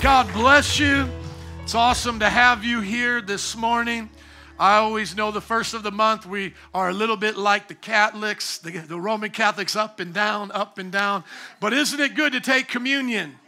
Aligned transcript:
God 0.00 0.32
bless 0.32 0.78
you. 0.78 1.08
It's 1.64 1.74
awesome 1.74 2.20
to 2.20 2.30
have 2.30 2.62
you 2.62 2.80
here 2.80 3.20
this 3.20 3.56
morning. 3.56 4.08
I 4.56 4.76
always 4.76 5.16
know 5.16 5.32
the 5.32 5.40
first 5.40 5.74
of 5.74 5.82
the 5.82 5.90
month 5.90 6.24
we 6.24 6.54
are 6.72 6.88
a 6.88 6.92
little 6.92 7.16
bit 7.16 7.36
like 7.36 7.66
the 7.66 7.74
Catholics, 7.74 8.58
the, 8.58 8.78
the, 8.78 9.00
Roman 9.00 9.30
Catholics, 9.30 9.74
up 9.74 9.98
and 9.98 10.14
down, 10.14 10.52
up 10.52 10.78
and 10.78 10.92
down. 10.92 11.24
But 11.58 11.72
isn't 11.72 11.98
it 11.98 12.14
good 12.14 12.32
to 12.34 12.40
take 12.40 12.68
communion? 12.68 13.40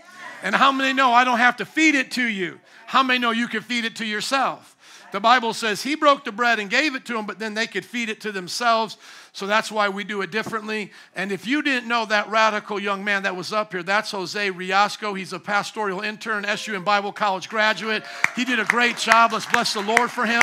And 0.42 0.52
how 0.52 0.72
many 0.72 0.92
know 0.92 1.12
I 1.12 1.22
don't 1.22 1.38
have 1.38 1.58
to 1.58 1.64
feed 1.64 1.94
it 1.94 2.10
to 2.12 2.26
you? 2.26 2.58
How 2.86 3.04
many 3.04 3.20
know 3.20 3.30
you 3.30 3.46
can 3.46 3.62
feed 3.62 3.84
it 3.84 3.94
to 3.96 4.04
yourself? 4.04 4.76
The 5.12 5.20
Bible 5.20 5.54
says 5.54 5.82
he 5.82 5.94
broke 5.94 6.24
the 6.24 6.32
bread 6.32 6.58
and 6.58 6.68
gave 6.68 6.96
it 6.96 7.04
to 7.06 7.12
them, 7.12 7.26
but 7.26 7.38
then 7.38 7.54
they 7.54 7.68
could 7.68 7.84
feed 7.84 8.08
it 8.08 8.20
to 8.22 8.32
themselves. 8.32 8.96
So 9.32 9.46
that's 9.46 9.70
why 9.70 9.88
we 9.88 10.02
do 10.04 10.22
it 10.22 10.30
differently. 10.30 10.90
And 11.14 11.30
if 11.30 11.46
you 11.46 11.62
didn't 11.62 11.88
know 11.88 12.04
that 12.06 12.28
radical 12.28 12.80
young 12.80 13.04
man 13.04 13.22
that 13.22 13.36
was 13.36 13.52
up 13.52 13.72
here, 13.72 13.82
that's 13.82 14.10
Jose 14.10 14.50
Riasco. 14.50 15.14
He's 15.14 15.32
a 15.32 15.38
pastoral 15.38 16.00
intern, 16.00 16.44
SU 16.44 16.74
and 16.74 16.84
Bible 16.84 17.12
College 17.12 17.48
graduate. 17.48 18.02
He 18.34 18.44
did 18.44 18.58
a 18.58 18.64
great 18.64 18.96
job. 18.96 19.32
Let's 19.32 19.46
bless 19.46 19.74
the 19.74 19.82
Lord 19.82 20.10
for 20.10 20.26
him. 20.26 20.42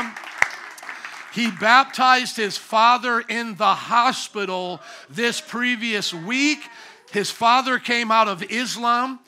He 1.33 1.51
baptized 1.51 2.37
his 2.37 2.57
father 2.57 3.19
in 3.19 3.55
the 3.55 3.75
hospital 3.75 4.81
this 5.09 5.41
previous 5.41 6.13
week. 6.13 6.59
His 7.11 7.29
father 7.29 7.79
came 7.79 8.11
out 8.11 8.27
of 8.27 8.41
Islam 8.49 9.19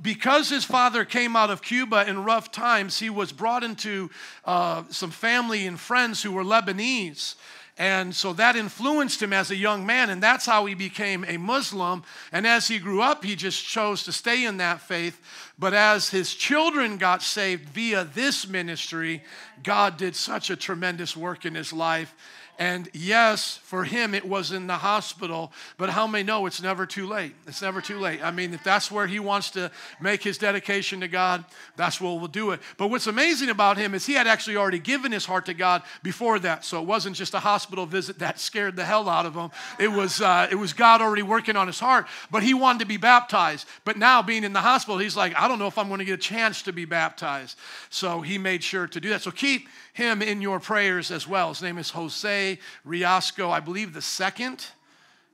because 0.00 0.50
his 0.50 0.64
father 0.64 1.04
came 1.04 1.36
out 1.36 1.50
of 1.50 1.62
Cuba 1.62 2.06
in 2.06 2.24
rough 2.24 2.50
times, 2.50 2.98
he 2.98 3.10
was 3.10 3.32
brought 3.32 3.64
into 3.64 4.10
uh, 4.44 4.82
some 4.90 5.10
family 5.10 5.66
and 5.66 5.80
friends 5.80 6.22
who 6.22 6.32
were 6.32 6.44
Lebanese. 6.44 7.34
And 7.78 8.14
so 8.14 8.32
that 8.32 8.56
influenced 8.56 9.22
him 9.22 9.34
as 9.34 9.50
a 9.50 9.56
young 9.56 9.84
man, 9.84 10.08
and 10.08 10.22
that's 10.22 10.46
how 10.46 10.64
he 10.64 10.74
became 10.74 11.26
a 11.28 11.36
Muslim. 11.36 12.04
And 12.32 12.46
as 12.46 12.68
he 12.68 12.78
grew 12.78 13.02
up, 13.02 13.22
he 13.22 13.36
just 13.36 13.66
chose 13.66 14.02
to 14.04 14.12
stay 14.12 14.46
in 14.46 14.56
that 14.56 14.80
faith. 14.80 15.20
But 15.58 15.74
as 15.74 16.08
his 16.08 16.34
children 16.34 16.96
got 16.96 17.22
saved 17.22 17.68
via 17.68 18.04
this 18.04 18.48
ministry, 18.48 19.22
God 19.62 19.98
did 19.98 20.16
such 20.16 20.48
a 20.48 20.56
tremendous 20.56 21.14
work 21.14 21.44
in 21.44 21.54
his 21.54 21.70
life. 21.70 22.14
And 22.58 22.88
yes, 22.94 23.58
for 23.62 23.84
him, 23.84 24.14
it 24.14 24.26
was 24.26 24.50
in 24.50 24.66
the 24.66 24.76
hospital, 24.76 25.52
but 25.76 25.90
how 25.90 26.06
many 26.06 26.24
know 26.24 26.46
it's 26.46 26.62
never 26.62 26.86
too 26.86 27.06
late? 27.06 27.34
It's 27.46 27.60
never 27.60 27.82
too 27.82 27.98
late. 27.98 28.24
I 28.24 28.30
mean, 28.30 28.54
if 28.54 28.64
that's 28.64 28.90
where 28.90 29.06
he 29.06 29.20
wants 29.20 29.50
to 29.50 29.70
make 30.00 30.22
his 30.22 30.38
dedication 30.38 31.00
to 31.00 31.08
God, 31.08 31.44
that's 31.76 32.00
where 32.00 32.14
we'll 32.14 32.28
do 32.28 32.52
it. 32.52 32.60
But 32.78 32.88
what's 32.88 33.08
amazing 33.08 33.50
about 33.50 33.76
him 33.76 33.92
is 33.92 34.06
he 34.06 34.14
had 34.14 34.26
actually 34.26 34.56
already 34.56 34.78
given 34.78 35.12
his 35.12 35.26
heart 35.26 35.46
to 35.46 35.54
God 35.54 35.82
before 36.02 36.38
that. 36.38 36.64
So 36.64 36.80
it 36.80 36.86
wasn't 36.86 37.16
just 37.16 37.34
a 37.34 37.40
hospital 37.40 37.84
visit 37.84 38.20
that 38.20 38.40
scared 38.40 38.74
the 38.74 38.84
hell 38.84 39.06
out 39.08 39.26
of 39.26 39.34
him. 39.34 39.50
It 39.78 39.88
was, 39.88 40.22
uh, 40.22 40.48
it 40.50 40.54
was 40.56 40.72
God 40.72 41.02
already 41.02 41.22
working 41.22 41.56
on 41.56 41.66
his 41.66 41.78
heart, 41.78 42.06
but 42.30 42.42
he 42.42 42.54
wanted 42.54 42.78
to 42.78 42.86
be 42.86 42.96
baptized. 42.96 43.68
But 43.84 43.98
now, 43.98 44.22
being 44.22 44.44
in 44.44 44.54
the 44.54 44.62
hospital, 44.62 44.96
he's 44.96 45.16
like, 45.16 45.36
I 45.36 45.46
don't 45.46 45.58
know 45.58 45.66
if 45.66 45.76
I'm 45.76 45.88
going 45.88 45.98
to 45.98 46.06
get 46.06 46.14
a 46.14 46.22
chance 46.22 46.62
to 46.62 46.72
be 46.72 46.86
baptized. 46.86 47.58
So 47.90 48.22
he 48.22 48.38
made 48.38 48.64
sure 48.64 48.86
to 48.86 49.00
do 49.00 49.10
that. 49.10 49.20
So 49.20 49.30
keep 49.30 49.68
him 49.96 50.20
in 50.20 50.42
your 50.42 50.60
prayers 50.60 51.10
as 51.10 51.26
well. 51.26 51.48
His 51.48 51.62
name 51.62 51.78
is 51.78 51.88
Jose 51.88 52.58
Riasco, 52.84 53.50
I 53.50 53.60
believe 53.60 53.94
the 53.94 54.02
second. 54.02 54.66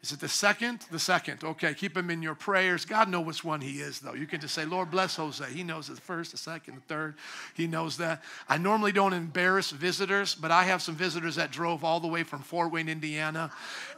Is 0.05 0.13
it 0.13 0.21
the 0.21 0.29
second? 0.29 0.85
The 0.91 1.01
second. 1.01 1.43
Okay, 1.43 1.75
keep 1.75 1.97
him 1.97 2.11
in 2.11 2.23
your 2.23 2.37
prayers. 2.37 2.85
God 2.85 3.09
knows 3.09 3.27
which 3.27 3.45
one 3.45 3.61
he 3.61 3.81
is, 3.81 3.99
though. 3.99 4.15
You 4.15 4.27
can 4.27 4.41
just 4.41 4.55
say, 4.55 4.65
Lord, 4.65 4.91
bless 4.91 5.17
Jose. 5.17 5.45
He 5.53 5.65
knows 5.65 5.89
the 5.89 5.97
first, 5.97 6.31
the 6.31 6.37
second, 6.37 6.77
the 6.77 6.81
third. 6.83 7.15
He 7.55 7.67
knows 7.67 7.97
that. 7.97 8.23
I 8.49 8.57
normally 8.57 8.93
don't 8.93 9.13
embarrass 9.13 9.71
visitors, 9.71 10.37
but 10.37 10.53
I 10.53 10.63
have 10.65 10.81
some 10.81 10.95
visitors 10.95 11.35
that 11.37 11.51
drove 11.51 11.83
all 11.83 11.99
the 11.99 12.09
way 12.09 12.23
from 12.23 12.41
Fort 12.41 12.73
Wayne, 12.73 12.89
Indiana. 12.89 13.51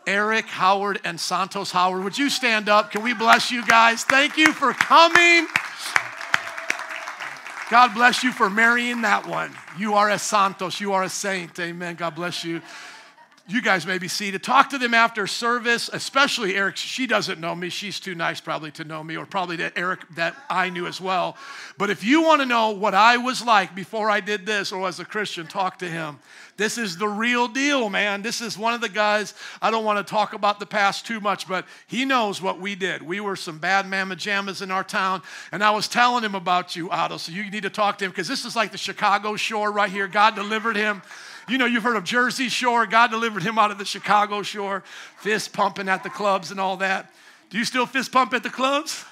Eric, 0.07 0.47
Howard, 0.47 0.99
and 1.05 1.21
Santos 1.21 1.71
Howard. 1.71 2.05
Would 2.05 2.17
you 2.17 2.31
stand 2.31 2.71
up? 2.71 2.91
Can 2.91 3.03
we 3.03 3.13
bless 3.13 3.51
you 3.51 3.67
guys? 3.67 4.05
Thank 4.05 4.39
you 4.39 4.53
for 4.53 4.73
coming. 4.73 5.47
God 7.71 7.95
bless 7.95 8.23
you 8.23 8.31
for 8.31 8.51
marrying 8.51 9.03
that 9.03 9.27
one. 9.27 9.51
You 9.79 9.95
are 9.95 10.11
a 10.11 10.19
Santos. 10.19 10.81
You 10.81 10.93
are 10.93 11.03
a 11.03 11.09
saint. 11.09 11.59
Amen. 11.59 11.95
God 11.95 12.15
bless 12.15 12.45
you. 12.45 12.61
You 13.47 13.61
guys 13.61 13.87
may 13.87 13.99
be 13.99 14.09
seated. 14.09 14.43
Talk 14.43 14.71
to 14.71 14.79
them 14.79 14.95
after 14.95 15.27
service, 15.27 15.91
especially 15.93 16.57
Eric. 16.57 16.79
She 16.79 17.07
doesn't 17.07 17.39
know 17.39 17.55
me. 17.55 17.69
She's 17.69 18.01
too 18.01 18.15
nice 18.15 18.41
probably 18.41 18.71
to 18.73 18.85
know 18.85 19.05
me, 19.05 19.19
or 19.19 19.27
probably 19.27 19.57
that 19.57 19.75
Eric 19.77 20.01
that 20.15 20.35
I 20.49 20.71
knew 20.71 20.87
as 20.87 20.99
well. 20.99 21.37
But 21.77 21.91
if 21.91 22.03
you 22.03 22.23
want 22.23 22.41
to 22.41 22.47
know 22.47 22.71
what 22.71 22.95
I 22.95 23.19
was 23.19 23.45
like 23.45 23.75
before 23.75 24.09
I 24.09 24.21
did 24.21 24.47
this 24.47 24.73
or 24.73 24.89
as 24.89 24.99
a 24.99 25.05
Christian, 25.05 25.47
talk 25.47 25.79
to 25.81 25.89
him. 25.89 26.21
This 26.57 26.79
is 26.79 26.97
the 26.97 27.09
real 27.09 27.47
deal, 27.47 27.91
man. 27.91 28.23
This 28.23 28.41
is 28.41 28.57
one 28.57 28.73
of 28.73 28.81
the 28.81 28.89
guys, 28.89 29.35
I 29.61 29.71
don't 29.71 29.85
want 29.85 30.05
to 30.05 30.11
talk 30.11 30.33
about 30.33 30.59
the 30.59 30.67
past 30.67 31.05
too 31.05 31.21
much, 31.21 31.47
but 31.47 31.67
he 31.87 32.07
knows 32.07 32.41
what 32.41 32.61
we 32.61 32.75
did. 32.75 33.03
We 33.03 33.21
were 33.21 33.37
some 33.37 33.59
bad 33.59 33.87
mamma 33.87 34.17
jammas 34.17 34.63
in 34.63 34.71
our 34.71 34.85
town, 34.85 35.21
and 35.53 35.63
I 35.63 35.73
was 35.73 35.87
telling 35.87 36.25
him 36.25 36.35
about 36.35 36.77
you, 36.77 36.91
Otto, 36.91 37.19
so 37.19 37.33
you 37.33 37.51
need 37.51 37.65
to 37.65 37.71
talk 37.71 37.99
to 37.99 38.07
him 38.07 38.11
because 38.11 38.29
this 38.29 38.45
is 38.47 38.57
like 38.57 38.73
the 38.73 38.79
Chicago 38.79 39.37
shore 39.37 39.71
right 39.71 39.91
here. 39.91 40.07
God 40.09 40.35
delivered 40.35 40.77
him. 40.77 41.03
You 41.49 41.59
know, 41.59 41.67
you've 41.67 41.83
heard 41.83 41.97
of 41.97 42.05
Jersey 42.05 42.49
Shore. 42.49 42.87
God 42.87 43.11
delivered 43.11 43.43
him 43.43 43.59
out 43.59 43.71
of 43.71 43.79
the 43.79 43.85
Chicago 43.85 44.43
shore, 44.43 44.83
fist 45.19 45.53
pumping 45.53 45.89
at 45.89 46.03
the 46.03 46.11
clubs 46.11 46.51
and 46.51 46.59
all 46.59 46.79
that. 46.79 47.13
Do 47.51 47.59
you 47.59 47.65
still 47.65 47.87
fist 47.87 48.13
pump 48.13 48.33
at 48.35 48.43
the 48.43 48.51
clubs? 48.51 49.05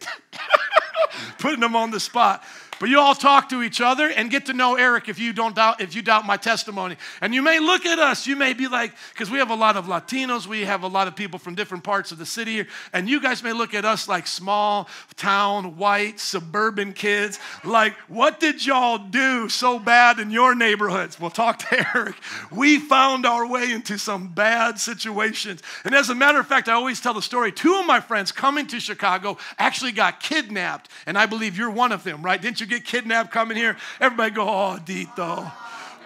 Putting 1.38 1.60
them 1.60 1.76
on 1.76 1.90
the 1.90 2.00
spot. 2.00 2.42
But 2.82 2.90
you 2.90 2.98
all 2.98 3.14
talk 3.14 3.48
to 3.50 3.62
each 3.62 3.80
other 3.80 4.10
and 4.10 4.28
get 4.28 4.46
to 4.46 4.52
know 4.52 4.74
Eric 4.74 5.08
if 5.08 5.20
you 5.20 5.32
don't 5.32 5.54
doubt 5.54 5.80
if 5.80 5.94
you 5.94 6.02
doubt 6.02 6.26
my 6.26 6.36
testimony. 6.36 6.96
And 7.20 7.32
you 7.32 7.40
may 7.40 7.60
look 7.60 7.86
at 7.86 8.00
us, 8.00 8.26
you 8.26 8.34
may 8.34 8.54
be 8.54 8.66
like, 8.66 8.92
because 9.10 9.30
we 9.30 9.38
have 9.38 9.50
a 9.50 9.54
lot 9.54 9.76
of 9.76 9.86
Latinos, 9.86 10.48
we 10.48 10.62
have 10.62 10.82
a 10.82 10.88
lot 10.88 11.06
of 11.06 11.14
people 11.14 11.38
from 11.38 11.54
different 11.54 11.84
parts 11.84 12.10
of 12.10 12.18
the 12.18 12.26
city 12.26 12.54
here, 12.54 12.66
and 12.92 13.08
you 13.08 13.20
guys 13.20 13.40
may 13.44 13.52
look 13.52 13.72
at 13.72 13.84
us 13.84 14.08
like 14.08 14.26
small 14.26 14.88
town, 15.14 15.76
white, 15.76 16.18
suburban 16.18 16.92
kids. 16.92 17.38
Like, 17.62 17.94
what 18.08 18.40
did 18.40 18.66
y'all 18.66 18.98
do 18.98 19.48
so 19.48 19.78
bad 19.78 20.18
in 20.18 20.32
your 20.32 20.56
neighborhoods? 20.56 21.20
We'll 21.20 21.30
talk 21.30 21.60
to 21.60 21.86
Eric. 21.94 22.16
We 22.50 22.80
found 22.80 23.26
our 23.26 23.46
way 23.46 23.70
into 23.70 23.96
some 23.96 24.26
bad 24.26 24.80
situations. 24.80 25.62
And 25.84 25.94
as 25.94 26.10
a 26.10 26.16
matter 26.16 26.40
of 26.40 26.48
fact, 26.48 26.68
I 26.68 26.72
always 26.72 27.00
tell 27.00 27.14
the 27.14 27.22
story. 27.22 27.52
Two 27.52 27.78
of 27.78 27.86
my 27.86 28.00
friends 28.00 28.32
coming 28.32 28.66
to 28.66 28.80
Chicago 28.80 29.38
actually 29.56 29.92
got 29.92 30.18
kidnapped, 30.18 30.90
and 31.06 31.16
I 31.16 31.26
believe 31.26 31.56
you're 31.56 31.70
one 31.70 31.92
of 31.92 32.02
them, 32.02 32.22
right? 32.22 32.42
Didn't 32.42 32.60
you 32.60 32.71
get 32.72 32.84
kidnapped 32.84 33.30
coming 33.30 33.56
here, 33.56 33.76
everybody 34.00 34.30
go, 34.30 34.48
oh, 34.48 34.78
Dito. 34.84 35.52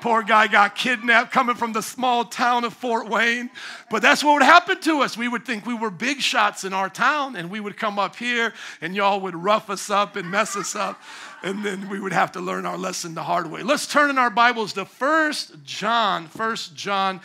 Poor 0.01 0.23
guy 0.23 0.47
got 0.47 0.77
kidnapped 0.77 1.33
coming 1.33 1.57
from 1.57 1.73
the 1.73 1.83
small 1.83 2.25
town 2.25 2.65
of 2.65 2.75
Fort 2.75 3.09
Wayne. 3.09 3.51
But 3.91 4.03
that's 4.03 4.23
what 4.23 4.35
would 4.35 4.43
happen 4.43 4.81
to 4.83 5.01
us. 5.01 5.17
We 5.17 5.27
would 5.27 5.45
think 5.45 5.65
we 5.65 5.75
were 5.75 5.91
big 5.91 6.21
shots 6.21 6.65
in 6.65 6.73
our 6.73 6.91
town, 6.91 7.35
and 7.35 7.51
we 7.51 7.61
would 7.61 7.77
come 7.77 7.99
up 7.99 8.15
here, 8.15 8.53
and 8.81 8.95
y'all 8.95 9.21
would 9.21 9.35
rough 9.35 9.71
us 9.71 9.89
up 9.89 10.15
and 10.17 10.31
mess 10.31 10.55
us 10.55 10.77
up. 10.77 11.01
And 11.43 11.65
then 11.65 11.89
we 11.89 11.99
would 11.99 12.13
have 12.13 12.33
to 12.33 12.41
learn 12.41 12.67
our 12.67 12.77
lesson 12.77 13.15
the 13.15 13.23
hard 13.23 13.51
way. 13.51 13.63
Let's 13.63 13.87
turn 13.87 14.11
in 14.11 14.19
our 14.19 14.31
Bibles 14.31 14.75
to 14.75 14.85
First 14.85 15.65
John. 15.65 16.29
First 16.29 16.77
John. 16.77 17.21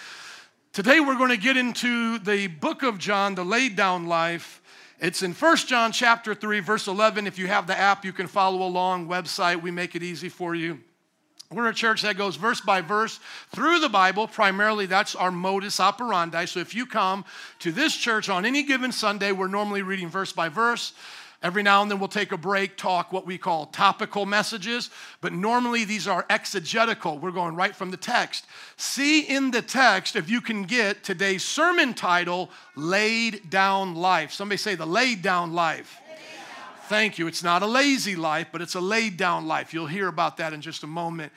Today 0.73 1.01
we're 1.01 1.17
going 1.17 1.31
to 1.31 1.37
get 1.37 1.57
into 1.57 2.19
the 2.19 2.47
book 2.47 2.83
of 2.83 2.97
John, 2.97 3.35
the 3.35 3.43
laid 3.43 3.75
down 3.75 4.07
life 4.07 4.60
it's 5.01 5.23
in 5.23 5.33
1 5.33 5.57
John 5.57 5.91
chapter 5.91 6.35
3 6.35 6.59
verse 6.59 6.87
11. 6.87 7.25
If 7.25 7.39
you 7.39 7.47
have 7.47 7.65
the 7.65 7.77
app, 7.77 8.05
you 8.05 8.13
can 8.13 8.27
follow 8.27 8.61
along 8.61 9.07
website. 9.07 9.61
We 9.61 9.71
make 9.71 9.95
it 9.95 10.03
easy 10.03 10.29
for 10.29 10.53
you. 10.53 10.79
We're 11.51 11.67
a 11.67 11.73
church 11.73 12.03
that 12.03 12.17
goes 12.17 12.37
verse 12.37 12.61
by 12.61 12.79
verse 12.79 13.19
through 13.49 13.79
the 13.79 13.89
Bible. 13.89 14.25
Primarily, 14.27 14.85
that's 14.85 15.15
our 15.15 15.31
modus 15.31 15.81
operandi. 15.81 16.45
So 16.45 16.61
if 16.61 16.73
you 16.73 16.85
come 16.85 17.25
to 17.59 17.73
this 17.73 17.97
church 17.97 18.29
on 18.29 18.45
any 18.45 18.63
given 18.63 18.93
Sunday, 18.93 19.33
we're 19.33 19.47
normally 19.47 19.81
reading 19.81 20.07
verse 20.07 20.31
by 20.31 20.47
verse. 20.47 20.93
Every 21.43 21.63
now 21.63 21.81
and 21.81 21.89
then 21.89 21.97
we'll 21.97 22.07
take 22.07 22.31
a 22.31 22.37
break, 22.37 22.77
talk 22.77 23.11
what 23.11 23.25
we 23.25 23.39
call 23.39 23.65
topical 23.65 24.27
messages, 24.27 24.91
but 25.21 25.33
normally 25.33 25.85
these 25.85 26.07
are 26.07 26.23
exegetical. 26.29 27.17
We're 27.17 27.31
going 27.31 27.55
right 27.55 27.75
from 27.75 27.89
the 27.89 27.97
text. 27.97 28.45
See 28.77 29.21
in 29.21 29.49
the 29.49 29.63
text 29.63 30.15
if 30.15 30.29
you 30.29 30.39
can 30.39 30.63
get 30.63 31.03
today's 31.03 31.43
sermon 31.43 31.95
title, 31.95 32.51
Laid 32.75 33.49
Down 33.49 33.95
Life. 33.95 34.31
Somebody 34.31 34.57
say 34.57 34.75
the 34.75 34.85
laid 34.85 35.23
down 35.23 35.53
life. 35.53 35.99
Thank 36.87 37.17
you. 37.17 37.25
It's 37.25 37.43
not 37.43 37.63
a 37.63 37.67
lazy 37.67 38.15
life, 38.15 38.47
but 38.51 38.61
it's 38.61 38.75
a 38.75 38.81
laid 38.81 39.17
down 39.17 39.47
life. 39.47 39.73
You'll 39.73 39.87
hear 39.87 40.09
about 40.09 40.37
that 40.37 40.53
in 40.53 40.61
just 40.61 40.83
a 40.83 40.87
moment. 40.87 41.31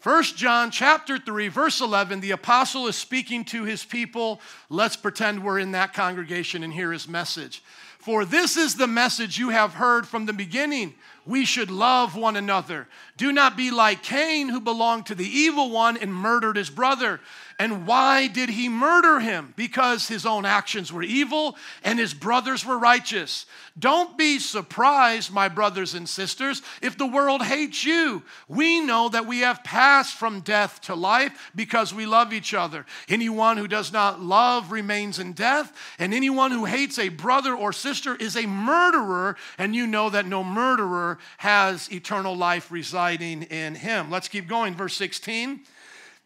First 0.00 0.36
John 0.36 0.70
chapter 0.70 1.18
3 1.18 1.48
verse 1.48 1.80
11 1.80 2.20
the 2.20 2.30
apostle 2.30 2.86
is 2.86 2.96
speaking 2.96 3.44
to 3.46 3.64
his 3.64 3.84
people. 3.84 4.40
Let's 4.70 4.96
pretend 4.96 5.44
we're 5.44 5.58
in 5.58 5.72
that 5.72 5.92
congregation 5.92 6.62
and 6.62 6.72
hear 6.72 6.92
his 6.92 7.06
message. 7.06 7.62
For 8.08 8.24
this 8.24 8.56
is 8.56 8.74
the 8.74 8.86
message 8.86 9.36
you 9.36 9.50
have 9.50 9.74
heard 9.74 10.08
from 10.08 10.24
the 10.24 10.32
beginning. 10.32 10.94
We 11.26 11.44
should 11.44 11.70
love 11.70 12.16
one 12.16 12.36
another. 12.36 12.88
Do 13.18 13.32
not 13.32 13.54
be 13.54 13.70
like 13.70 14.02
Cain, 14.02 14.48
who 14.48 14.62
belonged 14.62 15.04
to 15.08 15.14
the 15.14 15.28
evil 15.28 15.68
one 15.68 15.98
and 15.98 16.14
murdered 16.14 16.56
his 16.56 16.70
brother. 16.70 17.20
And 17.60 17.88
why 17.88 18.28
did 18.28 18.50
he 18.50 18.68
murder 18.68 19.18
him? 19.18 19.52
Because 19.56 20.06
his 20.06 20.24
own 20.24 20.44
actions 20.44 20.92
were 20.92 21.02
evil 21.02 21.56
and 21.82 21.98
his 21.98 22.14
brothers 22.14 22.64
were 22.64 22.78
righteous. 22.78 23.46
Don't 23.76 24.16
be 24.16 24.38
surprised, 24.38 25.32
my 25.32 25.48
brothers 25.48 25.94
and 25.94 26.08
sisters, 26.08 26.62
if 26.82 26.96
the 26.96 27.06
world 27.06 27.42
hates 27.42 27.84
you. 27.84 28.22
We 28.46 28.80
know 28.80 29.08
that 29.08 29.26
we 29.26 29.40
have 29.40 29.64
passed 29.64 30.14
from 30.14 30.40
death 30.40 30.80
to 30.82 30.94
life 30.94 31.50
because 31.56 31.92
we 31.92 32.06
love 32.06 32.32
each 32.32 32.54
other. 32.54 32.86
Anyone 33.08 33.56
who 33.56 33.66
does 33.66 33.92
not 33.92 34.20
love 34.20 34.70
remains 34.70 35.18
in 35.18 35.32
death, 35.32 35.72
and 35.98 36.14
anyone 36.14 36.52
who 36.52 36.64
hates 36.64 36.98
a 36.98 37.08
brother 37.08 37.54
or 37.54 37.72
sister 37.72 38.14
is 38.14 38.36
a 38.36 38.46
murderer, 38.46 39.36
and 39.58 39.74
you 39.74 39.86
know 39.86 40.10
that 40.10 40.26
no 40.26 40.44
murderer 40.44 41.18
has 41.38 41.90
eternal 41.92 42.36
life 42.36 42.70
residing 42.70 43.42
in 43.44 43.74
him. 43.74 44.10
Let's 44.10 44.28
keep 44.28 44.48
going. 44.48 44.74
Verse 44.74 44.94
16. 44.94 45.60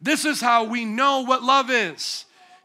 This 0.02 0.24
is 0.24 0.40
how 0.40 0.64
we 0.64 0.84
know 0.84 1.20
what 1.20 1.44
love 1.44 1.70
is. 1.70 2.24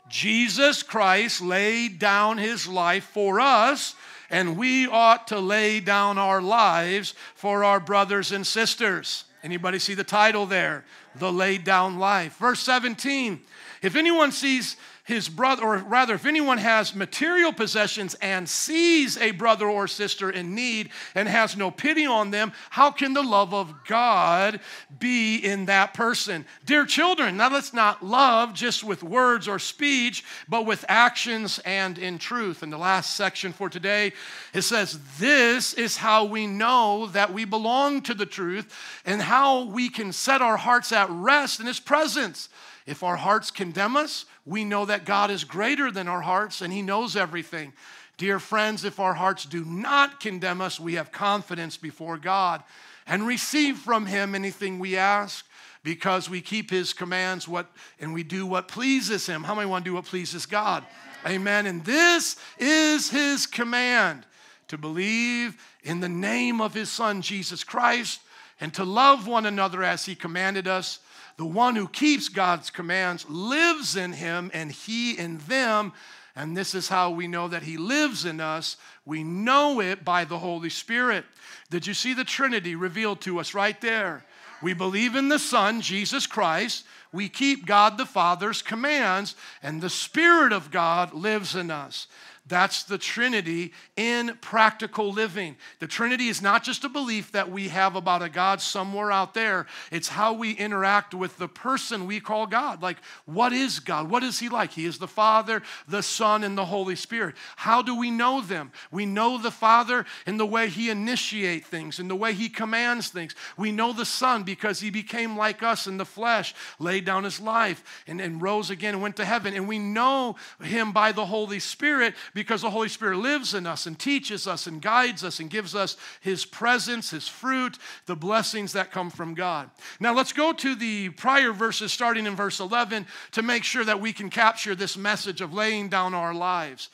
Jesus 0.10 0.82
Christ 0.82 1.42
laid 1.42 2.00
down 2.00 2.40
his 2.40 2.68
life 2.68 3.04
for 3.04 3.40
us, 3.40 3.96
and 4.30 4.58
we 4.58 4.88
ought 4.88 5.28
to 5.28 5.40
lay 5.40 5.80
down 5.80 6.18
our 6.18 6.42
lives 6.42 7.14
for 7.36 7.64
our 7.64 7.80
brothers 7.80 8.32
and 8.32 8.46
sisters. 8.46 9.26
Anybody 9.44 9.78
see 9.78 9.94
the 9.94 10.04
title 10.04 10.48
there? 10.48 10.84
The 11.16 11.32
laid 11.32 11.64
down 11.64 12.00
life. 12.00 12.38
Verse 12.38 12.60
17. 12.62 13.40
If 13.82 13.96
anyone 13.96 14.32
sees 14.32 14.76
his 15.08 15.30
brother, 15.30 15.64
or 15.64 15.78
rather, 15.78 16.16
if 16.16 16.26
anyone 16.26 16.58
has 16.58 16.94
material 16.94 17.54
possessions 17.54 18.14
and 18.16 18.48
sees 18.48 19.18
a 19.18 19.32
brother 19.32 19.66
or 19.66 19.88
sister 19.88 20.30
in 20.30 20.54
need 20.54 20.90
and 21.16 21.30
has 21.30 21.56
no 21.56 21.72
pity 21.72 22.06
on 22.06 22.30
them, 22.30 22.52
how 22.70 22.92
can 22.92 23.14
the 23.14 23.24
love 23.24 23.54
of 23.54 23.74
God 23.86 24.60
be 25.00 25.38
in 25.38 25.68
that 25.68 25.94
person? 25.94 26.46
Dear 26.66 26.86
children, 26.86 27.38
now 27.38 27.50
let's 27.50 27.74
not 27.74 28.04
love 28.04 28.54
just 28.54 28.84
with 28.84 29.02
words 29.02 29.48
or 29.48 29.60
speech, 29.60 30.26
but 30.50 30.66
with 30.66 30.84
actions 30.90 31.60
and 31.60 31.98
in 31.98 32.18
truth. 32.18 32.62
In 32.62 32.70
the 32.70 32.78
last 32.78 33.16
section 33.16 33.54
for 33.54 33.70
today, 33.70 34.12
it 34.54 34.64
says, 34.64 35.00
This 35.20 35.74
is 35.74 35.96
how 35.96 36.26
we 36.26 36.48
know 36.48 37.08
that 37.14 37.32
we 37.32 37.46
belong 37.46 38.02
to 38.02 38.14
the 38.14 38.26
truth 38.26 38.78
and 39.06 39.22
how 39.22 39.64
we 39.64 39.88
can 39.88 40.12
set 40.12 40.42
our 40.42 40.58
hearts 40.58 40.92
at 40.92 41.10
rest 41.10 41.62
in 41.62 41.66
His 41.66 41.80
presence. 41.80 42.50
If 42.88 43.04
our 43.04 43.18
hearts 43.18 43.52
condemn 43.52 43.98
us, 43.98 44.26
we 44.46 44.64
know 44.64 44.86
that 44.86 45.06
God 45.06 45.30
is 45.30 45.44
greater 45.44 45.92
than 45.92 46.08
our 46.08 46.22
hearts 46.22 46.62
and 46.62 46.72
He 46.72 46.82
knows 46.82 47.18
everything. 47.18 47.74
Dear 48.18 48.40
friends, 48.40 48.84
if 48.86 49.00
our 49.00 49.14
hearts 49.14 49.46
do 49.46 49.64
not 49.66 50.22
condemn 50.22 50.62
us, 50.62 50.80
we 50.80 50.96
have 50.96 51.12
confidence 51.12 51.78
before 51.78 52.18
God 52.18 52.64
and 53.06 53.28
receive 53.28 53.78
from 53.78 54.06
Him 54.06 54.34
anything 54.34 54.80
we 54.80 54.96
ask 54.96 55.46
because 55.84 56.30
we 56.30 56.42
keep 56.42 56.72
His 56.72 56.94
commands 56.94 57.46
what, 57.46 57.70
and 58.00 58.14
we 58.14 58.24
do 58.24 58.46
what 58.46 58.70
pleases 58.70 59.28
Him. 59.28 59.44
How 59.44 59.54
many 59.54 59.70
want 59.70 59.84
to 59.84 59.92
do 59.92 59.96
what 59.96 60.06
pleases 60.06 60.46
God? 60.46 60.86
Amen. 61.26 61.66
And 61.66 61.84
this 61.84 62.38
is 62.58 63.10
His 63.10 63.46
command 63.46 64.26
to 64.70 64.78
believe 64.78 65.62
in 65.84 66.00
the 66.00 66.10
name 66.10 66.62
of 66.62 66.74
His 66.74 66.90
Son, 66.90 67.22
Jesus 67.22 67.66
Christ, 67.66 68.22
and 68.62 68.74
to 68.74 68.86
love 68.86 69.28
one 69.28 69.46
another 69.46 69.84
as 69.84 70.06
He 70.06 70.16
commanded 70.16 70.68
us 70.68 71.00
the 71.38 71.46
one 71.46 71.76
who 71.76 71.88
keeps 71.88 72.30
God's 72.30 72.70
commands 72.70 73.26
lives 73.30 73.96
in 73.96 74.14
him 74.14 74.52
and 74.54 74.72
he 74.72 75.18
in 75.18 75.38
them. 75.48 75.94
And 76.36 76.56
this 76.56 76.76
is 76.76 76.90
how 76.90 77.12
we 77.12 77.28
know 77.28 77.48
that 77.48 77.64
he 77.64 77.78
lives 77.78 78.26
in 78.26 78.40
us. 78.40 78.78
We 79.06 79.24
know 79.24 79.80
it 79.80 80.04
by 80.04 80.26
the 80.26 80.40
Holy 80.40 80.70
Spirit. 80.70 81.26
Did 81.70 81.88
you 81.88 81.94
see 81.94 82.14
the 82.14 82.24
Trinity 82.24 82.76
revealed 82.76 83.22
to 83.22 83.40
us 83.40 83.54
right 83.54 83.80
there? 83.82 84.24
We 84.62 84.74
believe 84.74 85.16
in 85.16 85.30
the 85.30 85.40
Son, 85.40 85.82
Jesus 85.82 86.26
Christ. 86.28 86.86
We 87.12 87.30
keep 87.30 87.66
God 87.66 87.98
the 87.98 88.06
Father's 88.06 88.62
commands, 88.62 89.36
and 89.64 89.82
the 89.82 89.90
Spirit 89.90 90.52
of 90.52 90.72
God 90.72 91.14
lives 91.14 91.56
in 91.56 91.72
us. 91.72 92.08
That's 92.48 92.84
the 92.84 92.98
Trinity 92.98 93.74
in 93.96 94.38
practical 94.42 95.12
living. 95.12 95.58
The 95.80 95.88
Trinity 95.88 96.30
is 96.30 96.42
not 96.42 96.64
just 96.64 96.84
a 96.86 96.90
belief 96.90 97.32
that 97.34 97.52
we 97.52 97.68
have 97.68 97.96
about 97.96 98.22
a 98.22 98.30
God 98.30 98.62
somewhere 98.62 99.12
out 99.12 99.34
there, 99.34 99.66
it's 99.92 100.08
how 100.08 100.34
we 100.34 100.52
interact 100.52 101.14
with 101.14 101.38
the 101.38 101.48
person 101.48 102.08
we 102.08 102.20
call 102.20 102.48
God. 102.48 102.82
Like, 102.82 102.98
what 103.26 103.52
is 103.52 103.80
God? 103.80 104.10
What 104.10 104.24
is 104.24 104.40
He 104.40 104.50
like? 104.50 104.72
He 104.72 104.86
is 104.86 104.98
the 104.98 105.08
Father, 105.08 105.62
the 105.88 106.02
Son, 106.02 106.44
and 106.44 106.58
the 106.58 106.66
Holy 106.66 106.96
Spirit. 106.96 107.36
How 107.58 107.82
do 107.82 107.98
we 107.98 108.12
know 108.12 108.42
them? 108.42 108.72
We 108.92 109.06
know 109.06 109.38
the 109.38 109.52
Father 109.52 110.06
in 110.26 110.38
the 110.38 110.46
way 110.46 110.70
He 110.70 110.90
initiates 110.90 111.68
things, 111.68 112.00
in 112.00 112.08
the 112.08 112.16
way 112.16 112.34
He 112.34 112.48
commands 112.48 113.10
things. 113.10 113.36
We 113.58 113.72
know 113.72 113.92
the 113.92 114.06
Son 114.06 114.44
because 114.44 114.80
He 114.80 114.90
became 114.90 115.38
like 115.38 115.64
us 115.64 115.88
in 115.88 115.98
the 115.98 116.06
flesh, 116.06 116.56
laid 116.80 117.04
down 117.04 117.26
His 117.26 117.42
life, 117.42 117.84
and, 118.08 118.22
and 118.22 118.42
rose 118.42 118.70
again 118.70 118.94
and 118.94 119.04
went 119.04 119.18
to 119.18 119.26
heaven. 119.26 119.54
And 119.54 119.68
we 119.68 119.80
know 119.80 120.38
Him 120.62 120.94
by 120.94 121.12
the 121.12 121.26
Holy 121.26 121.60
Spirit 121.60 122.14
because 122.38 122.62
the 122.62 122.70
Holy 122.70 122.88
Spirit 122.88 123.18
lives 123.18 123.56
in 123.56 123.66
us 123.66 123.88
and 123.88 123.98
teaches 123.98 124.46
us 124.46 124.68
and 124.68 124.80
guides 124.80 125.24
us 125.24 125.40
and 125.40 125.50
gives 125.50 125.74
us 125.74 125.98
His 126.22 126.46
presence, 126.46 127.10
His 127.10 127.28
fruit, 127.28 127.80
the 128.06 128.16
blessings 128.16 128.74
that 128.74 128.92
come 128.92 129.10
from 129.10 129.34
God. 129.34 129.72
Now 130.00 130.14
let's 130.14 130.34
go 130.34 130.54
to 130.54 130.76
the 130.76 131.10
prior 131.10 131.52
verses 131.52 131.92
starting 131.92 132.28
in 132.28 132.36
verse 132.36 132.60
11 132.60 133.08
to 133.32 133.42
make 133.42 133.64
sure 133.64 133.84
that 133.84 134.00
we 134.00 134.14
can 134.14 134.30
capture 134.30 134.76
this 134.76 134.96
message 134.96 135.42
of 135.42 135.52
laying 135.52 135.90
down 135.90 136.14
our 136.14 136.32
lives. 136.32 136.90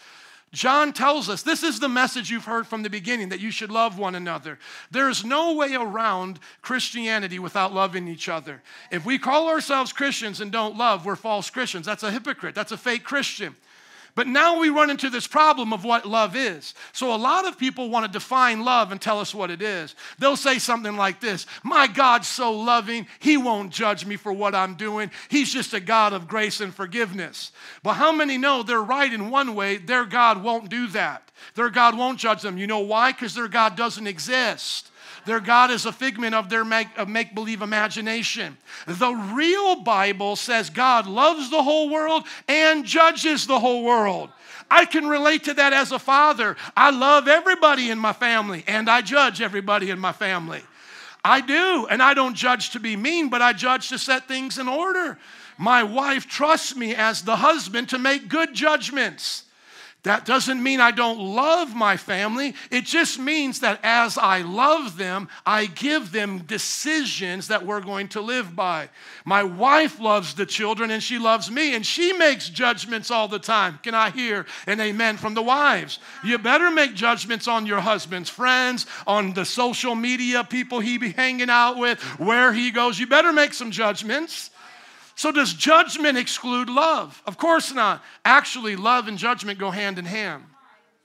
John 0.54 0.94
tells 0.94 1.28
us 1.28 1.44
this 1.44 1.62
is 1.62 1.82
the 1.82 1.90
message 1.90 2.30
you've 2.30 2.46
heard 2.46 2.66
from 2.66 2.84
the 2.84 2.90
beginning 2.90 3.28
that 3.28 3.42
you 3.42 3.52
should 3.52 3.70
love 3.70 4.00
one 4.00 4.16
another. 4.16 4.60
There 4.92 5.10
is 5.10 5.26
no 5.26 5.56
way 5.56 5.76
around 5.76 6.40
Christianity 6.62 7.38
without 7.38 7.74
loving 7.74 8.08
each 8.08 8.30
other. 8.30 8.64
If 8.94 9.06
we 9.06 9.20
call 9.20 9.50
ourselves 9.50 9.92
Christians 9.92 10.40
and 10.40 10.54
don't 10.54 10.78
love, 10.78 11.06
we're 11.06 11.18
false 11.18 11.50
Christians. 11.50 11.86
That's 11.86 12.04
a 12.04 12.12
hypocrite, 12.12 12.56
that's 12.56 12.72
a 12.72 12.78
fake 12.78 13.04
Christian. 13.04 13.58
But 14.16 14.28
now 14.28 14.60
we 14.60 14.70
run 14.70 14.92
into 14.92 15.10
this 15.10 15.26
problem 15.26 15.74
of 15.74 15.84
what 15.84 16.06
love 16.06 16.36
is. 16.36 16.76
So 16.92 17.16
a 17.16 17.18
lot 17.18 17.48
of 17.48 17.58
people 17.58 17.90
want 17.90 18.06
to 18.06 18.12
define 18.12 18.64
love 18.64 18.92
and 18.92 19.02
tell 19.02 19.20
us 19.20 19.34
what 19.34 19.50
it 19.50 19.62
is. 19.62 19.96
They'll 20.20 20.36
say 20.36 20.60
something 20.60 20.96
like 20.96 21.20
this 21.20 21.48
My 21.64 21.88
God's 21.88 22.28
so 22.28 22.52
loving, 22.52 23.08
He 23.20 23.38
won't 23.38 23.72
judge 23.72 24.06
me 24.06 24.16
for 24.16 24.32
what 24.32 24.54
I'm 24.54 24.76
doing. 24.76 25.10
He's 25.30 25.52
just 25.52 25.74
a 25.74 25.80
God 25.80 26.14
of 26.14 26.28
grace 26.28 26.62
and 26.62 26.74
forgiveness. 26.74 27.52
But 27.82 27.94
how 27.94 28.12
many 28.12 28.38
know 28.38 28.62
they're 28.62 28.84
right 28.84 29.12
in 29.12 29.32
one 29.32 29.56
way? 29.56 29.78
Their 29.78 30.06
God 30.06 30.44
won't 30.44 30.70
do 30.70 30.88
that. 30.88 31.32
Their 31.56 31.70
God 31.70 31.98
won't 31.98 32.20
judge 32.20 32.44
them. 32.44 32.58
You 32.58 32.68
know 32.68 32.80
why? 32.80 33.12
Because 33.12 33.34
their 33.34 33.48
God 33.48 33.76
doesn't 33.76 34.08
exist. 34.08 34.92
Their 35.26 35.40
God 35.40 35.72
is 35.72 35.86
a 35.86 35.92
figment 35.92 36.36
of 36.36 36.50
their 36.50 36.66
make 36.66 37.36
believe 37.36 37.62
imagination. 37.62 38.58
The 38.88 39.12
real 39.12 39.78
Bible 39.78 40.36
says 40.36 40.70
God 40.70 41.08
loves 41.08 41.50
the 41.50 41.64
whole 41.64 41.90
world 41.90 42.26
and 42.48 42.86
judges 42.86 43.48
the 43.48 43.60
whole 43.60 43.84
world. 43.84 44.30
I 44.70 44.86
can 44.86 45.08
relate 45.08 45.44
to 45.46 45.54
that 45.54 45.74
as 45.74 45.92
a 45.92 46.00
father. 46.00 46.58
I 46.76 46.90
love 46.90 47.28
everybody 47.28 47.90
in 47.90 48.00
my 48.00 48.14
family 48.14 48.64
and 48.68 48.90
I 48.90 49.02
judge 49.02 49.42
everybody 49.42 49.90
in 49.90 50.00
my 50.00 50.12
family. 50.12 50.62
I 51.26 51.40
do, 51.40 51.88
and 51.90 52.04
I 52.04 52.14
don't 52.14 52.36
judge 52.36 52.72
to 52.72 52.82
be 52.82 52.98
mean, 52.98 53.30
but 53.30 53.42
I 53.42 53.54
judge 53.54 53.90
to 53.90 53.98
set 53.98 54.28
things 54.28 54.58
in 54.58 54.68
order. 54.68 55.18
My 55.58 55.84
wife 55.84 56.28
trusts 56.28 56.76
me 56.76 56.96
as 56.96 57.22
the 57.22 57.38
husband 57.38 57.90
to 57.90 58.00
make 58.00 58.28
good 58.28 58.54
judgments. 58.54 59.44
That 60.04 60.26
doesn't 60.26 60.62
mean 60.62 60.82
I 60.82 60.92
don't 60.92 61.18
love 61.18 61.74
my 61.74 61.96
family. 61.96 62.56
It 62.70 62.84
just 62.84 63.20
means 63.20 63.62
that 63.62 63.80
as 63.84 64.18
I 64.18 64.42
love 64.42 64.98
them, 64.98 65.30
I 65.46 65.66
give 65.66 66.12
them 66.12 66.40
decisions 66.40 67.48
that 67.48 67.66
we're 67.66 67.80
going 67.80 68.10
to 68.10 68.20
live 68.20 68.54
by. 68.54 68.90
My 69.24 69.44
wife 69.44 70.02
loves 70.02 70.34
the 70.34 70.46
children 70.46 70.92
and 70.92 71.02
she 71.02 71.20
loves 71.20 71.50
me 71.50 71.74
and 71.74 71.86
she 71.86 72.12
makes 72.12 72.50
judgments 72.50 73.12
all 73.12 73.30
the 73.30 73.40
time. 73.40 73.80
Can 73.82 73.96
I 73.96 74.10
hear 74.10 74.46
an 74.68 74.82
amen 74.82 75.16
from 75.16 75.36
the 75.36 75.42
wives? 75.42 76.00
You 76.22 76.38
better 76.38 76.70
make 76.70 76.96
judgments 76.96 77.48
on 77.48 77.66
your 77.66 77.80
husband's 77.80 78.30
friends, 78.30 78.86
on 79.08 79.34
the 79.34 79.46
social 79.46 79.96
media 79.96 80.44
people 80.44 80.82
he 80.82 80.98
be 80.98 81.14
hanging 81.14 81.50
out 81.50 81.78
with, 81.78 82.02
where 82.20 82.52
he 82.52 82.72
goes. 82.72 83.00
You 83.00 83.08
better 83.08 83.32
make 83.32 83.54
some 83.54 83.72
judgments. 83.72 84.50
So, 85.16 85.32
does 85.32 85.54
judgment 85.54 86.18
exclude 86.18 86.70
love? 86.70 87.22
Of 87.26 87.38
course 87.38 87.74
not. 87.74 88.04
Actually, 88.26 88.76
love 88.76 89.08
and 89.08 89.18
judgment 89.18 89.60
go 89.60 89.70
hand 89.70 90.00
in 90.00 90.06
hand. 90.06 90.44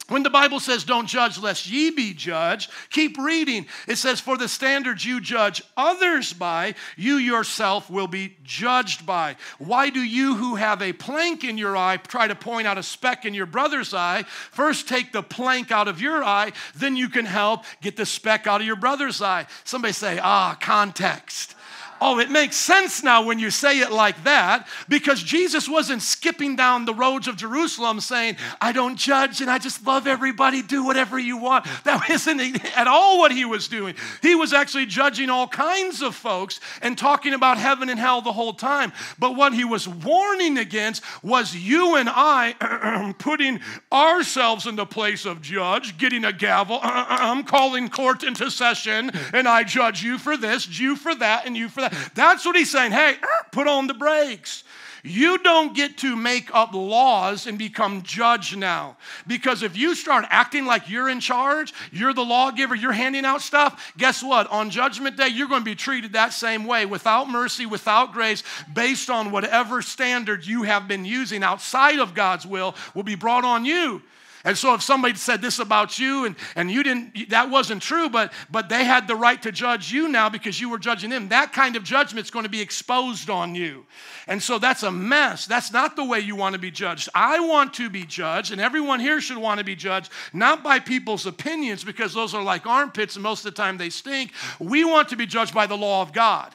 When 0.08 0.22
the 0.22 0.30
Bible 0.30 0.58
says, 0.58 0.84
Don't 0.84 1.06
judge 1.06 1.38
lest 1.38 1.70
ye 1.70 1.90
be 1.90 2.14
judged, 2.14 2.70
keep 2.88 3.18
reading. 3.18 3.66
It 3.86 3.96
says, 3.96 4.20
For 4.20 4.38
the 4.38 4.48
standards 4.48 5.04
you 5.04 5.20
judge 5.20 5.62
others 5.76 6.32
by, 6.32 6.76
you 6.96 7.16
yourself 7.16 7.90
will 7.90 8.06
be 8.06 8.36
judged 8.42 9.04
by. 9.04 9.36
Why 9.58 9.90
do 9.90 10.00
you 10.00 10.34
who 10.34 10.54
have 10.54 10.80
a 10.80 10.94
plank 10.94 11.44
in 11.44 11.58
your 11.58 11.76
eye 11.76 11.98
try 11.98 12.26
to 12.26 12.34
point 12.34 12.66
out 12.66 12.78
a 12.78 12.82
speck 12.82 13.26
in 13.26 13.34
your 13.34 13.44
brother's 13.44 13.92
eye? 13.92 14.22
First 14.22 14.88
take 14.88 15.12
the 15.12 15.22
plank 15.22 15.70
out 15.70 15.88
of 15.88 16.00
your 16.00 16.24
eye, 16.24 16.52
then 16.74 16.96
you 16.96 17.10
can 17.10 17.26
help 17.26 17.64
get 17.82 17.96
the 17.96 18.06
speck 18.06 18.46
out 18.46 18.62
of 18.62 18.66
your 18.66 18.76
brother's 18.76 19.20
eye. 19.20 19.46
Somebody 19.64 19.92
say, 19.92 20.18
Ah, 20.22 20.56
context. 20.58 21.54
Oh, 22.00 22.18
it 22.18 22.30
makes 22.30 22.56
sense 22.56 23.02
now 23.02 23.22
when 23.22 23.38
you 23.38 23.50
say 23.50 23.80
it 23.80 23.90
like 23.90 24.24
that 24.24 24.68
because 24.88 25.22
Jesus 25.22 25.68
wasn't 25.68 26.02
skipping 26.02 26.56
down 26.56 26.84
the 26.84 26.94
roads 26.94 27.28
of 27.28 27.36
Jerusalem 27.36 28.00
saying, 28.00 28.36
I 28.60 28.72
don't 28.72 28.96
judge 28.96 29.40
and 29.40 29.50
I 29.50 29.58
just 29.58 29.86
love 29.86 30.06
everybody, 30.06 30.62
do 30.62 30.84
whatever 30.84 31.18
you 31.18 31.36
want. 31.36 31.66
That 31.88 32.06
wasn't 32.08 32.62
at 32.76 32.86
all 32.86 33.18
what 33.18 33.32
he 33.32 33.46
was 33.46 33.66
doing. 33.66 33.94
He 34.20 34.34
was 34.34 34.52
actually 34.52 34.84
judging 34.84 35.30
all 35.30 35.48
kinds 35.48 36.02
of 36.02 36.14
folks 36.14 36.60
and 36.82 36.98
talking 36.98 37.32
about 37.32 37.56
heaven 37.56 37.88
and 37.88 37.98
hell 37.98 38.20
the 38.20 38.32
whole 38.32 38.52
time. 38.52 38.92
But 39.18 39.36
what 39.36 39.54
he 39.54 39.64
was 39.64 39.88
warning 39.88 40.58
against 40.58 41.02
was 41.22 41.54
you 41.54 41.96
and 41.96 42.10
I 42.10 43.14
putting 43.18 43.60
ourselves 43.90 44.66
in 44.66 44.76
the 44.76 44.84
place 44.84 45.24
of 45.24 45.40
judge, 45.40 45.96
getting 45.96 46.24
a 46.24 46.32
gavel, 46.32 46.78
I'm 46.82 47.44
calling 47.44 47.88
court 47.88 48.22
into 48.22 48.50
session, 48.50 49.10
and 49.32 49.48
I 49.48 49.64
judge 49.64 50.02
you 50.02 50.18
for 50.18 50.36
this, 50.36 50.78
you 50.78 50.96
for 50.96 51.14
that, 51.14 51.46
and 51.46 51.56
you 51.56 51.68
for 51.68 51.80
that. 51.82 51.87
That's 52.14 52.44
what 52.44 52.56
he's 52.56 52.70
saying. 52.70 52.92
Hey, 52.92 53.16
put 53.52 53.66
on 53.66 53.86
the 53.86 53.94
brakes. 53.94 54.64
You 55.04 55.38
don't 55.38 55.74
get 55.74 55.98
to 55.98 56.16
make 56.16 56.52
up 56.54 56.74
laws 56.74 57.46
and 57.46 57.58
become 57.58 58.02
judge 58.02 58.56
now. 58.56 58.96
Because 59.26 59.62
if 59.62 59.76
you 59.76 59.94
start 59.94 60.24
acting 60.28 60.66
like 60.66 60.88
you're 60.88 61.08
in 61.08 61.20
charge, 61.20 61.72
you're 61.92 62.12
the 62.12 62.24
lawgiver, 62.24 62.74
you're 62.74 62.92
handing 62.92 63.24
out 63.24 63.40
stuff, 63.40 63.92
guess 63.96 64.22
what? 64.22 64.48
On 64.50 64.70
judgment 64.70 65.16
day, 65.16 65.28
you're 65.28 65.48
going 65.48 65.60
to 65.60 65.64
be 65.64 65.76
treated 65.76 66.12
that 66.14 66.32
same 66.32 66.64
way 66.64 66.84
without 66.84 67.30
mercy, 67.30 67.64
without 67.64 68.12
grace, 68.12 68.42
based 68.72 69.08
on 69.08 69.30
whatever 69.30 69.82
standard 69.82 70.46
you 70.46 70.64
have 70.64 70.88
been 70.88 71.04
using 71.04 71.42
outside 71.42 72.00
of 72.00 72.14
God's 72.14 72.46
will, 72.46 72.74
will 72.94 73.04
be 73.04 73.14
brought 73.14 73.44
on 73.44 73.64
you. 73.64 74.02
And 74.48 74.56
so 74.56 74.72
if 74.72 74.80
somebody 74.80 75.14
said 75.14 75.42
this 75.42 75.58
about 75.58 75.98
you 75.98 76.24
and, 76.24 76.34
and 76.56 76.70
you 76.70 76.82
didn't, 76.82 77.28
that 77.28 77.50
wasn't 77.50 77.82
true, 77.82 78.08
but, 78.08 78.32
but 78.50 78.70
they 78.70 78.82
had 78.82 79.06
the 79.06 79.14
right 79.14 79.42
to 79.42 79.52
judge 79.52 79.92
you 79.92 80.08
now 80.08 80.30
because 80.30 80.58
you 80.58 80.70
were 80.70 80.78
judging 80.78 81.10
them, 81.10 81.28
that 81.28 81.52
kind 81.52 81.76
of 81.76 81.84
judgment 81.84 82.24
is 82.24 82.30
going 82.30 82.44
to 82.44 82.48
be 82.48 82.62
exposed 82.62 83.28
on 83.28 83.54
you. 83.54 83.84
And 84.26 84.42
so 84.42 84.58
that's 84.58 84.84
a 84.84 84.90
mess. 84.90 85.44
That's 85.44 85.70
not 85.70 85.96
the 85.96 86.04
way 86.04 86.20
you 86.20 86.34
want 86.34 86.54
to 86.54 86.58
be 86.58 86.70
judged. 86.70 87.10
I 87.14 87.40
want 87.40 87.74
to 87.74 87.90
be 87.90 88.06
judged, 88.06 88.50
and 88.50 88.58
everyone 88.58 89.00
here 89.00 89.20
should 89.20 89.36
want 89.36 89.58
to 89.58 89.64
be 89.64 89.76
judged, 89.76 90.10
not 90.32 90.64
by 90.64 90.78
people's 90.78 91.26
opinions 91.26 91.84
because 91.84 92.14
those 92.14 92.32
are 92.32 92.42
like 92.42 92.66
armpits 92.66 93.16
and 93.16 93.22
most 93.22 93.44
of 93.44 93.52
the 93.54 93.62
time 93.62 93.76
they 93.76 93.90
stink. 93.90 94.32
We 94.58 94.82
want 94.82 95.10
to 95.10 95.16
be 95.16 95.26
judged 95.26 95.52
by 95.52 95.66
the 95.66 95.76
law 95.76 96.00
of 96.00 96.14
God. 96.14 96.54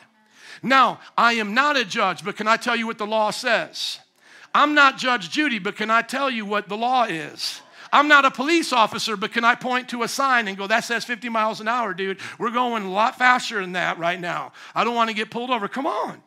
Now, 0.64 1.00
I 1.16 1.34
am 1.34 1.54
not 1.54 1.78
a 1.78 1.86
judge, 1.86 2.26
but 2.26 2.38
can 2.38 2.48
I 2.48 2.58
tell 2.58 2.76
you 2.76 2.88
what 2.88 2.98
the 2.98 3.06
law 3.06 3.30
says? 3.30 4.00
I'm 4.52 4.74
not 4.74 4.98
Judge 4.98 5.30
Judy, 5.30 5.60
but 5.60 5.76
can 5.76 5.92
I 5.92 6.02
tell 6.02 6.32
you 6.32 6.44
what 6.44 6.70
the 6.70 6.78
law 6.78 7.04
is? 7.04 7.62
I'm 7.94 8.08
not 8.08 8.26
a 8.26 8.32
police 8.32 8.74
officer, 8.74 9.16
but 9.16 9.32
can 9.32 9.46
I 9.46 9.54
point 9.54 9.90
to 9.90 10.02
a 10.02 10.08
sign 10.08 10.48
and 10.48 10.58
go, 10.58 10.66
that 10.66 10.84
says 10.84 11.06
50 11.06 11.30
miles 11.30 11.62
an 11.62 11.68
hour, 11.68 11.94
dude? 11.94 12.18
We're 12.40 12.50
going 12.50 12.84
a 12.84 12.92
lot 12.92 13.20
faster 13.20 13.62
than 13.62 13.74
that 13.74 14.00
right 14.00 14.20
now. 14.20 14.52
I 14.74 14.84
don't 14.84 14.96
want 14.96 15.12
to 15.12 15.16
get 15.16 15.30
pulled 15.30 15.52
over. 15.52 15.68
Come 15.68 15.86
on. 15.86 16.22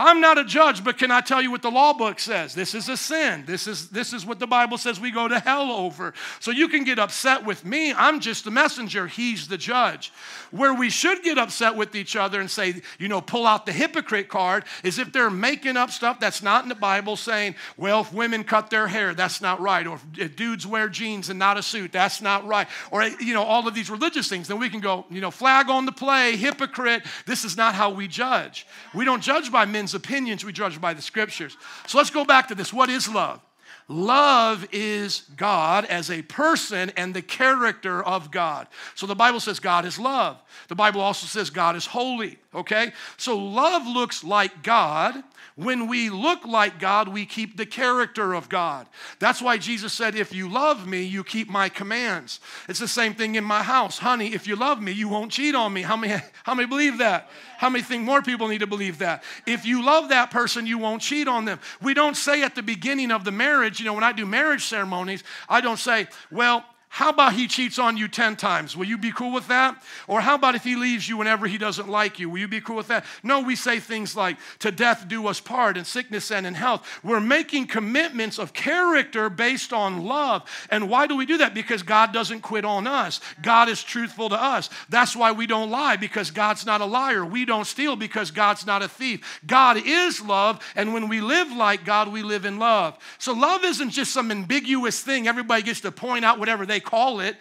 I'm 0.00 0.20
not 0.20 0.38
a 0.38 0.44
judge, 0.44 0.82
but 0.82 0.96
can 0.96 1.10
I 1.10 1.20
tell 1.20 1.42
you 1.42 1.50
what 1.50 1.60
the 1.60 1.70
law 1.70 1.92
book 1.92 2.20
says? 2.20 2.54
This 2.54 2.74
is 2.74 2.88
a 2.88 2.96
sin. 2.96 3.44
This 3.46 3.66
is, 3.66 3.90
this 3.90 4.14
is 4.14 4.24
what 4.24 4.38
the 4.38 4.46
Bible 4.46 4.78
says 4.78 4.98
we 4.98 5.10
go 5.10 5.28
to 5.28 5.38
hell 5.38 5.70
over. 5.70 6.14
So 6.38 6.50
you 6.50 6.68
can 6.68 6.84
get 6.84 6.98
upset 6.98 7.44
with 7.44 7.66
me. 7.66 7.92
I'm 7.92 8.20
just 8.20 8.44
the 8.44 8.50
messenger. 8.50 9.06
He's 9.06 9.46
the 9.46 9.58
judge. 9.58 10.10
Where 10.52 10.72
we 10.72 10.88
should 10.88 11.22
get 11.22 11.36
upset 11.36 11.76
with 11.76 11.94
each 11.94 12.16
other 12.16 12.40
and 12.40 12.50
say, 12.50 12.80
you 12.98 13.08
know, 13.08 13.20
pull 13.20 13.46
out 13.46 13.66
the 13.66 13.72
hypocrite 13.72 14.28
card 14.28 14.64
is 14.82 14.98
if 14.98 15.12
they're 15.12 15.28
making 15.30 15.76
up 15.76 15.90
stuff 15.90 16.18
that's 16.18 16.42
not 16.42 16.62
in 16.62 16.70
the 16.70 16.74
Bible 16.74 17.16
saying, 17.16 17.54
well, 17.76 18.00
if 18.00 18.12
women 18.12 18.42
cut 18.42 18.70
their 18.70 18.88
hair, 18.88 19.12
that's 19.12 19.42
not 19.42 19.60
right. 19.60 19.86
Or 19.86 20.00
if 20.16 20.34
dudes 20.34 20.66
wear 20.66 20.88
jeans 20.88 21.28
and 21.28 21.38
not 21.38 21.58
a 21.58 21.62
suit, 21.62 21.92
that's 21.92 22.22
not 22.22 22.46
right. 22.46 22.68
Or, 22.90 23.04
you 23.04 23.34
know, 23.34 23.42
all 23.42 23.68
of 23.68 23.74
these 23.74 23.90
religious 23.90 24.28
things. 24.28 24.48
Then 24.48 24.58
we 24.58 24.70
can 24.70 24.80
go, 24.80 25.04
you 25.10 25.20
know, 25.20 25.30
flag 25.30 25.68
on 25.68 25.84
the 25.84 25.92
play, 25.92 26.36
hypocrite. 26.36 27.02
This 27.26 27.44
is 27.44 27.58
not 27.58 27.74
how 27.74 27.90
we 27.90 28.08
judge. 28.08 28.66
We 28.94 29.04
don't 29.04 29.22
judge 29.22 29.52
by 29.52 29.66
men 29.66 29.88
opinions, 29.94 30.44
we 30.44 30.52
judge 30.52 30.80
by 30.80 30.94
the 30.94 31.02
scriptures. 31.02 31.56
So 31.86 31.98
let's 31.98 32.10
go 32.10 32.24
back 32.24 32.48
to 32.48 32.54
this. 32.54 32.72
What 32.72 32.90
is 32.90 33.08
love? 33.08 33.40
Love 33.88 34.68
is 34.70 35.24
God 35.36 35.84
as 35.86 36.12
a 36.12 36.22
person 36.22 36.92
and 36.96 37.12
the 37.12 37.22
character 37.22 38.00
of 38.00 38.30
God. 38.30 38.68
So 38.94 39.04
the 39.06 39.16
Bible 39.16 39.40
says 39.40 39.58
God 39.58 39.84
is 39.84 39.98
love. 39.98 40.40
The 40.68 40.76
Bible 40.76 41.00
also 41.00 41.26
says 41.26 41.50
God 41.50 41.74
is 41.74 41.86
holy, 41.86 42.38
okay? 42.54 42.92
So 43.16 43.36
love 43.36 43.86
looks 43.86 44.24
like 44.24 44.62
God. 44.62 45.22
When 45.56 45.88
we 45.88 46.08
look 46.08 46.46
like 46.46 46.80
God, 46.80 47.08
we 47.08 47.26
keep 47.26 47.56
the 47.56 47.66
character 47.66 48.32
of 48.32 48.48
God. 48.48 48.86
That's 49.18 49.42
why 49.42 49.58
Jesus 49.58 49.92
said, 49.92 50.14
If 50.14 50.34
you 50.34 50.48
love 50.48 50.86
me, 50.86 51.02
you 51.02 51.22
keep 51.22 51.50
my 51.50 51.68
commands. 51.68 52.40
It's 52.68 52.78
the 52.78 52.88
same 52.88 53.14
thing 53.14 53.34
in 53.34 53.44
my 53.44 53.62
house. 53.62 53.98
Honey, 53.98 54.32
if 54.32 54.46
you 54.46 54.56
love 54.56 54.80
me, 54.80 54.92
you 54.92 55.08
won't 55.08 55.32
cheat 55.32 55.54
on 55.54 55.72
me. 55.72 55.82
How 55.82 55.96
many, 55.96 56.22
how 56.44 56.54
many 56.54 56.66
believe 56.66 56.98
that? 56.98 57.28
How 57.58 57.68
many 57.68 57.84
think 57.84 58.04
more 58.04 58.22
people 58.22 58.48
need 58.48 58.60
to 58.60 58.66
believe 58.66 58.98
that? 58.98 59.22
If 59.46 59.66
you 59.66 59.84
love 59.84 60.08
that 60.08 60.30
person, 60.30 60.66
you 60.66 60.78
won't 60.78 61.02
cheat 61.02 61.28
on 61.28 61.44
them. 61.44 61.60
We 61.82 61.92
don't 61.92 62.16
say 62.16 62.42
at 62.42 62.54
the 62.54 62.62
beginning 62.62 63.10
of 63.10 63.24
the 63.24 63.32
marriage, 63.32 63.80
you 63.80 63.84
know, 63.84 63.92
when 63.92 64.04
I 64.04 64.12
do 64.12 64.24
marriage 64.24 64.64
ceremonies, 64.64 65.22
I 65.46 65.60
don't 65.60 65.78
say, 65.78 66.08
well, 66.30 66.64
how 66.92 67.10
about 67.10 67.34
he 67.34 67.46
cheats 67.46 67.78
on 67.78 67.96
you 67.96 68.08
10 68.08 68.34
times? 68.34 68.76
Will 68.76 68.84
you 68.84 68.98
be 68.98 69.12
cool 69.12 69.32
with 69.32 69.46
that? 69.46 69.80
Or 70.08 70.20
how 70.20 70.34
about 70.34 70.56
if 70.56 70.64
he 70.64 70.74
leaves 70.74 71.08
you 71.08 71.16
whenever 71.16 71.46
he 71.46 71.56
doesn't 71.56 71.88
like 71.88 72.18
you? 72.18 72.28
Will 72.28 72.40
you 72.40 72.48
be 72.48 72.60
cool 72.60 72.74
with 72.74 72.88
that? 72.88 73.04
No, 73.22 73.40
we 73.40 73.54
say 73.54 73.78
things 73.78 74.16
like, 74.16 74.38
to 74.58 74.72
death 74.72 75.06
do 75.06 75.28
us 75.28 75.38
part, 75.38 75.76
in 75.76 75.84
sickness 75.84 76.32
and 76.32 76.44
in 76.44 76.54
health. 76.54 76.84
We're 77.04 77.20
making 77.20 77.68
commitments 77.68 78.40
of 78.40 78.52
character 78.52 79.30
based 79.30 79.72
on 79.72 80.04
love. 80.04 80.42
And 80.68 80.90
why 80.90 81.06
do 81.06 81.16
we 81.16 81.26
do 81.26 81.38
that? 81.38 81.54
Because 81.54 81.84
God 81.84 82.12
doesn't 82.12 82.40
quit 82.40 82.64
on 82.64 82.88
us. 82.88 83.20
God 83.40 83.68
is 83.68 83.84
truthful 83.84 84.28
to 84.28 84.42
us. 84.42 84.68
That's 84.88 85.14
why 85.14 85.30
we 85.30 85.46
don't 85.46 85.70
lie, 85.70 85.94
because 85.94 86.32
God's 86.32 86.66
not 86.66 86.80
a 86.80 86.86
liar. 86.86 87.24
We 87.24 87.44
don't 87.44 87.68
steal 87.68 87.94
because 87.94 88.32
God's 88.32 88.66
not 88.66 88.82
a 88.82 88.88
thief. 88.88 89.40
God 89.46 89.76
is 89.76 90.20
love, 90.20 90.58
and 90.74 90.92
when 90.92 91.08
we 91.08 91.20
live 91.20 91.52
like 91.52 91.84
God, 91.84 92.08
we 92.08 92.24
live 92.24 92.44
in 92.44 92.58
love. 92.58 92.98
So 93.18 93.32
love 93.32 93.62
isn't 93.62 93.90
just 93.90 94.12
some 94.12 94.32
ambiguous 94.32 95.00
thing. 95.00 95.28
Everybody 95.28 95.62
gets 95.62 95.82
to 95.82 95.92
point 95.92 96.24
out 96.24 96.40
whatever 96.40 96.66
they 96.66 96.79
call 96.80 97.20
it. 97.20 97.36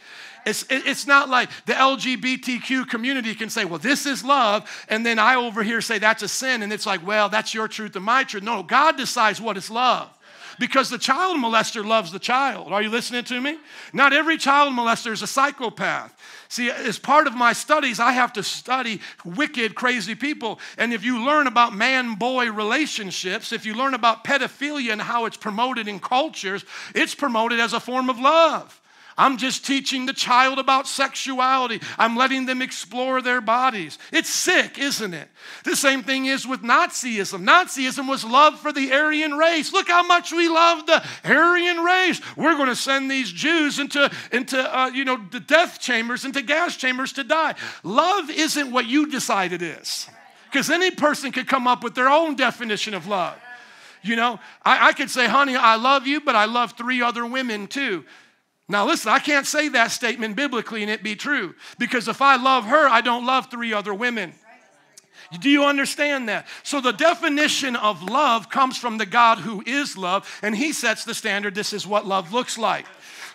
It's, 0.45 0.65
it's 0.69 1.05
not 1.05 1.29
like 1.29 1.49
the 1.65 1.73
LGBTQ 1.73 2.89
community 2.89 3.35
can 3.35 3.49
say, 3.49 3.65
well, 3.65 3.79
this 3.79 4.05
is 4.05 4.23
love, 4.23 4.69
and 4.87 5.05
then 5.05 5.19
I 5.19 5.35
over 5.35 5.63
here 5.63 5.81
say 5.81 5.99
that's 5.99 6.23
a 6.23 6.27
sin, 6.27 6.63
and 6.63 6.71
it's 6.71 6.85
like, 6.85 7.05
well, 7.05 7.29
that's 7.29 7.53
your 7.53 7.67
truth 7.67 7.95
and 7.95 8.05
my 8.05 8.23
truth. 8.23 8.43
No, 8.43 8.63
God 8.63 8.97
decides 8.97 9.41
what 9.41 9.57
is 9.57 9.69
love 9.69 10.09
because 10.59 10.89
the 10.89 10.97
child 10.97 11.37
molester 11.37 11.85
loves 11.85 12.11
the 12.11 12.19
child. 12.19 12.71
Are 12.71 12.81
you 12.81 12.89
listening 12.89 13.23
to 13.25 13.41
me? 13.41 13.57
Not 13.93 14.13
every 14.13 14.37
child 14.37 14.73
molester 14.73 15.11
is 15.11 15.21
a 15.21 15.27
psychopath. 15.27 16.13
See, 16.49 16.69
as 16.69 16.99
part 16.99 17.27
of 17.27 17.35
my 17.35 17.53
studies, 17.53 17.99
I 17.99 18.11
have 18.11 18.33
to 18.33 18.43
study 18.43 18.99
wicked, 19.23 19.73
crazy 19.73 20.15
people. 20.15 20.59
And 20.77 20.93
if 20.93 21.03
you 21.03 21.23
learn 21.23 21.47
about 21.47 21.73
man 21.73 22.15
boy 22.15 22.51
relationships, 22.51 23.53
if 23.53 23.65
you 23.65 23.73
learn 23.73 23.93
about 23.93 24.23
pedophilia 24.23 24.91
and 24.91 25.01
how 25.01 25.25
it's 25.25 25.37
promoted 25.37 25.87
in 25.87 25.99
cultures, 25.99 26.65
it's 26.93 27.15
promoted 27.15 27.59
as 27.59 27.73
a 27.73 27.79
form 27.79 28.09
of 28.09 28.19
love. 28.19 28.81
I'm 29.19 29.35
just 29.35 29.65
teaching 29.65 30.05
the 30.05 30.13
child 30.13 30.59
about 30.59 30.87
sexuality. 30.87 31.81
I'm 31.97 32.15
letting 32.15 32.45
them 32.45 32.61
explore 32.61 33.21
their 33.21 33.41
bodies. 33.41 33.99
It's 34.13 34.29
sick, 34.29 34.79
isn't 34.79 35.13
it? 35.13 35.27
The 35.65 35.75
same 35.75 36.03
thing 36.03 36.27
is 36.27 36.47
with 36.47 36.61
Nazism. 36.61 37.45
Nazism 37.45 38.07
was 38.07 38.23
love 38.23 38.57
for 38.61 38.71
the 38.71 38.93
Aryan 38.93 39.33
race. 39.33 39.73
Look 39.73 39.89
how 39.89 40.03
much 40.03 40.31
we 40.31 40.47
love 40.47 40.85
the 40.85 41.03
Aryan 41.25 41.83
race. 41.83 42.21
We're 42.37 42.55
going 42.55 42.69
to 42.69 42.77
send 42.77 43.11
these 43.11 43.29
Jews 43.29 43.77
into, 43.77 44.09
into 44.31 44.57
uh, 44.57 44.87
you 44.87 45.03
know, 45.03 45.19
the 45.31 45.41
death 45.41 45.81
chambers, 45.81 46.23
into 46.23 46.41
gas 46.41 46.77
chambers 46.77 47.11
to 47.13 47.25
die. 47.25 47.55
Love 47.83 48.29
isn't 48.29 48.71
what 48.71 48.85
you 48.85 49.07
decide 49.07 49.51
it 49.51 49.61
is. 49.61 50.07
Because 50.45 50.69
any 50.69 50.91
person 50.91 51.33
could 51.33 51.47
come 51.49 51.67
up 51.67 51.83
with 51.83 51.93
their 51.93 52.07
own 52.07 52.35
definition 52.35 52.93
of 52.93 53.05
love. 53.05 53.37
You 54.01 54.15
know, 54.15 54.39
I, 54.63 54.87
I 54.87 54.93
could 54.93 55.09
say, 55.09 55.27
honey, 55.27 55.57
I 55.57 55.75
love 55.75 56.07
you, 56.07 56.21
but 56.21 56.37
I 56.37 56.45
love 56.45 56.77
three 56.77 57.01
other 57.01 57.25
women 57.25 57.67
too. 57.67 58.05
Now, 58.71 58.85
listen, 58.85 59.11
I 59.11 59.17
can't 59.17 59.47
say 59.47 59.67
that 59.69 59.91
statement 59.91 60.35
biblically 60.35 60.83
and 60.83 60.91
it 60.91 61.01
be 61.01 61.15
true 61.15 61.55
because 61.79 62.07
if 62.07 62.21
I 62.21 62.35
love 62.35 62.65
her, 62.65 62.87
I 62.87 63.01
don't 63.01 63.25
love 63.25 63.49
three 63.49 63.73
other 63.73 63.95
women. 63.95 64.33
Do 65.39 65.49
you 65.49 65.65
understand 65.65 66.29
that? 66.29 66.47
So, 66.63 66.79
the 66.79 66.93
definition 66.93 67.75
of 67.75 68.01
love 68.03 68.49
comes 68.49 68.77
from 68.77 68.97
the 68.97 69.05
God 69.05 69.39
who 69.39 69.63
is 69.65 69.95
love, 69.95 70.27
and 70.41 70.55
He 70.55 70.73
sets 70.73 71.03
the 71.03 71.13
standard. 71.13 71.53
This 71.53 71.71
is 71.71 71.85
what 71.85 72.07
love 72.07 72.33
looks 72.33 72.57
like. 72.57 72.85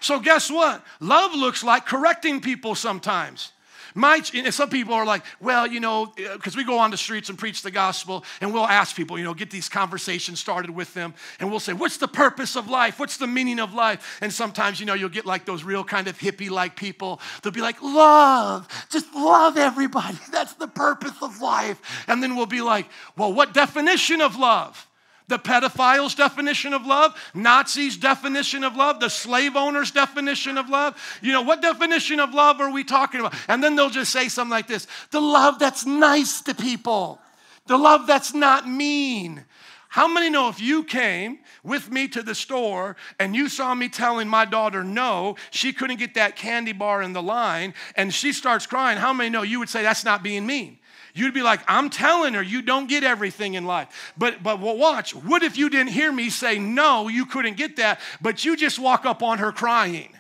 So, 0.01 0.19
guess 0.19 0.51
what? 0.51 0.85
Love 0.99 1.35
looks 1.35 1.63
like 1.63 1.87
correcting 1.87 2.41
people 2.41 2.75
sometimes. 2.75 3.53
My, 3.97 4.21
some 4.21 4.71
people 4.71 4.93
are 4.95 5.07
like, 5.07 5.25
well, 5.41 5.69
you 5.69 5.79
know, 5.79 6.07
because 6.17 6.57
uh, 6.57 6.59
we 6.59 6.65
go 6.65 6.79
on 6.79 6.91
the 6.91 6.97
streets 6.97 7.29
and 7.29 7.39
preach 7.39 7.63
the 7.63 7.71
gospel, 7.71 8.25
and 8.41 8.53
we'll 8.53 8.67
ask 8.67 8.97
people, 8.97 9.17
you 9.17 9.25
know, 9.25 9.35
get 9.35 9.51
these 9.51 9.69
conversations 9.69 10.41
started 10.41 10.71
with 10.71 10.93
them, 10.95 11.15
and 11.39 11.49
we'll 11.49 11.61
say, 11.61 11.73
what's 11.73 11.99
the 11.99 12.09
purpose 12.09 12.57
of 12.57 12.69
life? 12.69 12.99
What's 12.99 13.19
the 13.19 13.29
meaning 13.29 13.61
of 13.61 13.73
life? 13.73 14.19
And 14.21 14.33
sometimes, 14.33 14.81
you 14.81 14.87
know, 14.87 14.95
you'll 14.95 15.11
get 15.11 15.27
like 15.27 15.45
those 15.45 15.63
real 15.63 15.85
kind 15.85 16.09
of 16.09 16.19
hippie 16.19 16.51
like 16.51 16.75
people. 16.75 17.21
They'll 17.43 17.53
be 17.53 17.61
like, 17.61 17.81
love, 17.83 18.67
just 18.91 19.15
love 19.15 19.57
everybody. 19.57 20.19
That's 20.33 20.55
the 20.55 20.69
purpose 20.69 21.23
of 21.23 21.41
life. 21.41 21.81
And 22.09 22.21
then 22.21 22.35
we'll 22.35 22.47
be 22.47 22.63
like, 22.63 22.89
well, 23.17 23.33
what 23.33 23.55
definition 23.55 24.21
of 24.21 24.37
love? 24.37 24.89
The 25.29 25.39
pedophile's 25.39 26.15
definition 26.15 26.75
of 26.75 26.87
love, 26.87 27.15
Nazis' 27.35 27.97
definition 27.97 28.63
of 28.63 28.77
love, 28.77 29.01
the 29.01 29.09
slave 29.09 29.57
owner's 29.57 29.91
definition 29.91 30.59
of 30.59 30.69
love. 30.69 31.01
You 31.23 31.33
know, 31.33 31.43
what 31.43 31.63
definition 31.63 32.21
of 32.21 32.35
love 32.35 32.61
are 32.61 32.71
we 32.71 32.85
talking 32.85 33.21
about? 33.21 33.35
And 33.49 33.63
then 33.63 33.75
they'll 33.77 33.91
just 33.91 34.13
say 34.13 34.29
something 34.29 34.51
like 34.51 34.67
this 34.67 34.87
the 35.11 35.21
love 35.21 35.59
that's 35.59 35.87
nice 35.87 36.41
to 36.43 36.55
people. 36.55 37.21
The 37.67 37.79
love 37.79 38.07
that's 38.07 38.35
not 38.35 38.69
mean. 38.69 39.45
How 39.89 40.09
many 40.09 40.29
know 40.29 40.49
if 40.49 40.61
you 40.61 40.83
came 40.83 41.39
with 41.63 41.89
me 41.89 42.09
to 42.09 42.23
the 42.23 42.35
store 42.35 42.97
and 43.21 43.35
you 43.35 43.49
saw 43.49 43.75
me 43.75 43.89
telling 43.89 44.27
my 44.27 44.45
daughter 44.45 44.83
no, 44.83 45.37
she 45.51 45.73
couldn't 45.73 45.99
get 45.99 46.15
that 46.15 46.35
candy 46.35 46.73
bar 46.73 47.01
in 47.01 47.13
the 47.13 47.23
line, 47.23 47.75
and 47.95 48.13
she 48.13 48.33
starts 48.33 48.67
crying, 48.67 48.99
how 48.99 49.13
many 49.13 49.31
know 49.31 49.43
you 49.43 49.61
would 49.61 49.69
say 49.69 49.83
that's 49.83 50.05
not 50.05 50.25
being 50.25 50.47
mean? 50.47 50.79
You'd 51.17 51.33
be 51.33 51.43
like, 51.43 51.61
I'm 51.69 51.91
telling 51.91 52.35
her 52.35 52.43
you 52.43 52.61
don't 52.61 52.89
get 52.89 53.05
everything 53.05 53.55
in 53.55 53.65
life. 53.65 54.13
But 54.19 54.43
but 54.43 54.61
well, 54.61 54.77
watch, 54.77 55.15
what 55.15 55.45
if 55.45 55.57
you 55.57 55.71
didn't 55.71 55.93
hear 55.93 56.11
me 56.11 56.29
say 56.29 56.59
no, 56.59 57.07
you 57.07 57.25
couldn't 57.25 57.57
get 57.57 57.77
that, 57.77 58.01
but 58.21 58.45
you 58.45 58.57
just 58.57 58.81
walk 58.81 59.07
up 59.07 59.23
on 59.23 59.39
her 59.39 59.53
crying? 59.53 60.13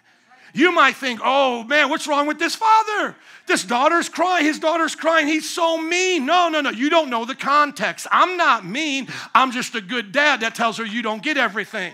You 0.54 0.70
might 0.70 0.94
think, 0.94 1.20
oh 1.24 1.64
man, 1.64 1.90
what's 1.90 2.06
wrong 2.06 2.28
with 2.28 2.38
this 2.38 2.54
father? 2.54 3.16
This 3.46 3.64
daughter's 3.64 4.08
crying. 4.08 4.44
His 4.44 4.60
daughter's 4.60 4.94
crying. 4.94 5.26
He's 5.26 5.50
so 5.50 5.76
mean. 5.76 6.26
No, 6.26 6.48
no, 6.48 6.60
no. 6.60 6.70
You 6.70 6.88
don't 6.88 7.10
know 7.10 7.24
the 7.24 7.34
context. 7.34 8.06
I'm 8.12 8.36
not 8.36 8.64
mean. 8.64 9.08
I'm 9.34 9.50
just 9.50 9.74
a 9.74 9.80
good 9.80 10.12
dad 10.12 10.40
that 10.40 10.54
tells 10.54 10.78
her 10.78 10.86
you 10.86 11.02
don't 11.02 11.22
get 11.22 11.36
everything. 11.36 11.92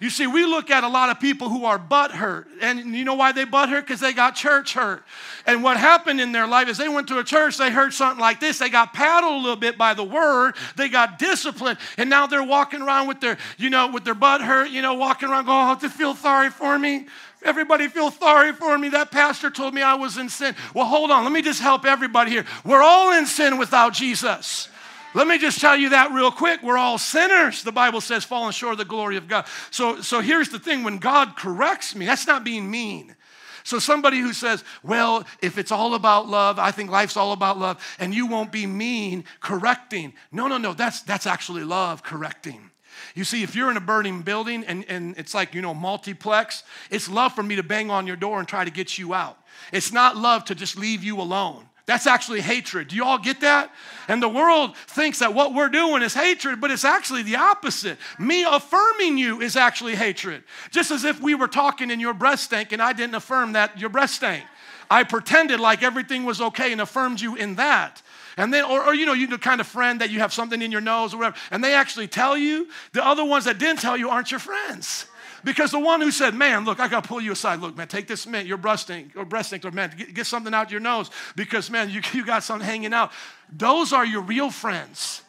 You 0.00 0.10
see, 0.10 0.26
we 0.26 0.44
look 0.44 0.70
at 0.70 0.84
a 0.84 0.88
lot 0.88 1.10
of 1.10 1.20
people 1.20 1.48
who 1.48 1.64
are 1.64 1.78
butt 1.78 2.12
hurt. 2.12 2.46
And 2.60 2.94
you 2.94 3.04
know 3.04 3.14
why 3.14 3.32
they 3.32 3.44
butt 3.44 3.68
hurt? 3.68 3.86
Because 3.86 4.00
they 4.00 4.12
got 4.12 4.34
church 4.34 4.74
hurt. 4.74 5.02
And 5.46 5.62
what 5.62 5.76
happened 5.76 6.20
in 6.20 6.32
their 6.32 6.46
life 6.46 6.68
is 6.68 6.76
they 6.76 6.88
went 6.88 7.08
to 7.08 7.18
a 7.18 7.24
church, 7.24 7.56
they 7.56 7.70
heard 7.70 7.92
something 7.92 8.20
like 8.20 8.40
this, 8.40 8.58
they 8.58 8.68
got 8.68 8.92
paddled 8.92 9.32
a 9.32 9.36
little 9.36 9.56
bit 9.56 9.78
by 9.78 9.94
the 9.94 10.04
word, 10.04 10.54
they 10.76 10.88
got 10.88 11.18
disciplined, 11.18 11.78
and 11.96 12.10
now 12.10 12.26
they're 12.26 12.42
walking 12.42 12.82
around 12.82 13.06
with 13.08 13.20
their, 13.20 13.38
you 13.56 13.70
know, 13.70 13.88
with 13.88 14.04
their 14.04 14.14
butt 14.14 14.42
hurt, 14.42 14.70
you 14.70 14.82
know, 14.82 14.94
walking 14.94 15.28
around 15.28 15.46
going, 15.46 15.70
oh, 15.70 15.78
to 15.80 15.88
feel 15.88 16.14
sorry 16.14 16.50
for 16.50 16.78
me. 16.78 17.06
Everybody 17.42 17.88
feel 17.88 18.10
sorry 18.10 18.52
for 18.52 18.76
me. 18.76 18.88
That 18.88 19.10
pastor 19.10 19.50
told 19.50 19.72
me 19.72 19.80
I 19.80 19.94
was 19.94 20.18
in 20.18 20.28
sin. 20.28 20.56
Well, 20.74 20.86
hold 20.86 21.10
on. 21.10 21.22
Let 21.22 21.32
me 21.32 21.42
just 21.42 21.60
help 21.60 21.84
everybody 21.84 22.30
here. 22.30 22.44
We're 22.64 22.82
all 22.82 23.12
in 23.12 23.26
sin 23.26 23.56
without 23.56 23.92
Jesus. 23.92 24.68
Let 25.16 25.26
me 25.26 25.38
just 25.38 25.62
tell 25.62 25.78
you 25.78 25.88
that 25.88 26.12
real 26.12 26.30
quick. 26.30 26.62
We're 26.62 26.76
all 26.76 26.98
sinners. 26.98 27.62
The 27.62 27.72
Bible 27.72 28.02
says, 28.02 28.22
falling 28.22 28.52
short 28.52 28.72
of 28.72 28.78
the 28.78 28.84
glory 28.84 29.16
of 29.16 29.26
God. 29.26 29.46
So, 29.70 30.02
so 30.02 30.20
here's 30.20 30.50
the 30.50 30.58
thing 30.58 30.84
when 30.84 30.98
God 30.98 31.36
corrects 31.36 31.96
me, 31.96 32.04
that's 32.04 32.26
not 32.26 32.44
being 32.44 32.70
mean. 32.70 33.16
So, 33.64 33.78
somebody 33.78 34.20
who 34.20 34.34
says, 34.34 34.62
Well, 34.82 35.24
if 35.40 35.56
it's 35.56 35.72
all 35.72 35.94
about 35.94 36.28
love, 36.28 36.58
I 36.58 36.70
think 36.70 36.90
life's 36.90 37.16
all 37.16 37.32
about 37.32 37.58
love, 37.58 37.82
and 37.98 38.14
you 38.14 38.26
won't 38.26 38.52
be 38.52 38.66
mean 38.66 39.24
correcting. 39.40 40.12
No, 40.32 40.48
no, 40.48 40.58
no, 40.58 40.74
that's, 40.74 41.00
that's 41.00 41.26
actually 41.26 41.64
love 41.64 42.02
correcting. 42.02 42.70
You 43.14 43.24
see, 43.24 43.42
if 43.42 43.56
you're 43.56 43.70
in 43.70 43.78
a 43.78 43.80
burning 43.80 44.20
building 44.20 44.64
and, 44.64 44.84
and 44.86 45.16
it's 45.16 45.32
like, 45.32 45.54
you 45.54 45.62
know, 45.62 45.72
multiplex, 45.72 46.62
it's 46.90 47.08
love 47.08 47.32
for 47.32 47.42
me 47.42 47.56
to 47.56 47.62
bang 47.62 47.90
on 47.90 48.06
your 48.06 48.16
door 48.16 48.38
and 48.38 48.46
try 48.46 48.66
to 48.66 48.70
get 48.70 48.98
you 48.98 49.14
out. 49.14 49.38
It's 49.72 49.92
not 49.92 50.16
love 50.16 50.44
to 50.44 50.54
just 50.54 50.76
leave 50.78 51.02
you 51.02 51.22
alone. 51.22 51.65
That's 51.86 52.08
actually 52.08 52.40
hatred. 52.40 52.88
Do 52.88 52.96
you 52.96 53.04
all 53.04 53.18
get 53.18 53.40
that? 53.40 53.72
And 54.08 54.20
the 54.20 54.28
world 54.28 54.76
thinks 54.76 55.20
that 55.20 55.34
what 55.34 55.54
we're 55.54 55.68
doing 55.68 56.02
is 56.02 56.14
hatred, 56.14 56.60
but 56.60 56.72
it's 56.72 56.84
actually 56.84 57.22
the 57.22 57.36
opposite. 57.36 57.96
Me 58.18 58.44
affirming 58.44 59.16
you 59.18 59.40
is 59.40 59.54
actually 59.56 59.94
hatred. 59.94 60.42
Just 60.72 60.90
as 60.90 61.04
if 61.04 61.20
we 61.20 61.36
were 61.36 61.46
talking 61.46 61.92
in 61.92 62.00
your 62.00 62.12
breast 62.12 62.44
stank 62.44 62.72
and 62.72 62.82
I 62.82 62.92
didn't 62.92 63.14
affirm 63.14 63.52
that 63.52 63.78
your 63.78 63.88
breast 63.88 64.16
stank. 64.16 64.44
I 64.90 65.04
pretended 65.04 65.60
like 65.60 65.84
everything 65.84 66.24
was 66.24 66.40
okay 66.40 66.72
and 66.72 66.80
affirmed 66.80 67.20
you 67.20 67.36
in 67.36 67.54
that. 67.56 68.02
And 68.36 68.52
then, 68.52 68.64
or, 68.64 68.84
or 68.84 68.94
you 68.94 69.06
know, 69.06 69.14
you 69.14 69.28
the 69.28 69.38
kind 69.38 69.60
of 69.60 69.66
friend 69.66 70.00
that 70.00 70.10
you 70.10 70.18
have 70.18 70.32
something 70.32 70.60
in 70.60 70.72
your 70.72 70.80
nose 70.80 71.14
or 71.14 71.18
whatever, 71.18 71.36
and 71.50 71.62
they 71.62 71.74
actually 71.74 72.08
tell 72.08 72.36
you, 72.36 72.68
the 72.92 73.04
other 73.04 73.24
ones 73.24 73.46
that 73.46 73.58
didn't 73.58 73.80
tell 73.80 73.96
you 73.96 74.10
aren't 74.10 74.30
your 74.30 74.40
friends. 74.40 75.06
Because 75.44 75.70
the 75.70 75.78
one 75.78 76.00
who 76.00 76.10
said, 76.10 76.34
Man, 76.34 76.64
look, 76.64 76.80
I 76.80 76.88
got 76.88 77.04
to 77.04 77.08
pull 77.08 77.20
you 77.20 77.32
aside. 77.32 77.60
Look, 77.60 77.76
man, 77.76 77.88
take 77.88 78.06
this 78.06 78.26
mint, 78.26 78.46
your 78.46 78.58
breast 78.58 78.84
stink, 78.84 79.12
or 79.16 79.24
breast 79.24 79.48
stink, 79.48 79.64
or 79.64 79.70
man, 79.70 79.92
get, 79.96 80.14
get 80.14 80.26
something 80.26 80.52
out 80.54 80.70
your 80.70 80.80
nose 80.80 81.10
because, 81.34 81.70
man, 81.70 81.90
you, 81.90 82.02
you 82.12 82.24
got 82.24 82.42
something 82.42 82.66
hanging 82.66 82.92
out. 82.92 83.12
Those 83.52 83.92
are 83.92 84.04
your 84.04 84.22
real 84.22 84.50
friends. 84.50 85.22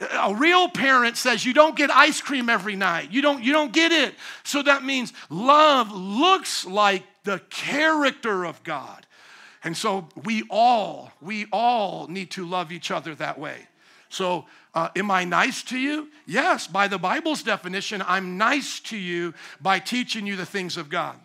A 0.00 0.34
real 0.34 0.68
parent 0.68 1.16
says 1.16 1.44
you 1.44 1.52
don't 1.52 1.76
get 1.76 1.90
ice 1.90 2.20
cream 2.20 2.48
every 2.48 2.76
night. 2.76 3.10
You 3.10 3.20
don't, 3.20 3.42
you 3.42 3.52
don't 3.52 3.72
get 3.72 3.90
it. 3.90 4.14
So 4.44 4.62
that 4.62 4.84
means 4.84 5.12
love 5.28 5.90
looks 5.90 6.64
like 6.64 7.02
the 7.24 7.40
character 7.50 8.44
of 8.44 8.62
God. 8.62 9.06
And 9.64 9.76
so 9.76 10.08
we 10.24 10.44
all, 10.50 11.12
we 11.20 11.46
all 11.52 12.06
need 12.06 12.30
to 12.32 12.46
love 12.46 12.72
each 12.72 12.90
other 12.90 13.14
that 13.16 13.38
way. 13.38 13.67
So, 14.08 14.46
uh, 14.74 14.88
am 14.96 15.10
I 15.10 15.24
nice 15.24 15.62
to 15.64 15.78
you? 15.78 16.08
Yes, 16.26 16.66
by 16.66 16.88
the 16.88 16.98
Bible's 16.98 17.42
definition, 17.42 18.02
I'm 18.06 18.38
nice 18.38 18.80
to 18.80 18.96
you 18.96 19.34
by 19.60 19.78
teaching 19.78 20.26
you 20.26 20.36
the 20.36 20.46
things 20.46 20.76
of 20.76 20.88
God. 20.88 21.16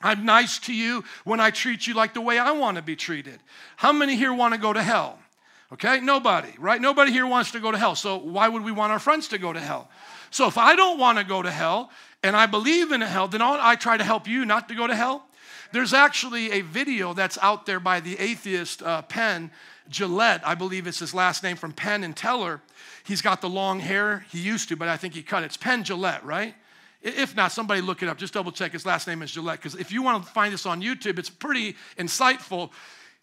I'm 0.00 0.24
nice 0.24 0.58
to 0.60 0.74
you 0.74 1.02
when 1.24 1.40
I 1.40 1.50
treat 1.50 1.86
you 1.86 1.94
like 1.94 2.12
the 2.12 2.20
way 2.20 2.38
I 2.38 2.52
want 2.52 2.76
to 2.76 2.82
be 2.82 2.94
treated. 2.94 3.40
How 3.76 3.92
many 3.92 4.16
here 4.16 4.34
want 4.34 4.52
to 4.54 4.60
go 4.60 4.72
to 4.72 4.82
hell? 4.82 5.18
Okay, 5.72 6.00
nobody, 6.00 6.52
right? 6.58 6.80
Nobody 6.80 7.10
here 7.10 7.26
wants 7.26 7.50
to 7.52 7.60
go 7.60 7.72
to 7.72 7.78
hell. 7.78 7.94
So, 7.94 8.18
why 8.18 8.48
would 8.48 8.62
we 8.62 8.70
want 8.70 8.92
our 8.92 8.98
friends 8.98 9.28
to 9.28 9.38
go 9.38 9.52
to 9.52 9.60
hell? 9.60 9.90
So, 10.30 10.46
if 10.46 10.58
I 10.58 10.76
don't 10.76 10.98
want 10.98 11.18
to 11.18 11.24
go 11.24 11.42
to 11.42 11.50
hell 11.50 11.90
and 12.22 12.36
I 12.36 12.46
believe 12.46 12.92
in 12.92 13.00
hell, 13.00 13.28
then 13.28 13.42
I 13.42 13.74
try 13.74 13.96
to 13.96 14.04
help 14.04 14.28
you 14.28 14.44
not 14.44 14.68
to 14.68 14.74
go 14.74 14.86
to 14.86 14.94
hell. 14.94 15.26
There's 15.72 15.92
actually 15.92 16.52
a 16.52 16.60
video 16.60 17.14
that's 17.14 17.38
out 17.38 17.66
there 17.66 17.80
by 17.80 17.98
the 17.98 18.18
atheist 18.18 18.82
uh, 18.82 19.02
Penn 19.02 19.50
Jillette, 19.90 20.40
I 20.44 20.54
believe 20.54 20.86
it's 20.86 20.98
his 20.98 21.14
last 21.14 21.42
name 21.42 21.56
from 21.56 21.72
Penn 21.72 22.04
and 22.04 22.16
Teller. 22.16 22.60
He's 23.04 23.20
got 23.20 23.40
the 23.40 23.48
long 23.48 23.80
hair. 23.80 24.24
He 24.30 24.38
used 24.38 24.68
to, 24.70 24.76
but 24.76 24.88
I 24.88 24.96
think 24.96 25.14
he 25.14 25.22
cut 25.22 25.42
it. 25.42 25.46
It's 25.46 25.56
Penn 25.56 25.84
Jillette, 25.84 26.24
right? 26.24 26.54
If 27.02 27.36
not, 27.36 27.52
somebody 27.52 27.82
look 27.82 28.02
it 28.02 28.08
up. 28.08 28.16
Just 28.16 28.32
double 28.32 28.50
check 28.50 28.72
his 28.72 28.86
last 28.86 29.06
name 29.06 29.20
is 29.22 29.30
Jillette. 29.30 29.56
Because 29.56 29.74
if 29.74 29.92
you 29.92 30.02
want 30.02 30.24
to 30.24 30.32
find 30.32 30.54
this 30.54 30.64
on 30.64 30.80
YouTube, 30.80 31.18
it's 31.18 31.28
pretty 31.28 31.76
insightful. 31.98 32.70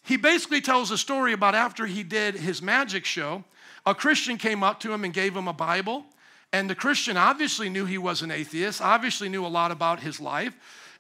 He 0.04 0.18
basically 0.18 0.62
tells 0.62 0.92
a 0.92 0.98
story 0.98 1.34
about 1.34 1.56
after 1.56 1.88
he 1.88 2.04
did 2.04 2.36
his 2.36 2.62
magic 2.62 3.06
show, 3.06 3.44
a 3.86 3.96
Christian 3.96 4.38
came 4.38 4.64
up 4.64 4.80
to 4.82 4.94
him 4.94 5.04
and 5.04 5.12
gave 5.12 5.36
him 5.36 5.48
a 5.48 5.54
Bible. 5.54 6.06
And 6.54 6.70
the 6.70 6.76
Christian 6.76 7.18
obviously 7.18 7.70
knew 7.70 7.86
he 7.86 7.98
was 7.98 8.22
an 8.22 8.30
atheist, 8.30 8.82
obviously 8.82 9.30
knew 9.30 9.46
a 9.46 9.48
lot 9.48 9.72
about 9.72 10.02
his 10.02 10.20
life 10.20 10.54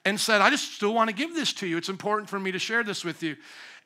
and 0.04 0.19
said, 0.19 0.41
I 0.41 0.50
just 0.50 0.74
still 0.74 0.93
want 0.93 1.10
to 1.10 1.15
give 1.15 1.36
this 1.36 1.54
to 1.54 1.67
you. 1.67 1.78
It's 1.78 1.89
important 1.89 2.30
for 2.30 2.39
me 2.39 2.52
to 2.52 2.60
share 2.60 2.84
this 2.84 3.06
with 3.06 3.21
you. 3.21 3.36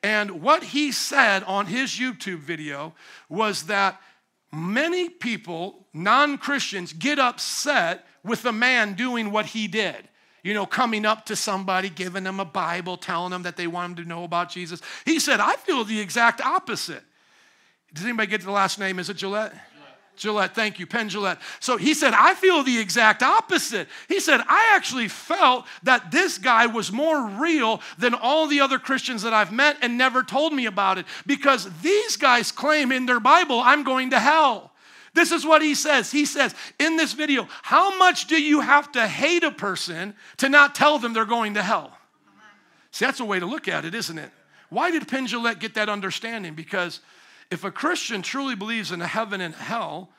And 0.02 0.42
what 0.42 0.62
he 0.62 0.92
said 0.92 1.42
on 1.44 1.66
his 1.66 1.90
YouTube 1.92 2.38
video 2.38 2.94
was 3.28 3.64
that 3.64 4.00
many 4.52 5.08
people, 5.08 5.86
non 5.92 6.38
Christians, 6.38 6.92
get 6.92 7.18
upset 7.18 8.06
with 8.22 8.44
a 8.44 8.52
man 8.52 8.94
doing 8.94 9.30
what 9.30 9.46
he 9.46 9.68
did. 9.68 10.08
You 10.42 10.54
know, 10.54 10.66
coming 10.66 11.04
up 11.04 11.26
to 11.26 11.36
somebody, 11.36 11.90
giving 11.90 12.24
them 12.24 12.38
a 12.38 12.44
Bible, 12.44 12.96
telling 12.96 13.30
them 13.30 13.42
that 13.42 13.56
they 13.56 13.66
want 13.66 13.96
them 13.96 14.04
to 14.04 14.08
know 14.08 14.22
about 14.22 14.50
Jesus. 14.50 14.80
He 15.04 15.18
said, 15.18 15.40
I 15.40 15.56
feel 15.56 15.82
the 15.82 15.98
exact 15.98 16.40
opposite. 16.40 17.02
Does 17.92 18.04
anybody 18.04 18.28
get 18.28 18.42
the 18.42 18.52
last 18.52 18.78
name? 18.78 18.98
Is 18.98 19.10
it 19.10 19.16
Jillette? 19.16 19.58
Jillette, 20.16 20.54
thank 20.54 20.78
you, 20.78 20.86
Penn 20.86 21.08
Jillette. 21.08 21.38
So 21.60 21.76
he 21.76 21.94
said, 21.94 22.14
I 22.14 22.34
feel 22.34 22.62
the 22.62 22.78
exact 22.78 23.22
opposite. 23.22 23.88
He 24.08 24.20
said, 24.20 24.40
I 24.48 24.72
actually 24.74 25.08
felt 25.08 25.66
that 25.82 26.10
this 26.10 26.38
guy 26.38 26.66
was 26.66 26.90
more 26.90 27.26
real 27.26 27.80
than 27.98 28.14
all 28.14 28.46
the 28.46 28.60
other 28.60 28.78
Christians 28.78 29.22
that 29.22 29.32
I've 29.32 29.52
met 29.52 29.76
and 29.82 29.98
never 29.98 30.22
told 30.22 30.52
me 30.52 30.66
about 30.66 30.98
it 30.98 31.06
because 31.26 31.68
these 31.82 32.16
guys 32.16 32.52
claim 32.52 32.92
in 32.92 33.06
their 33.06 33.20
Bible, 33.20 33.60
I'm 33.60 33.82
going 33.82 34.10
to 34.10 34.18
hell. 34.18 34.72
This 35.16 35.32
is 35.32 35.46
what 35.46 35.62
he 35.62 35.74
says. 35.74 36.12
He 36.12 36.26
says 36.26 36.54
in 36.78 36.96
this 36.96 37.14
video, 37.14 37.48
How 37.62 37.96
much 37.98 38.26
do 38.26 38.40
you 38.40 38.60
have 38.60 38.92
to 38.92 39.06
hate 39.06 39.44
a 39.44 39.50
person 39.50 40.14
to 40.36 40.48
not 40.48 40.74
tell 40.74 40.98
them 40.98 41.14
they're 41.14 41.24
going 41.24 41.54
to 41.54 41.62
hell? 41.62 41.96
See, 42.90 43.04
that's 43.04 43.20
a 43.20 43.24
way 43.24 43.40
to 43.40 43.46
look 43.46 43.66
at 43.66 43.84
it, 43.84 43.94
isn't 43.94 44.18
it? 44.18 44.30
Why 44.68 44.90
did 44.90 45.08
Penn 45.08 45.26
Jillette 45.26 45.58
get 45.58 45.74
that 45.74 45.88
understanding? 45.88 46.54
Because 46.54 47.00
if 47.50 47.64
a 47.64 47.70
Christian 47.70 48.22
truly 48.22 48.54
believes 48.54 48.92
in 48.92 49.00
a 49.00 49.06
heaven 49.06 49.40
and 49.40 49.54
hell, 49.54 50.10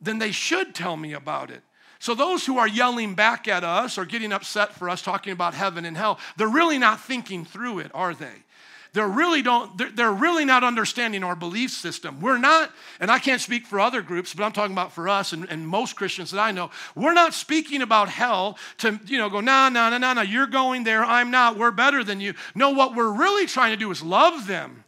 then 0.00 0.18
they 0.18 0.30
should 0.30 0.74
tell 0.74 0.96
me 0.96 1.12
about 1.12 1.50
it. 1.50 1.62
So, 2.00 2.14
those 2.14 2.46
who 2.46 2.58
are 2.58 2.68
yelling 2.68 3.14
back 3.14 3.48
at 3.48 3.64
us 3.64 3.98
or 3.98 4.04
getting 4.04 4.32
upset 4.32 4.72
for 4.72 4.88
us 4.88 5.02
talking 5.02 5.32
about 5.32 5.54
heaven 5.54 5.84
and 5.84 5.96
hell, 5.96 6.20
they're 6.36 6.46
really 6.46 6.78
not 6.78 7.00
thinking 7.00 7.44
through 7.44 7.80
it, 7.80 7.90
are 7.92 8.14
they? 8.14 8.44
They're 8.92 9.08
really, 9.08 9.42
don't, 9.42 9.76
they're, 9.76 9.90
they're 9.90 10.12
really 10.12 10.44
not 10.44 10.64
understanding 10.64 11.22
our 11.22 11.36
belief 11.36 11.70
system. 11.70 12.20
We're 12.20 12.38
not, 12.38 12.72
and 13.00 13.10
I 13.10 13.18
can't 13.18 13.40
speak 13.40 13.66
for 13.66 13.80
other 13.80 14.00
groups, 14.00 14.32
but 14.32 14.44
I'm 14.44 14.52
talking 14.52 14.72
about 14.72 14.92
for 14.92 15.08
us 15.08 15.32
and, 15.32 15.46
and 15.50 15.66
most 15.66 15.96
Christians 15.96 16.30
that 16.30 16.40
I 16.40 16.52
know, 16.52 16.70
we're 16.94 17.12
not 17.12 17.34
speaking 17.34 17.82
about 17.82 18.08
hell 18.08 18.56
to, 18.78 18.98
you 19.06 19.18
know, 19.18 19.28
go, 19.28 19.40
nah, 19.40 19.68
nah, 19.68 19.90
nah, 19.90 19.98
nah, 19.98 20.14
nah, 20.14 20.22
you're 20.22 20.46
going 20.46 20.84
there, 20.84 21.04
I'm 21.04 21.30
not, 21.30 21.58
we're 21.58 21.70
better 21.70 22.02
than 22.02 22.20
you. 22.20 22.34
No, 22.54 22.70
what 22.70 22.94
we're 22.94 23.12
really 23.12 23.46
trying 23.46 23.72
to 23.72 23.76
do 23.76 23.90
is 23.90 24.02
love 24.02 24.46
them 24.46 24.84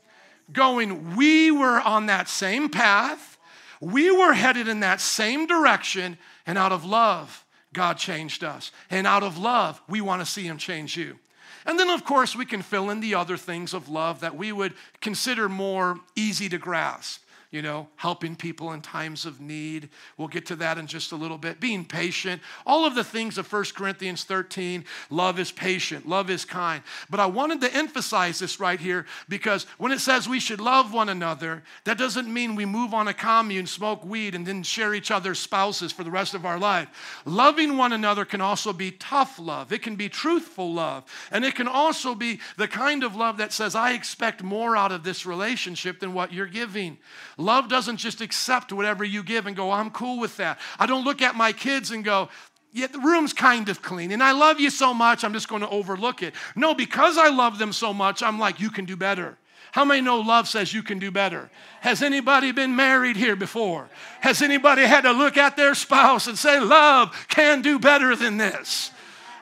going, 0.52 1.16
we 1.16 1.50
were 1.50 1.80
on 1.80 2.06
that 2.06 2.28
same 2.28 2.68
path, 2.68 3.38
we 3.80 4.10
were 4.10 4.32
headed 4.32 4.68
in 4.68 4.80
that 4.80 5.00
same 5.00 5.46
direction, 5.46 6.18
and 6.46 6.58
out 6.58 6.72
of 6.72 6.84
love, 6.84 7.44
God 7.72 7.96
changed 7.98 8.44
us. 8.44 8.72
And 8.90 9.06
out 9.06 9.22
of 9.22 9.38
love, 9.38 9.80
we 9.88 10.00
want 10.00 10.20
to 10.20 10.26
see 10.26 10.44
Him 10.44 10.58
change 10.58 10.96
you. 10.96 11.18
And 11.66 11.78
then, 11.78 11.90
of 11.90 12.04
course, 12.04 12.34
we 12.34 12.46
can 12.46 12.62
fill 12.62 12.90
in 12.90 13.00
the 13.00 13.14
other 13.14 13.36
things 13.36 13.74
of 13.74 13.88
love 13.88 14.20
that 14.20 14.36
we 14.36 14.50
would 14.50 14.74
consider 15.00 15.48
more 15.48 16.00
easy 16.16 16.48
to 16.48 16.58
grasp. 16.58 17.22
You 17.50 17.62
know, 17.62 17.88
helping 17.96 18.36
people 18.36 18.72
in 18.72 18.80
times 18.80 19.26
of 19.26 19.40
need. 19.40 19.88
We'll 20.16 20.28
get 20.28 20.46
to 20.46 20.56
that 20.56 20.78
in 20.78 20.86
just 20.86 21.10
a 21.10 21.16
little 21.16 21.38
bit. 21.38 21.58
Being 21.58 21.84
patient, 21.84 22.40
all 22.64 22.84
of 22.84 22.94
the 22.94 23.02
things 23.02 23.38
of 23.38 23.52
1 23.52 23.64
Corinthians 23.74 24.22
13. 24.22 24.84
Love 25.10 25.40
is 25.40 25.50
patient, 25.50 26.08
love 26.08 26.30
is 26.30 26.44
kind. 26.44 26.82
But 27.08 27.18
I 27.18 27.26
wanted 27.26 27.60
to 27.62 27.74
emphasize 27.74 28.38
this 28.38 28.60
right 28.60 28.78
here 28.78 29.04
because 29.28 29.64
when 29.78 29.90
it 29.90 29.98
says 29.98 30.28
we 30.28 30.38
should 30.38 30.60
love 30.60 30.92
one 30.92 31.08
another, 31.08 31.64
that 31.84 31.98
doesn't 31.98 32.32
mean 32.32 32.54
we 32.54 32.64
move 32.64 32.94
on 32.94 33.08
a 33.08 33.14
commune, 33.14 33.66
smoke 33.66 34.04
weed, 34.04 34.36
and 34.36 34.46
then 34.46 34.62
share 34.62 34.94
each 34.94 35.10
other's 35.10 35.40
spouses 35.40 35.90
for 35.90 36.04
the 36.04 36.10
rest 36.10 36.34
of 36.34 36.46
our 36.46 36.58
life. 36.58 37.22
Loving 37.24 37.76
one 37.76 37.92
another 37.92 38.24
can 38.24 38.40
also 38.40 38.72
be 38.72 38.92
tough 38.92 39.40
love, 39.40 39.72
it 39.72 39.82
can 39.82 39.96
be 39.96 40.08
truthful 40.08 40.72
love, 40.72 41.04
and 41.32 41.44
it 41.44 41.56
can 41.56 41.66
also 41.66 42.14
be 42.14 42.38
the 42.56 42.68
kind 42.68 43.02
of 43.02 43.16
love 43.16 43.38
that 43.38 43.52
says, 43.52 43.74
I 43.74 43.92
expect 43.92 44.44
more 44.44 44.76
out 44.76 44.92
of 44.92 45.02
this 45.02 45.26
relationship 45.26 45.98
than 45.98 46.14
what 46.14 46.32
you're 46.32 46.46
giving. 46.46 46.98
Love 47.40 47.68
doesn't 47.68 47.96
just 47.96 48.20
accept 48.20 48.72
whatever 48.72 49.04
you 49.04 49.22
give 49.22 49.46
and 49.46 49.56
go, 49.56 49.70
I'm 49.70 49.90
cool 49.90 50.20
with 50.20 50.36
that. 50.36 50.58
I 50.78 50.86
don't 50.86 51.04
look 51.04 51.22
at 51.22 51.34
my 51.34 51.52
kids 51.52 51.90
and 51.90 52.04
go, 52.04 52.28
yeah, 52.72 52.86
the 52.86 53.00
room's 53.00 53.32
kind 53.32 53.68
of 53.68 53.82
clean, 53.82 54.12
and 54.12 54.22
I 54.22 54.32
love 54.32 54.60
you 54.60 54.70
so 54.70 54.94
much, 54.94 55.24
I'm 55.24 55.32
just 55.32 55.48
going 55.48 55.62
to 55.62 55.68
overlook 55.68 56.22
it. 56.22 56.34
No, 56.54 56.74
because 56.74 57.18
I 57.18 57.28
love 57.28 57.58
them 57.58 57.72
so 57.72 57.92
much, 57.92 58.22
I'm 58.22 58.38
like, 58.38 58.60
you 58.60 58.70
can 58.70 58.84
do 58.84 58.96
better. 58.96 59.36
How 59.72 59.84
many 59.84 60.00
know 60.00 60.20
love 60.20 60.48
says 60.48 60.74
you 60.74 60.82
can 60.82 60.98
do 60.98 61.10
better? 61.10 61.50
Has 61.80 62.02
anybody 62.02 62.52
been 62.52 62.74
married 62.74 63.16
here 63.16 63.36
before? 63.36 63.88
Has 64.20 64.42
anybody 64.42 64.82
had 64.82 65.02
to 65.02 65.12
look 65.12 65.36
at 65.36 65.56
their 65.56 65.74
spouse 65.74 66.26
and 66.26 66.36
say, 66.36 66.58
Love 66.58 67.26
can 67.28 67.62
do 67.62 67.78
better 67.78 68.16
than 68.16 68.36
this? 68.36 68.90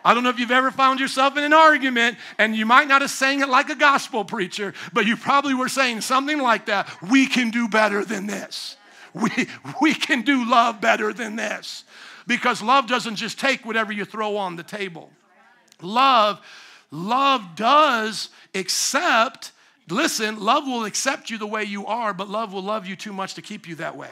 I 0.09 0.15
don't 0.15 0.23
know 0.23 0.31
if 0.31 0.39
you've 0.39 0.51
ever 0.51 0.71
found 0.71 1.01
yourself 1.01 1.37
in 1.37 1.45
an 1.45 1.53
argument 1.53 2.17
and 2.39 2.57
you 2.57 2.65
might 2.65 2.89
not 2.89 3.03
have 3.03 3.11
sang 3.11 3.41
it 3.41 3.49
like 3.51 3.69
a 3.69 3.75
gospel 3.75 4.25
preacher, 4.25 4.73
but 4.95 5.05
you 5.05 5.19
probably 5.19 5.53
were 5.53 5.69
saying 5.69 6.01
something 6.01 6.39
like 6.39 6.65
that. 6.65 6.89
We 7.11 7.27
can 7.27 7.51
do 7.51 7.69
better 7.69 8.03
than 8.07 8.27
this. 8.27 8.79
We, 9.13 9.49
we 9.83 9.93
can 9.93 10.23
do 10.23 10.49
love 10.49 10.81
better 10.81 11.13
than 11.13 11.37
this. 11.37 11.85
Because 12.27 12.63
love 12.63 12.87
doesn't 12.87 13.17
just 13.17 13.39
take 13.39 13.67
whatever 13.67 13.93
you 13.93 14.07
throw 14.07 14.39
on 14.39 14.57
the 14.57 14.63
table. 14.63 15.11
Love, 15.83 16.41
love 16.91 17.55
does 17.55 18.31
accept, 18.55 19.53
listen, 19.91 20.41
love 20.41 20.67
will 20.67 20.87
accept 20.87 21.29
you 21.29 21.37
the 21.37 21.47
way 21.47 21.65
you 21.65 21.85
are, 21.85 22.15
but 22.15 22.31
love 22.31 22.55
will 22.55 22.63
love 22.63 22.87
you 22.87 22.97
too 22.97 23.13
much 23.13 23.35
to 23.35 23.43
keep 23.43 23.69
you 23.69 23.75
that 23.75 23.95
way. 23.95 24.11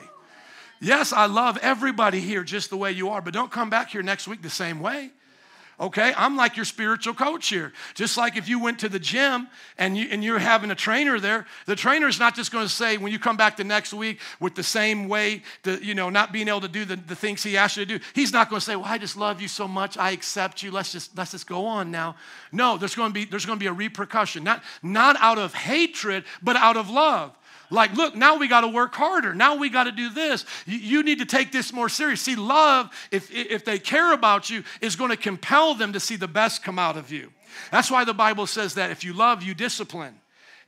Yes, 0.78 1.14
I 1.14 1.24
love 1.24 1.56
everybody 1.62 2.20
here 2.20 2.44
just 2.44 2.68
the 2.68 2.76
way 2.76 2.92
you 2.92 3.09
are, 3.09 3.22
but 3.22 3.32
don't 3.32 3.50
come 3.50 3.70
back 3.70 3.92
here 3.92 4.02
next 4.02 4.28
week 4.28 4.42
the 4.42 4.50
same 4.50 4.80
way. 4.80 5.11
Okay, 5.79 6.15
I'm 6.17 6.37
like 6.37 6.57
your 6.57 6.65
spiritual 6.65 7.12
coach 7.12 7.49
here. 7.49 7.71
Just 7.95 8.17
like 8.17 8.39
if 8.39 8.49
you 8.49 8.59
went 8.59 8.79
to 8.79 8.89
the 8.89 8.99
gym 8.99 9.47
and, 9.77 9.95
you, 9.95 10.09
and 10.11 10.25
you're 10.25 10.39
having 10.39 10.71
a 10.71 10.75
trainer 10.75 11.21
there, 11.21 11.45
the 11.67 11.77
trainer 11.77 12.09
is 12.09 12.19
not 12.19 12.35
just 12.35 12.51
going 12.51 12.65
to 12.65 12.73
say 12.73 12.97
when 12.97 13.12
you 13.12 13.19
come 13.19 13.37
back 13.37 13.59
the 13.59 13.65
next 13.65 13.93
week 13.93 14.21
with 14.41 14.55
the 14.55 14.62
same 14.62 15.07
weight, 15.07 15.43
the, 15.65 15.79
you 15.85 15.95
know, 15.95 16.09
not 16.09 16.33
being 16.33 16.49
able 16.49 16.62
to 16.62 16.69
do 16.69 16.87
the, 16.87 16.97
the 16.97 17.15
things 17.15 17.43
he 17.43 17.59
asked 17.59 17.77
you 17.77 17.85
to 17.85 17.99
do. 17.99 18.05
He's 18.15 18.33
not 18.33 18.49
going 18.49 18.61
to 18.61 18.65
say, 18.65 18.75
well, 18.75 18.87
I 18.87 18.97
just 18.97 19.19
love 19.19 19.43
you 19.43 19.49
so 19.49 19.69
much. 19.69 19.99
I 19.99 20.12
accept 20.12 20.62
you. 20.62 20.71
Let's 20.71 20.93
just, 20.93 21.15
let's 21.15 21.33
just 21.33 21.47
go 21.47 21.67
on 21.67 21.91
now. 21.91 22.17
No, 22.53 22.79
there's 22.79 22.95
going 22.95 23.11
to 23.11 23.15
be, 23.15 23.27
there's 23.27 23.45
going 23.45 23.59
to 23.59 23.62
be 23.62 23.69
a 23.69 23.73
repercussion, 23.73 24.45
not, 24.45 24.62
not 24.83 25.17
out 25.21 25.39
of 25.39 25.53
hatred, 25.53 26.25
but 26.43 26.57
out 26.57 26.79
of 26.79 26.89
love. 26.89 27.37
Like, 27.70 27.94
look, 27.94 28.14
now 28.14 28.37
we 28.37 28.48
got 28.48 28.62
to 28.62 28.68
work 28.68 28.94
harder. 28.94 29.35
Now 29.35 29.57
we 29.57 29.68
got 29.68 29.85
to 29.85 29.92
do 29.92 30.11
this. 30.11 30.44
You, 30.66 31.02
need 31.02 31.18
to 31.18 31.26
take 31.26 31.52
this 31.52 31.72
more 31.72 31.88
serious. 31.88 32.20
See, 32.20 32.37
love, 32.37 32.90
if, 33.11 33.31
if 33.33 33.64
they 33.64 33.79
care 33.79 34.12
about 34.12 34.50
you, 34.50 34.64
is 34.81 34.96
going 34.96 35.11
to 35.11 35.16
compel 35.16 35.74
them 35.74 35.92
to 35.92 36.00
see 36.00 36.16
the 36.16 36.29
best 36.29 36.62
come 36.62 36.79
out 36.79 36.96
of 36.96 37.11
you. 37.11 37.33
That's 37.70 37.90
why 37.90 38.05
the 38.05 38.14
Bible 38.14 38.46
says 38.46 38.74
that 38.74 38.90
if 38.90 39.05
you 39.05 39.12
love, 39.12 39.42
you 39.42 39.55
discipline. 39.55 40.14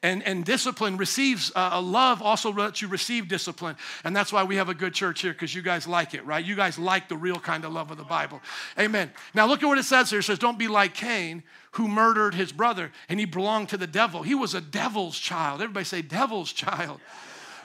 And, 0.00 0.22
and 0.22 0.44
discipline 0.44 0.96
receives, 0.96 1.50
uh, 1.56 1.70
a 1.72 1.80
love 1.80 2.22
also 2.22 2.52
lets 2.52 2.80
you 2.80 2.86
receive 2.86 3.26
discipline. 3.26 3.74
And 4.04 4.14
that's 4.14 4.32
why 4.32 4.44
we 4.44 4.54
have 4.54 4.68
a 4.68 4.74
good 4.74 4.94
church 4.94 5.22
here, 5.22 5.32
because 5.32 5.52
you 5.52 5.60
guys 5.60 5.88
like 5.88 6.14
it, 6.14 6.24
right? 6.24 6.44
You 6.44 6.54
guys 6.54 6.78
like 6.78 7.08
the 7.08 7.16
real 7.16 7.40
kind 7.40 7.64
of 7.64 7.72
love 7.72 7.90
of 7.90 7.96
the 7.96 8.04
Bible. 8.04 8.40
Amen. 8.78 9.10
Now 9.34 9.46
look 9.46 9.60
at 9.60 9.66
what 9.66 9.76
it 9.76 9.84
says 9.84 10.10
here. 10.10 10.20
It 10.20 10.22
says, 10.22 10.38
Don't 10.38 10.58
be 10.58 10.68
like 10.68 10.94
Cain, 10.94 11.42
who 11.72 11.88
murdered 11.88 12.34
his 12.34 12.52
brother, 12.52 12.92
and 13.08 13.18
he 13.18 13.26
belonged 13.26 13.70
to 13.70 13.76
the 13.76 13.86
devil. 13.86 14.22
He 14.22 14.34
was 14.34 14.54
a 14.54 14.60
devil's 14.60 15.18
child. 15.18 15.60
Everybody 15.60 15.84
say, 15.84 16.02
devil's 16.02 16.52
child. 16.52 17.00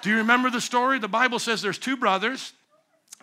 Do 0.01 0.09
you 0.09 0.17
remember 0.17 0.49
the 0.49 0.61
story? 0.61 0.99
The 0.99 1.07
Bible 1.07 1.39
says 1.39 1.61
there's 1.61 1.77
two 1.77 1.97
brothers 1.97 2.53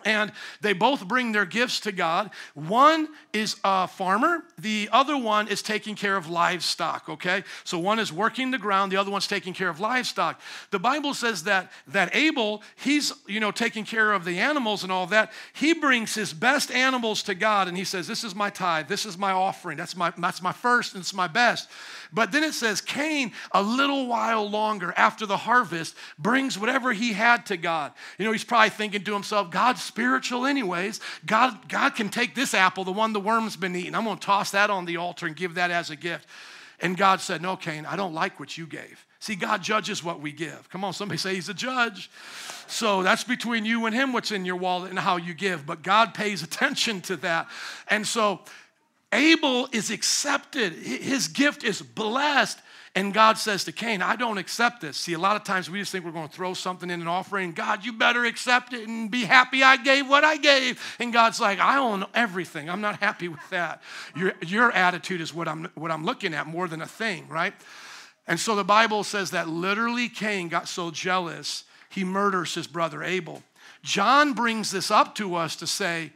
and 0.05 0.31
they 0.61 0.73
both 0.73 1.07
bring 1.07 1.31
their 1.31 1.45
gifts 1.45 1.79
to 1.81 1.91
God. 1.91 2.31
One 2.53 3.09
is 3.33 3.55
a 3.63 3.87
farmer, 3.87 4.43
the 4.57 4.89
other 4.91 5.17
one 5.17 5.47
is 5.47 5.61
taking 5.61 5.95
care 5.95 6.17
of 6.17 6.29
livestock, 6.29 7.09
okay? 7.09 7.43
So 7.63 7.79
one 7.79 7.99
is 7.99 8.11
working 8.11 8.51
the 8.51 8.57
ground, 8.57 8.91
the 8.91 8.97
other 8.97 9.11
one's 9.11 9.27
taking 9.27 9.53
care 9.53 9.69
of 9.69 9.79
livestock. 9.79 10.39
The 10.71 10.79
Bible 10.79 11.13
says 11.13 11.43
that 11.43 11.71
that 11.87 12.15
Abel, 12.15 12.63
he's, 12.75 13.13
you 13.27 13.39
know, 13.39 13.51
taking 13.51 13.85
care 13.85 14.13
of 14.13 14.25
the 14.25 14.39
animals 14.39 14.83
and 14.83 14.91
all 14.91 15.07
that. 15.07 15.31
He 15.53 15.73
brings 15.73 16.15
his 16.15 16.33
best 16.33 16.71
animals 16.71 17.23
to 17.23 17.35
God 17.35 17.67
and 17.67 17.77
he 17.77 17.83
says, 17.83 18.07
"This 18.07 18.23
is 18.23 18.35
my 18.35 18.49
tithe, 18.49 18.87
this 18.87 19.05
is 19.05 19.17
my 19.17 19.31
offering. 19.31 19.77
That's 19.77 19.95
my 19.95 20.11
that's 20.17 20.41
my 20.41 20.51
first 20.51 20.93
and 20.93 21.01
it's 21.01 21.13
my 21.13 21.27
best." 21.27 21.69
But 22.13 22.31
then 22.31 22.43
it 22.43 22.53
says 22.53 22.81
Cain, 22.81 23.31
a 23.51 23.61
little 23.61 24.07
while 24.07 24.49
longer 24.49 24.93
after 24.97 25.25
the 25.25 25.37
harvest, 25.37 25.95
brings 26.19 26.59
whatever 26.59 26.91
he 26.91 27.13
had 27.13 27.45
to 27.47 27.57
God. 27.57 27.93
You 28.17 28.25
know, 28.25 28.31
he's 28.31 28.43
probably 28.43 28.69
thinking 28.69 29.03
to 29.03 29.13
himself, 29.13 29.49
God's 29.49 29.81
spiritual, 29.81 30.45
anyways. 30.45 30.99
God, 31.25 31.69
God 31.69 31.95
can 31.95 32.09
take 32.09 32.35
this 32.35 32.53
apple, 32.53 32.83
the 32.83 32.91
one 32.91 33.13
the 33.13 33.19
worm's 33.19 33.55
been 33.55 33.75
eating. 33.75 33.95
I'm 33.95 34.03
going 34.03 34.17
to 34.17 34.25
toss 34.25 34.51
that 34.51 34.69
on 34.69 34.85
the 34.85 34.97
altar 34.97 35.25
and 35.25 35.35
give 35.35 35.55
that 35.55 35.71
as 35.71 35.89
a 35.89 35.95
gift. 35.95 36.27
And 36.81 36.97
God 36.97 37.21
said, 37.21 37.41
No, 37.41 37.55
Cain, 37.55 37.85
I 37.85 37.95
don't 37.95 38.13
like 38.13 38.39
what 38.39 38.57
you 38.57 38.65
gave. 38.65 39.05
See, 39.19 39.35
God 39.35 39.61
judges 39.61 40.03
what 40.03 40.19
we 40.19 40.31
give. 40.31 40.67
Come 40.69 40.83
on, 40.83 40.93
somebody 40.93 41.19
say 41.19 41.35
He's 41.35 41.47
a 41.47 41.53
judge. 41.53 42.09
So 42.65 43.03
that's 43.03 43.23
between 43.23 43.65
you 43.65 43.85
and 43.85 43.95
Him 43.95 44.13
what's 44.13 44.31
in 44.31 44.45
your 44.45 44.55
wallet 44.55 44.89
and 44.89 44.97
how 44.97 45.17
you 45.17 45.35
give. 45.35 45.65
But 45.65 45.83
God 45.83 46.15
pays 46.15 46.41
attention 46.41 47.01
to 47.01 47.15
that. 47.17 47.47
And 47.87 48.05
so 48.05 48.41
Abel 49.13 49.67
is 49.71 49.91
accepted, 49.91 50.73
his 50.73 51.27
gift 51.27 51.63
is 51.63 51.81
blessed. 51.81 52.59
And 52.93 53.13
God 53.13 53.37
says 53.37 53.63
to 53.65 53.71
Cain, 53.71 54.01
I 54.01 54.17
don't 54.17 54.37
accept 54.37 54.81
this. 54.81 54.97
See, 54.97 55.13
a 55.13 55.19
lot 55.19 55.37
of 55.37 55.45
times 55.45 55.69
we 55.69 55.79
just 55.79 55.93
think 55.93 56.03
we're 56.03 56.11
going 56.11 56.27
to 56.27 56.33
throw 56.33 56.53
something 56.53 56.89
in 56.89 57.01
an 57.01 57.07
offering. 57.07 57.53
God, 57.53 57.85
you 57.85 57.93
better 57.93 58.25
accept 58.25 58.73
it 58.73 58.85
and 58.85 59.09
be 59.09 59.23
happy 59.23 59.63
I 59.63 59.77
gave 59.77 60.09
what 60.09 60.25
I 60.25 60.35
gave. 60.35 60.77
And 60.99 61.13
God's 61.13 61.39
like, 61.39 61.59
I 61.59 61.77
own 61.77 62.05
everything. 62.13 62.69
I'm 62.69 62.81
not 62.81 62.99
happy 62.99 63.29
with 63.29 63.49
that. 63.49 63.81
Your, 64.13 64.33
your 64.45 64.73
attitude 64.73 65.21
is 65.21 65.33
what 65.33 65.47
I'm, 65.47 65.69
what 65.75 65.89
I'm 65.89 66.03
looking 66.03 66.33
at 66.33 66.47
more 66.47 66.67
than 66.67 66.81
a 66.81 66.85
thing, 66.85 67.29
right? 67.29 67.53
And 68.27 68.37
so 68.37 68.57
the 68.57 68.65
Bible 68.65 69.05
says 69.05 69.31
that 69.31 69.47
literally 69.47 70.09
Cain 70.09 70.49
got 70.49 70.67
so 70.67 70.91
jealous, 70.91 71.63
he 71.89 72.03
murders 72.03 72.55
his 72.55 72.67
brother 72.67 73.03
Abel. 73.03 73.41
John 73.83 74.33
brings 74.33 74.69
this 74.69 74.91
up 74.91 75.15
to 75.15 75.35
us 75.35 75.55
to 75.57 75.67
say, 75.67 76.11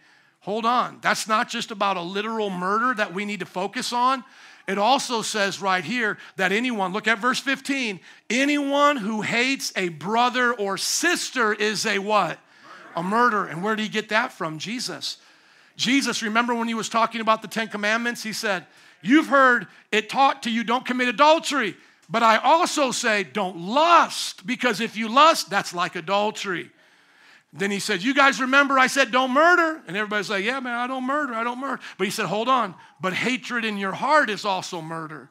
Hold 0.46 0.64
on. 0.64 1.00
That's 1.02 1.28
not 1.28 1.50
just 1.50 1.72
about 1.72 1.98
a 1.98 2.02
literal 2.02 2.52
murder 2.52 2.94
that 2.94 3.16
we 3.16 3.26
need 3.26 3.40
to 3.40 3.48
focus 3.48 3.92
on. 3.92 4.24
It 4.68 4.78
also 4.78 5.24
says 5.24 5.60
right 5.60 5.84
here 5.84 6.20
that 6.36 6.52
anyone, 6.52 6.94
look 6.94 7.08
at 7.08 7.18
verse 7.18 7.40
15, 7.40 8.00
anyone 8.30 8.98
who 8.98 9.24
hates 9.24 9.74
a 9.76 9.90
brother 9.90 10.54
or 10.54 10.78
sister 10.78 11.52
is 11.52 11.88
a 11.88 11.98
what? 11.98 12.38
A 12.96 13.02
murderer. 13.02 13.48
And 13.48 13.64
where 13.64 13.76
did 13.76 13.82
he 13.82 13.90
get 13.90 14.10
that 14.10 14.32
from? 14.32 14.60
Jesus. 14.60 15.18
Jesus, 15.78 16.22
remember 16.22 16.54
when 16.54 16.68
he 16.68 16.76
was 16.76 16.90
talking 16.90 17.22
about 17.22 17.42
the 17.42 17.48
Ten 17.48 17.68
Commandments? 17.68 18.22
He 18.22 18.32
said, 18.32 18.68
You've 19.02 19.28
heard 19.28 19.66
it 19.92 20.10
taught 20.10 20.44
to 20.44 20.52
you, 20.52 20.64
don't 20.64 20.86
commit 20.86 21.08
adultery. 21.08 21.76
But 22.08 22.22
I 22.22 22.38
also 22.38 22.92
say, 22.92 23.24
don't 23.24 23.58
lust, 23.58 24.46
because 24.46 24.80
if 24.80 24.96
you 24.96 25.10
lust, 25.10 25.50
that's 25.50 25.74
like 25.74 25.96
adultery. 25.96 26.70
Then 27.58 27.72
he 27.72 27.80
said, 27.80 28.04
You 28.04 28.14
guys 28.14 28.42
remember 28.42 28.78
I 28.78 28.88
said 28.88 29.12
don't 29.12 29.32
murder? 29.32 29.82
And 29.88 29.96
everybody's 29.96 30.30
like, 30.30 30.44
Yeah, 30.44 30.60
man, 30.60 30.76
I 30.76 30.88
don't 30.88 31.06
murder, 31.06 31.34
I 31.34 31.44
don't 31.44 31.60
murder. 31.60 31.82
But 31.98 32.04
he 32.04 32.12
said, 32.12 32.26
Hold 32.26 32.50
on, 32.50 32.76
but 33.00 33.14
hatred 33.14 33.64
in 33.64 33.78
your 33.78 33.94
heart 33.94 34.30
is 34.30 34.44
also 34.44 34.82
murder. 34.82 35.30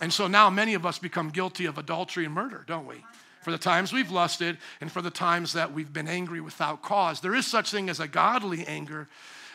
And 0.00 0.12
so 0.12 0.28
now 0.28 0.48
many 0.48 0.74
of 0.74 0.86
us 0.86 0.98
become 0.98 1.30
guilty 1.30 1.66
of 1.66 1.76
adultery 1.76 2.24
and 2.24 2.32
murder, 2.32 2.64
don't 2.66 2.86
we? 2.86 3.04
For 3.42 3.50
the 3.50 3.58
times 3.58 3.92
we've 3.92 4.10
lusted 4.10 4.58
and 4.80 4.92
for 4.92 5.02
the 5.02 5.10
times 5.10 5.52
that 5.54 5.72
we've 5.72 5.92
been 5.92 6.08
angry 6.08 6.40
without 6.40 6.82
cause. 6.82 7.20
There 7.20 7.34
is 7.34 7.46
such 7.46 7.70
thing 7.70 7.90
as 7.90 7.98
a 7.98 8.06
godly 8.06 8.64
anger, 8.66 9.08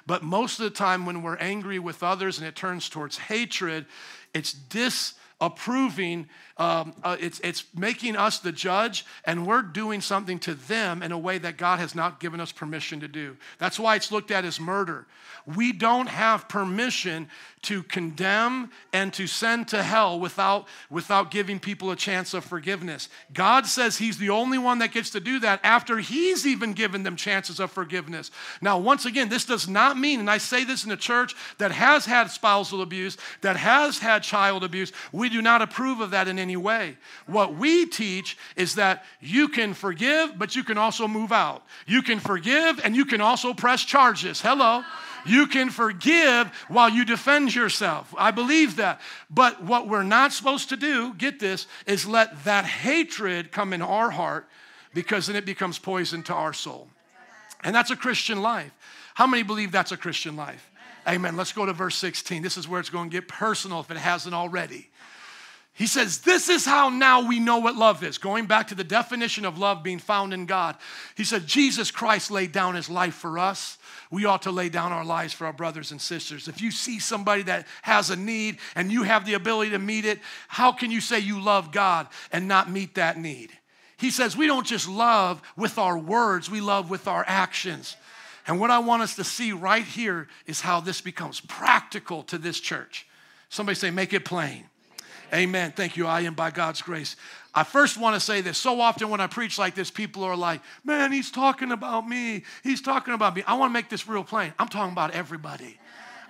but 0.06 0.22
most 0.22 0.60
of 0.60 0.66
the 0.66 0.72
time 0.72 1.06
when 1.06 1.24
we're 1.24 1.38
angry 1.38 1.80
with 1.80 2.04
others 2.04 2.38
and 2.38 2.48
it 2.48 2.56
turns 2.56 2.90
towards 2.90 3.18
hatred, 3.18 3.86
it's 4.34 4.52
disapproving 4.54 6.28
um, 6.58 6.94
uh, 7.04 7.18
it's, 7.20 7.40
it's 7.42 7.66
making 7.76 8.16
us 8.16 8.40
the 8.40 8.52
judge, 8.52 9.06
and 9.26 9.46
we're 9.46 9.62
doing 9.62 10.00
something 10.00 10.40
to 10.40 10.54
them 10.54 11.04
in 11.04 11.12
a 11.12 11.18
way 11.18 11.38
that 11.38 11.58
God 11.58 11.80
has 11.80 11.94
not 11.94 12.22
given 12.22 12.40
us 12.40 12.54
permission 12.54 13.02
to 13.02 13.10
do. 13.10 13.36
That's 13.58 13.78
why 13.78 13.96
it's 13.96 14.12
looked 14.12 14.32
at 14.32 14.46
as 14.46 14.60
murder. 14.60 15.06
We 15.46 15.74
don't 15.74 16.08
have 16.08 16.48
permission 16.48 17.30
to 17.64 17.84
condemn 17.84 18.72
and 18.94 19.12
to 19.14 19.28
send 19.28 19.68
to 19.70 19.82
hell 19.82 20.20
without, 20.20 20.68
without 20.90 21.32
giving 21.32 21.60
people 21.60 21.92
a 21.92 21.96
chance 21.96 22.34
of 22.34 22.46
forgiveness. 22.46 23.10
God 23.34 23.66
says 23.66 23.98
He's 23.98 24.18
the 24.18 24.30
only 24.30 24.58
one 24.58 24.80
that 24.80 24.92
gets 24.92 25.10
to 25.12 25.20
do 25.20 25.40
that 25.40 25.60
after 25.64 25.98
He's 25.98 26.46
even 26.46 26.74
given 26.74 27.04
them 27.04 27.16
chances 27.16 27.60
of 27.60 27.72
forgiveness. 27.72 28.32
Now, 28.62 28.78
once 28.78 29.06
again, 29.06 29.30
this 29.30 29.46
does 29.46 29.68
not 29.68 29.98
mean, 29.98 30.20
and 30.20 30.30
I 30.30 30.38
say 30.38 30.64
this 30.64 30.86
in 30.86 30.92
a 30.92 30.98
church 30.98 31.36
that 31.58 31.72
has 31.72 32.06
had 32.06 32.30
spousal 32.30 32.82
abuse, 32.82 33.18
that 33.42 33.58
has 33.58 33.98
had 33.98 34.24
child 34.24 34.64
abuse, 34.64 34.94
we 35.12 35.30
do 35.30 35.42
not 35.42 35.62
approve 35.62 36.00
of 36.02 36.12
that 36.12 36.28
in 36.28 36.38
any 36.38 36.45
way. 36.56 36.98
What 37.26 37.56
we 37.56 37.88
teach 37.88 38.38
is 38.56 38.76
that 38.76 39.04
you 39.20 39.48
can 39.48 39.74
forgive, 39.74 40.38
but 40.38 40.56
you 40.56 40.64
can 40.64 40.78
also 40.78 41.08
move 41.08 41.32
out. 41.32 41.64
You 41.88 42.02
can 42.02 42.20
forgive 42.20 42.80
and 42.84 42.96
you 42.96 43.06
can 43.06 43.22
also 43.22 43.54
press 43.54 43.84
charges. 43.84 44.42
Hello. 44.42 44.84
You 45.26 45.48
can 45.48 45.72
forgive 45.72 46.48
while 46.68 46.90
you 46.90 47.04
defend 47.04 47.56
yourself. 47.56 48.14
I 48.18 48.30
believe 48.30 48.76
that. 48.76 49.02
But 49.30 49.64
what 49.64 49.88
we're 49.88 50.04
not 50.04 50.34
supposed 50.34 50.70
to 50.70 50.78
do, 50.78 51.16
get 51.16 51.40
this, 51.40 51.66
is 51.88 52.06
let 52.06 52.44
that 52.44 52.66
hatred 52.66 53.52
come 53.52 53.74
in 53.74 53.82
our 53.82 54.12
heart 54.12 54.48
because 54.94 55.26
then 55.28 55.36
it 55.36 55.46
becomes 55.46 55.80
poison 55.80 56.22
to 56.24 56.34
our 56.34 56.54
soul. 56.54 56.88
And 57.64 57.76
that's 57.76 57.90
a 57.90 57.96
Christian 57.96 58.42
life. 58.42 58.72
How 59.16 59.26
many 59.26 59.42
believe 59.42 59.72
that's 59.72 59.92
a 59.92 59.98
Christian 59.98 60.36
life? 60.36 60.72
Amen. 61.08 61.36
Let's 61.36 61.54
go 61.54 61.66
to 61.66 61.74
verse 61.74 61.96
16. 61.96 62.42
This 62.42 62.58
is 62.58 62.68
where 62.68 62.80
it's 62.80 62.90
going 62.90 63.10
to 63.10 63.16
get 63.16 63.28
personal 63.28 63.80
if 63.80 63.92
it 63.92 63.98
hasn't 63.98 64.34
already. 64.34 64.90
He 65.76 65.88
says, 65.88 66.20
This 66.20 66.48
is 66.48 66.66
how 66.66 66.88
now 66.88 67.28
we 67.28 67.38
know 67.38 67.58
what 67.58 67.76
love 67.76 68.02
is. 68.02 68.18
Going 68.18 68.46
back 68.46 68.70
to 68.70 68.76
the 68.76 68.84
definition 68.84 69.44
of 69.44 69.60
love 69.60 69.84
being 69.84 70.00
found 70.00 70.34
in 70.34 70.46
God. 70.46 70.78
He 71.16 71.26
said, 71.26 71.46
Jesus 71.46 71.92
Christ 71.92 72.32
laid 72.32 72.54
down 72.54 72.76
his 72.76 72.90
life 72.90 73.16
for 73.16 73.38
us. 73.38 73.78
We 74.10 74.24
ought 74.24 74.44
to 74.44 74.52
lay 74.52 74.70
down 74.70 74.94
our 74.94 75.04
lives 75.04 75.34
for 75.34 75.46
our 75.46 75.54
brothers 75.54 75.92
and 75.92 76.00
sisters. 76.00 76.48
If 76.48 76.62
you 76.62 76.72
see 76.72 77.00
somebody 77.00 77.44
that 77.44 77.68
has 77.82 78.10
a 78.10 78.16
need 78.16 78.60
and 78.74 78.90
you 78.90 79.04
have 79.04 79.26
the 79.26 79.34
ability 79.34 79.72
to 79.72 79.80
meet 79.80 80.06
it, 80.06 80.20
how 80.48 80.72
can 80.72 80.92
you 80.92 81.02
say 81.02 81.20
you 81.20 81.42
love 81.42 81.74
God 81.74 82.08
and 82.32 82.48
not 82.48 82.72
meet 82.72 82.96
that 82.96 83.18
need? 83.18 83.52
He 83.98 84.12
says, 84.12 84.38
We 84.38 84.48
don't 84.48 84.66
just 84.66 84.88
love 84.88 85.42
with 85.58 85.78
our 85.78 85.98
words, 85.98 86.50
we 86.50 86.62
love 86.62 86.90
with 86.90 87.06
our 87.06 87.26
actions. 87.28 87.98
And 88.48 88.62
what 88.62 88.72
I 88.72 88.80
want 88.80 89.02
us 89.02 89.18
to 89.18 89.26
see 89.26 89.52
right 89.52 89.84
here 89.84 90.30
is 90.46 90.62
how 90.62 90.80
this 90.80 91.02
becomes 91.02 91.42
practical 91.42 92.24
to 92.24 92.38
this 92.38 92.62
church. 92.62 93.06
Somebody 93.50 93.76
say, 93.76 93.92
Make 93.92 94.14
it 94.14 94.24
plain. 94.24 94.70
Amen. 95.34 95.74
Thank 95.76 95.98
you. 95.98 96.08
I 96.08 96.22
am 96.22 96.34
by 96.34 96.52
God's 96.52 96.82
grace. 96.82 97.16
I 97.54 97.64
first 97.64 97.98
want 97.98 98.16
to 98.16 98.20
say 98.20 98.42
this. 98.42 98.58
So 98.58 98.82
often 98.82 99.10
when 99.10 99.22
I 99.22 99.28
preach 99.28 99.58
like 99.58 99.76
this, 99.76 99.90
people 99.90 100.24
are 100.24 100.36
like, 100.36 100.62
man, 100.84 101.12
he's 101.12 101.32
talking 101.32 101.72
about 101.72 102.08
me. 102.08 102.44
He's 102.64 102.82
talking 102.82 103.14
about 103.14 103.36
me. 103.36 103.44
I 103.48 103.54
want 103.54 103.70
to 103.70 103.74
make 103.74 103.90
this 103.90 104.08
real 104.08 104.24
plain. 104.24 104.54
I'm 104.60 104.68
talking 104.68 104.92
about 104.92 105.12
everybody. 105.12 105.80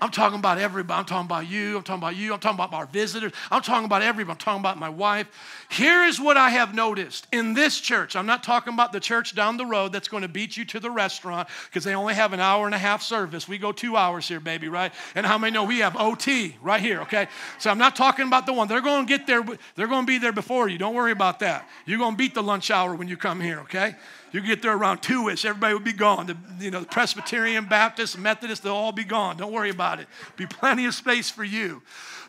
I'm 0.05 0.11
talking 0.11 0.37
about 0.37 0.59
everybody. 0.59 0.99
I'm 0.99 1.05
talking 1.05 1.25
about 1.25 1.49
you. 1.49 1.77
I'm 1.77 1.81
talking 1.81 2.03
about 2.03 2.15
you. 2.15 2.31
I'm 2.31 2.39
talking 2.39 2.63
about 2.63 2.73
our 2.73 2.85
visitors. 2.85 3.31
I'm 3.49 3.63
talking 3.63 3.85
about 3.85 4.03
everybody. 4.03 4.35
I'm 4.35 4.37
talking 4.37 4.59
about 4.59 4.77
my 4.77 4.87
wife. 4.87 5.25
Here 5.71 6.03
is 6.03 6.21
what 6.21 6.37
I 6.37 6.49
have 6.49 6.75
noticed 6.75 7.25
in 7.31 7.55
this 7.55 7.79
church. 7.79 8.15
I'm 8.15 8.27
not 8.27 8.43
talking 8.43 8.71
about 8.75 8.91
the 8.93 8.99
church 8.99 9.33
down 9.33 9.57
the 9.57 9.65
road 9.65 9.91
that's 9.91 10.07
going 10.07 10.21
to 10.21 10.29
beat 10.29 10.57
you 10.57 10.65
to 10.65 10.79
the 10.79 10.91
restaurant 10.91 11.49
because 11.65 11.83
they 11.83 11.95
only 11.95 12.13
have 12.13 12.33
an 12.33 12.39
hour 12.39 12.67
and 12.67 12.75
a 12.75 12.77
half 12.77 13.01
service. 13.01 13.47
We 13.47 13.57
go 13.57 13.71
two 13.71 13.97
hours 13.97 14.27
here, 14.27 14.39
baby, 14.39 14.67
right? 14.67 14.93
And 15.15 15.25
how 15.25 15.39
many 15.39 15.51
know 15.51 15.63
we 15.63 15.79
have 15.79 15.95
OT 15.95 16.55
right 16.61 16.81
here, 16.81 17.01
okay? 17.01 17.27
So 17.57 17.71
I'm 17.71 17.79
not 17.79 17.95
talking 17.95 18.27
about 18.27 18.45
the 18.45 18.53
one. 18.53 18.67
They're 18.67 18.81
going 18.81 19.07
to 19.07 19.09
get 19.09 19.25
there. 19.25 19.43
They're 19.73 19.87
going 19.87 20.03
to 20.03 20.07
be 20.07 20.19
there 20.19 20.33
before 20.33 20.69
you. 20.69 20.77
Don't 20.77 20.93
worry 20.93 21.13
about 21.13 21.39
that. 21.39 21.67
You're 21.87 21.97
going 21.97 22.11
to 22.11 22.17
beat 22.17 22.35
the 22.35 22.43
lunch 22.43 22.69
hour 22.69 22.93
when 22.93 23.07
you 23.07 23.17
come 23.17 23.41
here, 23.41 23.61
okay? 23.61 23.95
You 24.35 24.41
get 24.41 24.61
there 24.61 24.75
around 24.75 25.01
two-ish, 25.01 25.45
everybody 25.45 25.73
will 25.73 25.79
be 25.79 25.93
gone. 25.93 26.27
The, 26.27 26.35
you 26.59 26.69
know, 26.69 26.81
the 26.81 26.87
Presbyterian, 26.87 27.67
Baptist, 27.69 28.17
Methodist, 28.17 28.63
they'll 28.63 28.73
all 28.73 28.91
be 28.91 29.05
gone. 29.05 29.37
Don't 29.37 29.53
worry 29.53 29.69
about 29.69 30.01
it. 30.01 30.07
Be 30.35 30.45
plenty 30.45 30.85
of 30.87 30.93
space 30.93 31.29
for 31.29 31.45
you. 31.45 31.81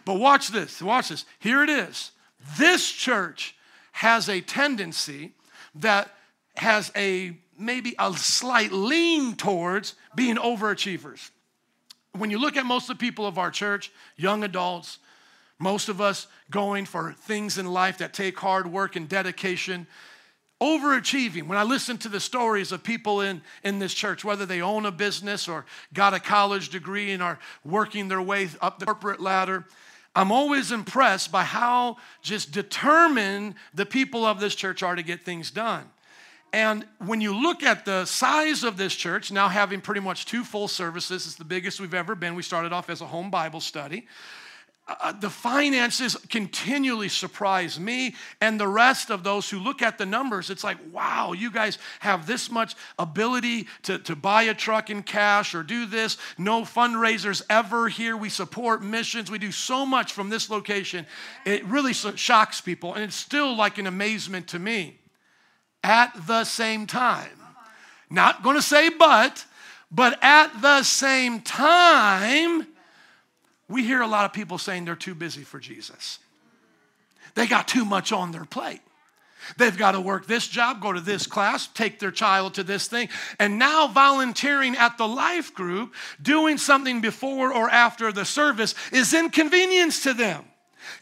But 0.05 0.21
watch 0.21 0.51
this. 0.51 0.81
Watch 0.81 1.09
this. 1.09 1.25
Here 1.41 1.65
it 1.65 1.69
is. 1.69 2.13
This 2.57 2.89
church 2.89 3.57
has 3.91 4.29
a 4.29 4.41
tendency 4.41 5.33
that 5.75 6.15
has 6.55 6.93
a 6.95 7.37
maybe 7.59 7.97
a 7.99 8.13
slight 8.13 8.71
lean 8.71 9.35
towards 9.35 9.97
being 10.15 10.37
overachievers. 10.37 11.31
When 12.13 12.31
you 12.31 12.39
look 12.39 12.57
at 12.57 12.67
most 12.67 12.89
of 12.89 12.99
the 12.99 13.05
people 13.05 13.27
of 13.27 13.37
our 13.37 13.51
church, 13.51 13.91
young 14.17 14.45
adults, 14.45 15.01
most 15.59 15.89
of 15.89 16.01
us 16.01 16.29
going 16.53 16.85
for 16.85 17.15
things 17.15 17.59
in 17.59 17.67
life 17.67 17.99
that 17.99 18.15
take 18.15 18.39
hard 18.39 18.71
work 18.71 18.95
and 18.95 19.09
dedication, 19.09 19.89
overachieving. 20.61 21.47
When 21.47 21.59
I 21.59 21.63
listen 21.63 21.99
to 21.99 22.09
the 22.09 22.21
stories 22.21 22.73
of 22.73 22.83
people 22.83 23.21
in, 23.21 23.43
in 23.63 23.79
this 23.79 23.93
church, 23.93 24.25
whether 24.25 24.47
they 24.47 24.63
own 24.63 24.87
a 24.87 24.91
business 24.91 25.49
or 25.49 25.67
got 25.93 26.15
a 26.15 26.21
college 26.21 26.71
degree 26.71 27.13
and 27.13 27.23
are 27.23 27.39
working 27.65 28.09
their 28.09 28.23
way 28.23 28.49
up 28.61 28.79
the 28.79 28.87
corporate 28.87 29.21
ladder, 29.21 29.67
I'm 30.15 30.33
always 30.33 30.73
impressed 30.73 31.31
by 31.31 31.45
how 31.45 31.99
just 32.23 32.51
determined 32.51 33.55
the 33.75 33.85
people 33.85 34.25
of 34.25 34.41
this 34.41 34.55
church 34.55 34.83
are 34.83 34.97
to 34.97 35.03
get 35.03 35.25
things 35.25 35.51
done. 35.51 35.85
And 36.55 36.87
when 37.05 37.21
you 37.21 37.35
look 37.35 37.63
at 37.63 37.85
the 37.85 38.07
size 38.07 38.65
of 38.65 38.79
this 38.79 38.95
church, 38.95 39.31
now 39.31 39.49
having 39.49 39.83
pretty 39.83 40.01
much 40.01 40.25
two 40.25 40.43
full 40.43 40.69
services, 40.69 41.27
it's 41.27 41.35
the 41.35 41.45
biggest 41.45 41.81
we've 41.81 41.93
ever 41.93 42.15
been. 42.15 42.35
We 42.35 42.43
started 42.43 42.73
off 42.73 42.89
as 42.89 43.03
a 43.03 43.07
home 43.07 43.31
Bible 43.31 43.61
study. 43.61 44.07
Uh, 44.89 45.11
the 45.11 45.31
finances 45.31 46.17
continually 46.31 47.09
surprise 47.09 47.81
me 47.81 48.15
and 48.41 48.61
the 48.61 48.69
rest 48.69 49.11
of 49.11 49.25
those 49.25 49.51
who 49.51 49.59
look 49.59 49.83
at 49.83 49.99
the 49.99 50.07
numbers. 50.07 50.49
It's 50.49 50.63
like, 50.63 50.79
wow, 50.93 51.33
you 51.33 51.51
guys 51.51 51.79
have 51.99 52.29
this 52.29 52.53
much 52.53 52.77
ability 52.97 53.67
to, 53.83 53.99
to 53.99 54.15
buy 54.15 54.45
a 54.45 54.55
truck 54.55 54.89
in 54.89 55.03
cash 55.03 55.57
or 55.57 55.65
do 55.65 55.87
this. 55.87 56.19
No 56.39 56.63
fundraisers 56.63 57.43
ever 57.51 57.89
here. 57.89 58.17
We 58.17 58.29
support 58.29 58.81
missions. 58.81 59.29
We 59.29 59.39
do 59.39 59.51
so 59.51 59.85
much 59.85 60.13
from 60.13 60.31
this 60.31 60.51
location. 60.51 61.05
It 61.45 61.65
really 61.65 61.93
shocks 61.93 62.61
people, 62.61 62.95
and 62.95 63.03
it's 63.03 63.17
still 63.17 63.57
like 63.57 63.79
an 63.79 63.89
amazement 63.89 64.47
to 64.49 64.61
me. 64.61 65.01
At 65.83 66.13
the 66.29 66.45
same 66.45 66.87
time, 66.87 67.31
not 68.09 68.45
going 68.45 68.57
to 68.57 68.63
say 68.63 68.89
but, 68.89 69.45
but 69.91 70.17
at 70.23 70.63
the 70.63 70.85
same 70.85 71.41
time, 71.41 72.69
we 73.69 73.85
hear 73.85 74.01
a 74.01 74.07
lot 74.07 74.25
of 74.25 74.33
people 74.33 74.59
saying 74.59 74.85
they're 74.85 74.95
too 74.95 75.15
busy 75.15 75.43
for 75.43 75.59
Jesus. 75.59 76.19
They 77.35 77.47
got 77.47 77.69
too 77.69 77.85
much 77.85 78.13
on 78.13 78.33
their 78.33 78.45
plate. 78.45 78.81
They've 79.59 79.77
got 79.77 79.93
to 79.93 80.01
work 80.01 80.27
this 80.27 80.49
job, 80.49 80.81
go 80.81 80.93
to 80.93 81.01
this 81.01 81.27
class, 81.27 81.69
take 81.69 81.99
their 81.99 82.11
child 82.11 82.55
to 82.55 82.65
this 82.65 82.89
thing, 82.89 83.09
and 83.39 83.59
now 83.59 83.87
volunteering 83.87 84.77
at 84.77 84.99
the 84.99 85.07
life 85.07 85.55
group, 85.55 85.95
doing 86.21 86.59
something 86.59 87.01
before 87.01 87.53
or 87.53 87.71
after 87.71 88.11
the 88.11 88.25
service 88.25 88.75
is 88.93 89.15
inconvenience 89.15 90.03
to 90.03 90.15
them. 90.15 90.45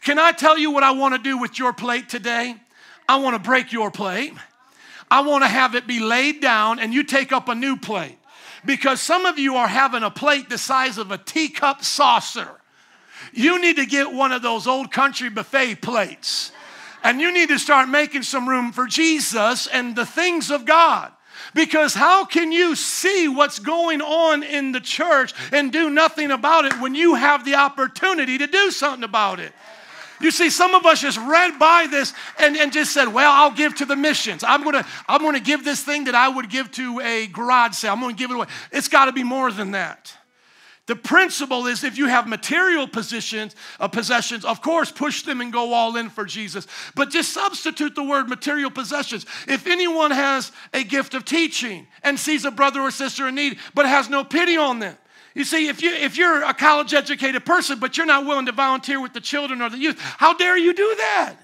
Can 0.01 0.19
I 0.19 0.31
tell 0.31 0.57
you 0.57 0.71
what 0.71 0.83
I 0.83 0.91
want 0.91 1.15
to 1.15 1.21
do 1.21 1.37
with 1.37 1.57
your 1.57 1.73
plate 1.73 2.09
today? 2.09 2.55
I 3.07 3.17
want 3.17 3.35
to 3.35 3.47
break 3.47 3.71
your 3.71 3.89
plate. 3.89 4.33
I 5.09 5.21
want 5.21 5.43
to 5.43 5.47
have 5.47 5.75
it 5.75 5.87
be 5.87 5.99
laid 5.99 6.41
down 6.41 6.79
and 6.79 6.93
you 6.93 7.03
take 7.03 7.31
up 7.31 7.49
a 7.49 7.55
new 7.55 7.77
plate 7.77 8.17
because 8.65 9.01
some 9.01 9.25
of 9.25 9.37
you 9.37 9.55
are 9.55 9.67
having 9.67 10.03
a 10.03 10.11
plate 10.11 10.49
the 10.49 10.57
size 10.57 10.97
of 10.97 11.11
a 11.11 11.17
teacup 11.17 11.83
saucer. 11.83 12.49
You 13.33 13.61
need 13.61 13.77
to 13.77 13.85
get 13.85 14.11
one 14.11 14.31
of 14.31 14.41
those 14.41 14.67
old 14.67 14.91
country 14.91 15.29
buffet 15.29 15.81
plates. 15.81 16.51
And 17.03 17.21
you 17.21 17.31
need 17.31 17.49
to 17.49 17.59
start 17.59 17.87
making 17.87 18.23
some 18.23 18.49
room 18.49 18.71
for 18.71 18.87
Jesus 18.87 19.67
and 19.67 19.95
the 19.95 20.05
things 20.05 20.49
of 20.49 20.65
God. 20.65 21.11
Because 21.53 21.93
how 21.93 22.25
can 22.25 22.51
you 22.51 22.75
see 22.75 23.27
what's 23.27 23.59
going 23.59 24.01
on 24.01 24.43
in 24.43 24.71
the 24.71 24.79
church 24.79 25.33
and 25.51 25.71
do 25.71 25.89
nothing 25.89 26.31
about 26.31 26.65
it 26.65 26.79
when 26.79 26.95
you 26.95 27.15
have 27.15 27.45
the 27.45 27.55
opportunity 27.55 28.37
to 28.37 28.47
do 28.47 28.71
something 28.71 29.03
about 29.03 29.39
it? 29.39 29.53
You 30.25 30.31
see, 30.31 30.49
some 30.49 30.73
of 30.73 30.87
us 30.87 31.01
just 31.01 31.19
read 31.19 31.59
by 31.59 31.85
this 31.85 32.11
and, 32.39 32.57
and 32.57 32.73
just 32.73 32.91
said, 32.91 33.13
well, 33.13 33.31
I'll 33.31 33.51
give 33.51 33.75
to 33.75 33.85
the 33.85 33.95
missions. 33.95 34.43
I'm 34.43 34.63
gonna, 34.63 34.83
I'm 35.07 35.21
gonna 35.21 35.39
give 35.39 35.63
this 35.63 35.83
thing 35.83 36.05
that 36.05 36.15
I 36.15 36.27
would 36.27 36.49
give 36.49 36.71
to 36.71 36.99
a 37.01 37.27
garage 37.27 37.75
sale. 37.75 37.93
I'm 37.93 38.01
gonna 38.01 38.13
give 38.13 38.31
it 38.31 38.33
away. 38.33 38.47
It's 38.71 38.87
gotta 38.87 39.11
be 39.11 39.23
more 39.23 39.51
than 39.51 39.69
that. 39.71 40.11
The 40.87 40.95
principle 40.95 41.67
is 41.67 41.83
if 41.83 41.99
you 41.99 42.07
have 42.07 42.27
material 42.27 42.87
positions, 42.87 43.55
uh, 43.79 43.87
possessions, 43.87 44.45
of 44.45 44.63
course, 44.63 44.91
push 44.91 45.21
them 45.21 45.41
and 45.41 45.53
go 45.53 45.73
all 45.73 45.95
in 45.95 46.09
for 46.09 46.25
Jesus. 46.25 46.65
But 46.95 47.11
just 47.11 47.31
substitute 47.31 47.93
the 47.93 48.03
word 48.03 48.27
material 48.27 48.71
possessions. 48.71 49.27
If 49.47 49.67
anyone 49.67 50.09
has 50.09 50.51
a 50.73 50.83
gift 50.83 51.13
of 51.13 51.23
teaching 51.23 51.85
and 52.01 52.19
sees 52.19 52.45
a 52.45 52.51
brother 52.51 52.81
or 52.81 52.89
sister 52.89 53.27
in 53.27 53.35
need, 53.35 53.59
but 53.75 53.85
has 53.85 54.09
no 54.09 54.23
pity 54.23 54.57
on 54.57 54.79
them, 54.79 54.97
you 55.35 55.43
see, 55.43 55.67
if, 55.67 55.81
you, 55.81 55.93
if 55.93 56.17
you're 56.17 56.43
a 56.43 56.53
college 56.53 56.93
educated 56.93 57.45
person, 57.45 57.77
but 57.77 57.97
you're 57.97 58.05
not 58.05 58.25
willing 58.25 58.45
to 58.47 58.53
volunteer 58.53 59.01
with 59.01 59.13
the 59.13 59.21
children 59.21 59.61
or 59.61 59.69
the 59.69 59.77
youth, 59.77 59.99
how 59.99 60.33
dare 60.33 60.57
you 60.57 60.73
do 60.73 60.95
that? 60.97 61.35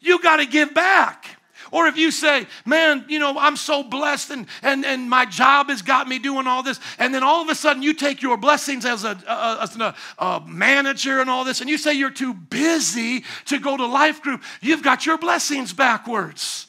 You 0.00 0.20
got 0.22 0.38
to 0.38 0.46
give 0.46 0.72
back. 0.72 1.36
Or 1.70 1.86
if 1.86 1.98
you 1.98 2.10
say, 2.10 2.46
man, 2.64 3.04
you 3.08 3.18
know, 3.18 3.38
I'm 3.38 3.56
so 3.56 3.82
blessed 3.82 4.30
and, 4.30 4.46
and, 4.62 4.86
and 4.86 5.10
my 5.10 5.26
job 5.26 5.68
has 5.68 5.82
got 5.82 6.08
me 6.08 6.18
doing 6.18 6.46
all 6.46 6.62
this, 6.62 6.80
and 6.98 7.14
then 7.14 7.22
all 7.22 7.42
of 7.42 7.50
a 7.50 7.54
sudden 7.54 7.82
you 7.82 7.92
take 7.92 8.22
your 8.22 8.38
blessings 8.38 8.86
as 8.86 9.04
a, 9.04 9.18
a, 9.28 9.58
as 9.62 9.76
a, 9.76 9.94
a 10.18 10.42
manager 10.46 11.20
and 11.20 11.28
all 11.28 11.44
this, 11.44 11.60
and 11.60 11.68
you 11.68 11.76
say 11.76 11.92
you're 11.92 12.08
too 12.10 12.32
busy 12.32 13.24
to 13.46 13.58
go 13.58 13.76
to 13.76 13.84
life 13.84 14.22
group, 14.22 14.42
you've 14.62 14.82
got 14.82 15.04
your 15.04 15.18
blessings 15.18 15.74
backwards. 15.74 16.66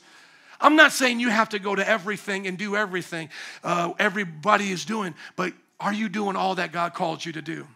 I'm 0.60 0.76
not 0.76 0.92
saying 0.92 1.22
you 1.22 1.30
have 1.30 1.50
to 1.50 1.60
go 1.60 1.74
to 1.74 1.88
everything 1.88 2.46
and 2.46 2.58
do 2.58 2.76
everything 2.76 3.30
uh, 3.64 3.94
everybody 3.98 4.72
is 4.72 4.84
doing, 4.84 5.16
but 5.38 5.54
are 5.80 5.94
you 5.94 6.10
doing 6.10 6.36
all 6.36 6.56
that 6.56 6.72
God 6.72 6.94
called 6.94 7.24
you 7.24 7.32
to 7.34 7.42
do? 7.42 7.68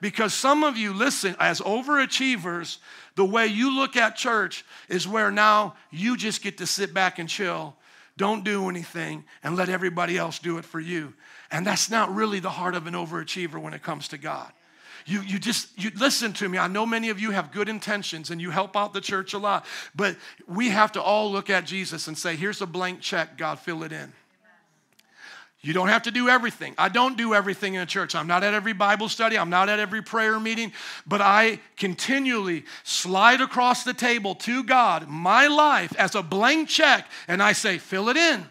Because 0.00 0.32
some 0.32 0.64
of 0.64 0.76
you, 0.76 0.94
listen, 0.94 1.36
as 1.38 1.60
overachievers, 1.60 2.78
the 3.16 3.24
way 3.24 3.46
you 3.46 3.74
look 3.74 3.96
at 3.96 4.16
church 4.16 4.64
is 4.88 5.06
where 5.06 5.30
now 5.30 5.74
you 5.90 6.16
just 6.16 6.42
get 6.42 6.58
to 6.58 6.66
sit 6.66 6.94
back 6.94 7.18
and 7.18 7.28
chill, 7.28 7.76
don't 8.16 8.44
do 8.44 8.68
anything, 8.68 9.24
and 9.42 9.56
let 9.56 9.68
everybody 9.68 10.16
else 10.16 10.38
do 10.38 10.58
it 10.58 10.64
for 10.64 10.80
you. 10.80 11.12
And 11.50 11.66
that's 11.66 11.90
not 11.90 12.14
really 12.14 12.40
the 12.40 12.50
heart 12.50 12.74
of 12.74 12.86
an 12.86 12.94
overachiever 12.94 13.60
when 13.60 13.74
it 13.74 13.82
comes 13.82 14.08
to 14.08 14.18
God. 14.18 14.50
You, 15.06 15.22
you 15.22 15.38
just 15.38 15.78
you 15.82 15.90
listen 15.96 16.32
to 16.34 16.48
me. 16.48 16.58
I 16.58 16.68
know 16.68 16.86
many 16.86 17.08
of 17.08 17.18
you 17.18 17.30
have 17.30 17.52
good 17.52 17.68
intentions 17.68 18.30
and 18.30 18.40
you 18.40 18.50
help 18.50 18.76
out 18.76 18.92
the 18.92 19.00
church 19.00 19.32
a 19.32 19.38
lot, 19.38 19.64
but 19.94 20.16
we 20.46 20.68
have 20.68 20.92
to 20.92 21.02
all 21.02 21.32
look 21.32 21.50
at 21.50 21.64
Jesus 21.64 22.06
and 22.06 22.16
say, 22.16 22.36
here's 22.36 22.60
a 22.60 22.66
blank 22.66 23.00
check, 23.00 23.36
God, 23.36 23.58
fill 23.58 23.82
it 23.82 23.92
in. 23.92 24.12
You 25.62 25.74
don't 25.74 25.88
have 25.88 26.04
to 26.04 26.10
do 26.10 26.28
everything. 26.28 26.74
I 26.78 26.88
don't 26.88 27.18
do 27.18 27.34
everything 27.34 27.74
in 27.74 27.82
a 27.82 27.86
church. 27.86 28.14
I'm 28.14 28.26
not 28.26 28.42
at 28.42 28.54
every 28.54 28.72
Bible 28.72 29.10
study. 29.10 29.36
I'm 29.36 29.50
not 29.50 29.68
at 29.68 29.78
every 29.78 30.00
prayer 30.00 30.40
meeting, 30.40 30.72
but 31.06 31.20
I 31.20 31.60
continually 31.76 32.64
slide 32.82 33.42
across 33.42 33.84
the 33.84 33.92
table 33.92 34.34
to 34.36 34.64
God 34.64 35.08
my 35.08 35.48
life 35.48 35.94
as 35.98 36.14
a 36.14 36.22
blank 36.22 36.70
check 36.70 37.06
and 37.28 37.42
I 37.42 37.52
say, 37.52 37.76
fill 37.76 38.08
it 38.08 38.16
in. 38.16 38.46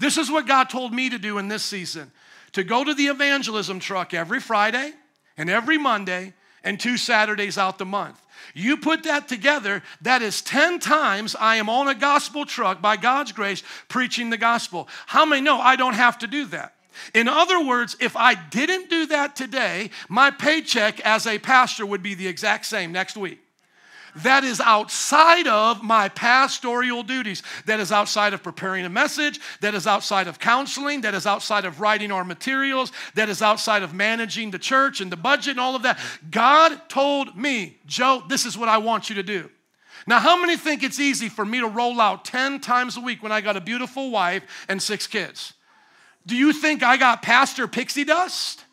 This 0.00 0.18
is 0.18 0.30
what 0.30 0.48
God 0.48 0.70
told 0.70 0.92
me 0.92 1.10
to 1.10 1.18
do 1.18 1.38
in 1.38 1.46
this 1.46 1.64
season 1.64 2.10
to 2.52 2.64
go 2.64 2.82
to 2.82 2.94
the 2.94 3.06
evangelism 3.06 3.78
truck 3.78 4.12
every 4.12 4.40
Friday 4.40 4.92
and 5.36 5.48
every 5.48 5.78
Monday 5.78 6.34
and 6.64 6.78
two 6.78 6.96
Saturdays 6.96 7.58
out 7.58 7.78
the 7.78 7.86
month. 7.86 8.20
You 8.54 8.76
put 8.76 9.04
that 9.04 9.28
together, 9.28 9.82
that 10.02 10.22
is 10.22 10.42
10 10.42 10.80
times 10.80 11.36
I 11.38 11.56
am 11.56 11.68
on 11.68 11.88
a 11.88 11.94
gospel 11.94 12.44
truck 12.46 12.80
by 12.82 12.96
God's 12.96 13.32
grace 13.32 13.62
preaching 13.88 14.30
the 14.30 14.36
gospel. 14.36 14.88
How 15.06 15.24
many 15.24 15.42
know 15.42 15.60
I 15.60 15.76
don't 15.76 15.94
have 15.94 16.18
to 16.18 16.26
do 16.26 16.46
that? 16.46 16.74
In 17.14 17.28
other 17.28 17.64
words, 17.64 17.96
if 18.00 18.16
I 18.16 18.34
didn't 18.34 18.90
do 18.90 19.06
that 19.06 19.36
today, 19.36 19.90
my 20.08 20.30
paycheck 20.30 21.00
as 21.00 21.26
a 21.26 21.38
pastor 21.38 21.86
would 21.86 22.02
be 22.02 22.14
the 22.14 22.26
exact 22.26 22.66
same 22.66 22.92
next 22.92 23.16
week 23.16 23.40
that 24.16 24.44
is 24.44 24.60
outside 24.60 25.46
of 25.46 25.82
my 25.82 26.08
pastoral 26.08 27.02
duties, 27.02 27.42
that 27.66 27.80
is 27.80 27.92
outside 27.92 28.32
of 28.34 28.42
preparing 28.42 28.84
a 28.84 28.88
message, 28.88 29.40
that 29.60 29.74
is 29.74 29.86
outside 29.86 30.26
of 30.26 30.38
counseling, 30.38 31.02
that 31.02 31.14
is 31.14 31.26
outside 31.26 31.64
of 31.64 31.80
writing 31.80 32.12
our 32.12 32.24
materials, 32.24 32.92
that 33.14 33.28
is 33.28 33.42
outside 33.42 33.82
of 33.82 33.94
managing 33.94 34.50
the 34.50 34.58
church 34.58 35.00
and 35.00 35.10
the 35.10 35.16
budget 35.16 35.52
and 35.52 35.60
all 35.60 35.76
of 35.76 35.82
that. 35.82 35.98
God 36.30 36.88
told 36.88 37.36
me, 37.36 37.78
Joe, 37.86 38.22
this 38.28 38.46
is 38.46 38.56
what 38.56 38.68
I 38.68 38.78
want 38.78 39.08
you 39.08 39.16
to 39.16 39.22
do. 39.22 39.50
Now, 40.06 40.18
how 40.18 40.40
many 40.40 40.56
think 40.56 40.82
it's 40.82 40.98
easy 40.98 41.28
for 41.28 41.44
me 41.44 41.60
to 41.60 41.68
roll 41.68 42.00
out 42.00 42.24
10 42.24 42.60
times 42.60 42.96
a 42.96 43.00
week 43.00 43.22
when 43.22 43.32
I 43.32 43.40
got 43.40 43.56
a 43.56 43.60
beautiful 43.60 44.10
wife 44.10 44.42
and 44.68 44.82
six 44.82 45.06
kids? 45.06 45.52
Do 46.26 46.36
you 46.36 46.52
think 46.52 46.82
I 46.82 46.96
got 46.96 47.22
pastor 47.22 47.66
pixie 47.66 48.04
dust? 48.04 48.64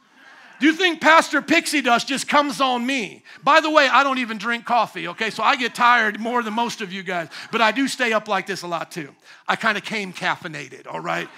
Do 0.59 0.65
you 0.65 0.73
think 0.73 1.01
Pastor 1.01 1.41
Pixie 1.41 1.81
Dust 1.81 2.07
just 2.07 2.27
comes 2.27 2.59
on 2.59 2.85
me? 2.85 3.23
By 3.43 3.59
the 3.59 3.69
way, 3.69 3.87
I 3.87 4.03
don't 4.03 4.17
even 4.17 4.37
drink 4.37 4.65
coffee, 4.65 5.07
okay? 5.09 5.29
So 5.29 5.43
I 5.43 5.55
get 5.55 5.75
tired 5.75 6.19
more 6.19 6.41
than 6.41 6.53
most 6.53 6.81
of 6.81 6.91
you 6.91 7.03
guys, 7.03 7.29
but 7.51 7.61
I 7.61 7.71
do 7.71 7.87
stay 7.87 8.11
up 8.11 8.27
like 8.27 8.47
this 8.47 8.63
a 8.63 8.67
lot 8.67 8.91
too. 8.91 9.13
I 9.47 9.55
kind 9.55 9.77
of 9.77 9.83
came 9.83 10.13
caffeinated, 10.13 10.87
all 10.87 10.99
right? 10.99 11.29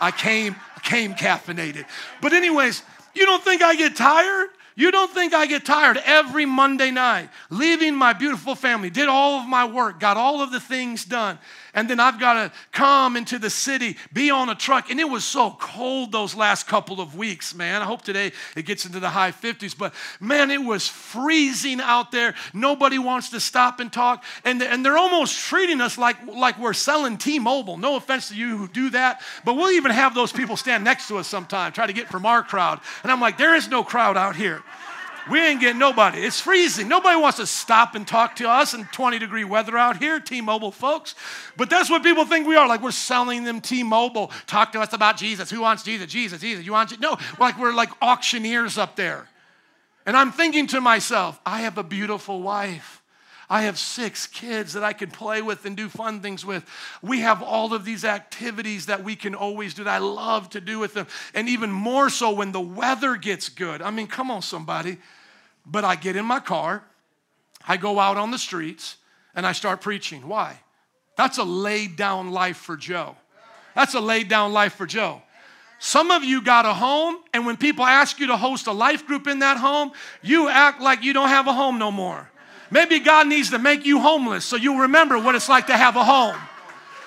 I 0.00 0.10
came 0.10 0.56
came 0.82 1.14
caffeinated. 1.14 1.84
But 2.20 2.32
anyways, 2.32 2.82
you 3.14 3.26
don't 3.26 3.42
think 3.42 3.62
I 3.62 3.74
get 3.74 3.96
tired? 3.96 4.50
You 4.78 4.90
don't 4.90 5.10
think 5.10 5.32
I 5.32 5.46
get 5.46 5.64
tired 5.64 5.96
every 6.04 6.44
Monday 6.44 6.90
night 6.90 7.30
leaving 7.48 7.94
my 7.94 8.12
beautiful 8.12 8.54
family, 8.54 8.90
did 8.90 9.08
all 9.08 9.40
of 9.40 9.48
my 9.48 9.64
work, 9.64 9.98
got 9.98 10.18
all 10.18 10.42
of 10.42 10.52
the 10.52 10.60
things 10.60 11.06
done, 11.06 11.38
and 11.76 11.90
then 11.90 12.00
I've 12.00 12.18
got 12.18 12.32
to 12.32 12.52
come 12.72 13.16
into 13.16 13.38
the 13.38 13.50
city, 13.50 13.98
be 14.10 14.30
on 14.30 14.48
a 14.48 14.54
truck. 14.54 14.90
And 14.90 14.98
it 14.98 15.08
was 15.08 15.24
so 15.24 15.54
cold 15.60 16.10
those 16.10 16.34
last 16.34 16.66
couple 16.66 17.02
of 17.02 17.14
weeks, 17.14 17.54
man. 17.54 17.82
I 17.82 17.84
hope 17.84 18.00
today 18.00 18.32
it 18.56 18.64
gets 18.64 18.86
into 18.86 18.98
the 18.98 19.10
high 19.10 19.30
50s, 19.30 19.76
but 19.76 19.92
man, 20.18 20.50
it 20.50 20.62
was 20.62 20.88
freezing 20.88 21.80
out 21.80 22.12
there. 22.12 22.34
Nobody 22.54 22.98
wants 22.98 23.28
to 23.30 23.40
stop 23.40 23.78
and 23.78 23.92
talk. 23.92 24.24
And, 24.42 24.62
and 24.62 24.84
they're 24.84 24.96
almost 24.96 25.38
treating 25.38 25.82
us 25.82 25.98
like, 25.98 26.16
like 26.26 26.58
we're 26.58 26.72
selling 26.72 27.18
T 27.18 27.38
Mobile. 27.38 27.76
No 27.76 27.96
offense 27.96 28.30
to 28.30 28.34
you 28.34 28.56
who 28.56 28.68
do 28.68 28.88
that, 28.90 29.20
but 29.44 29.54
we'll 29.54 29.72
even 29.72 29.90
have 29.90 30.14
those 30.14 30.32
people 30.32 30.56
stand 30.56 30.82
next 30.82 31.08
to 31.08 31.18
us 31.18 31.28
sometime, 31.28 31.72
try 31.72 31.86
to 31.86 31.92
get 31.92 32.08
from 32.08 32.24
our 32.24 32.42
crowd. 32.42 32.80
And 33.02 33.12
I'm 33.12 33.20
like, 33.20 33.36
there 33.36 33.54
is 33.54 33.68
no 33.68 33.84
crowd 33.84 34.16
out 34.16 34.34
here. 34.34 34.62
We 35.30 35.40
ain't 35.40 35.60
getting 35.60 35.78
nobody. 35.78 36.20
It's 36.20 36.40
freezing. 36.40 36.88
Nobody 36.88 37.20
wants 37.20 37.38
to 37.38 37.46
stop 37.46 37.94
and 37.96 38.06
talk 38.06 38.36
to 38.36 38.48
us 38.48 38.74
in 38.74 38.84
20 38.86 39.18
degree 39.18 39.44
weather 39.44 39.76
out 39.76 39.96
here, 39.96 40.20
T 40.20 40.40
Mobile 40.40 40.70
folks. 40.70 41.14
But 41.56 41.68
that's 41.68 41.90
what 41.90 42.04
people 42.04 42.24
think 42.24 42.46
we 42.46 42.54
are. 42.54 42.68
Like 42.68 42.82
we're 42.82 42.92
selling 42.92 43.42
them 43.42 43.60
T 43.60 43.82
Mobile. 43.82 44.30
Talk 44.46 44.72
to 44.72 44.80
us 44.80 44.92
about 44.92 45.16
Jesus. 45.16 45.50
Who 45.50 45.62
wants 45.62 45.82
Jesus? 45.82 46.06
Jesus, 46.06 46.40
Jesus. 46.40 46.64
You 46.64 46.72
want 46.72 46.90
Jesus? 46.90 47.02
No, 47.02 47.16
like 47.40 47.58
we're 47.58 47.74
like 47.74 47.90
auctioneers 48.00 48.78
up 48.78 48.94
there. 48.94 49.28
And 50.06 50.16
I'm 50.16 50.30
thinking 50.30 50.68
to 50.68 50.80
myself, 50.80 51.40
I 51.44 51.62
have 51.62 51.76
a 51.76 51.82
beautiful 51.82 52.40
wife. 52.40 53.02
I 53.48 53.62
have 53.62 53.78
six 53.78 54.26
kids 54.26 54.72
that 54.72 54.82
I 54.82 54.92
can 54.92 55.10
play 55.10 55.40
with 55.40 55.64
and 55.64 55.76
do 55.76 55.88
fun 55.88 56.20
things 56.20 56.44
with. 56.44 56.64
We 57.00 57.20
have 57.20 57.42
all 57.42 57.74
of 57.74 57.84
these 57.84 58.04
activities 58.04 58.86
that 58.86 59.04
we 59.04 59.14
can 59.14 59.34
always 59.34 59.74
do 59.74 59.84
that 59.84 59.90
I 59.90 59.98
love 59.98 60.50
to 60.50 60.60
do 60.60 60.78
with 60.78 60.94
them. 60.94 61.06
And 61.32 61.48
even 61.48 61.70
more 61.70 62.10
so 62.10 62.32
when 62.32 62.52
the 62.52 62.60
weather 62.60 63.16
gets 63.16 63.48
good. 63.48 63.82
I 63.82 63.90
mean, 63.90 64.08
come 64.08 64.30
on, 64.30 64.42
somebody. 64.42 64.98
But 65.66 65.84
I 65.84 65.96
get 65.96 66.14
in 66.16 66.24
my 66.24 66.38
car, 66.38 66.84
I 67.66 67.76
go 67.76 67.98
out 67.98 68.16
on 68.16 68.30
the 68.30 68.38
streets, 68.38 68.96
and 69.34 69.46
I 69.46 69.52
start 69.52 69.80
preaching. 69.80 70.28
Why? 70.28 70.60
That's 71.16 71.38
a 71.38 71.44
laid 71.44 71.96
down 71.96 72.30
life 72.30 72.56
for 72.56 72.76
Joe. 72.76 73.16
That's 73.74 73.94
a 73.94 74.00
laid 74.00 74.28
down 74.28 74.52
life 74.52 74.74
for 74.74 74.86
Joe. 74.86 75.22
Some 75.78 76.10
of 76.10 76.24
you 76.24 76.40
got 76.40 76.64
a 76.64 76.72
home, 76.72 77.18
and 77.34 77.44
when 77.44 77.56
people 77.56 77.84
ask 77.84 78.18
you 78.18 78.28
to 78.28 78.36
host 78.36 78.66
a 78.66 78.72
life 78.72 79.06
group 79.06 79.26
in 79.26 79.40
that 79.40 79.58
home, 79.58 79.92
you 80.22 80.48
act 80.48 80.80
like 80.80 81.02
you 81.02 81.12
don't 81.12 81.28
have 81.28 81.48
a 81.48 81.52
home 81.52 81.78
no 81.78 81.90
more. 81.90 82.30
Maybe 82.70 82.98
God 82.98 83.28
needs 83.28 83.50
to 83.50 83.58
make 83.58 83.84
you 83.84 84.00
homeless 84.00 84.44
so 84.44 84.56
you'll 84.56 84.78
remember 84.78 85.18
what 85.18 85.34
it's 85.34 85.48
like 85.48 85.66
to 85.66 85.76
have 85.76 85.96
a 85.96 86.04
home. 86.04 86.36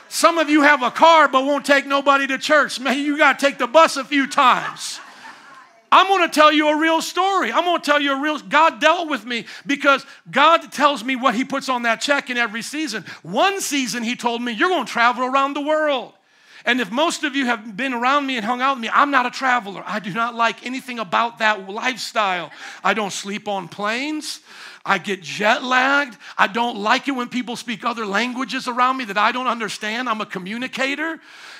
Some 0.08 0.38
of 0.38 0.50
you 0.50 0.62
have 0.62 0.82
a 0.84 0.92
car 0.92 1.28
but 1.28 1.46
won't 1.46 1.66
take 1.66 1.86
nobody 1.86 2.28
to 2.28 2.38
church. 2.38 2.80
Maybe 2.80 3.02
you 3.02 3.18
got 3.18 3.40
to 3.40 3.46
take 3.46 3.58
the 3.58 3.68
bus 3.68 3.98
a 3.98 4.04
few 4.04 4.28
times. 4.28 5.00
I'm 5.92 6.08
going 6.08 6.28
to 6.28 6.34
tell 6.34 6.52
you 6.52 6.70
a 6.70 6.78
real 6.78 7.02
story. 7.02 7.52
I'm 7.52 7.64
going 7.64 7.82
to 7.82 7.86
tell 7.86 8.02
you 8.02 8.14
a 8.14 8.22
real 8.22 8.40
God 8.40 8.80
dealt 8.80 9.10
with 9.10 9.26
me 9.26 9.46
because 9.66 10.06
God 10.30 10.72
tells 10.72 11.04
me 11.04 11.16
what 11.16 11.36
he 11.36 11.44
puts 11.44 11.70
on 11.70 11.84
that 11.84 12.02
check 12.02 12.30
in 12.30 12.38
every 12.38 12.62
season. 12.62 13.06
One 13.24 13.60
season 13.62 14.04
he 14.04 14.16
told 14.16 14.42
me 14.42 14.52
you're 14.52 14.70
going 14.70 14.86
to 14.86 14.92
travel 14.92 15.26
around 15.26 15.54
the 15.54 15.62
world. 15.62 16.14
And 16.66 16.82
if 16.82 16.92
most 16.92 17.24
of 17.24 17.36
you 17.36 17.46
have 17.46 17.76
been 17.78 17.94
around 17.94 18.26
me 18.28 18.36
and 18.36 18.46
hung 18.46 18.62
out 18.62 18.76
with 18.76 18.82
me, 18.82 18.90
I'm 18.94 19.12
not 19.12 19.26
a 19.26 19.32
traveler. 19.32 19.82
I 19.86 20.00
do 20.00 20.14
not 20.14 20.36
like 20.36 20.66
anything 20.66 21.00
about 21.00 21.40
that 21.40 21.70
lifestyle. 21.70 22.52
I 22.84 22.94
don't 22.94 23.14
sleep 23.14 23.48
on 23.48 23.70
planes. 23.70 24.42
I 24.86 24.98
get 24.98 25.22
jet 25.22 25.64
lagged. 25.64 26.18
I 26.38 26.48
don't 26.48 26.78
like 26.78 27.08
it 27.08 27.12
when 27.12 27.30
people 27.30 27.56
speak 27.56 27.86
other 27.86 28.06
languages 28.06 28.68
around 28.68 28.98
me 28.98 29.06
that 29.06 29.18
I 29.18 29.32
don't 29.32 29.48
understand. 29.48 30.10
I'm 30.10 30.22
a 30.22 30.26
communicator 30.26 31.20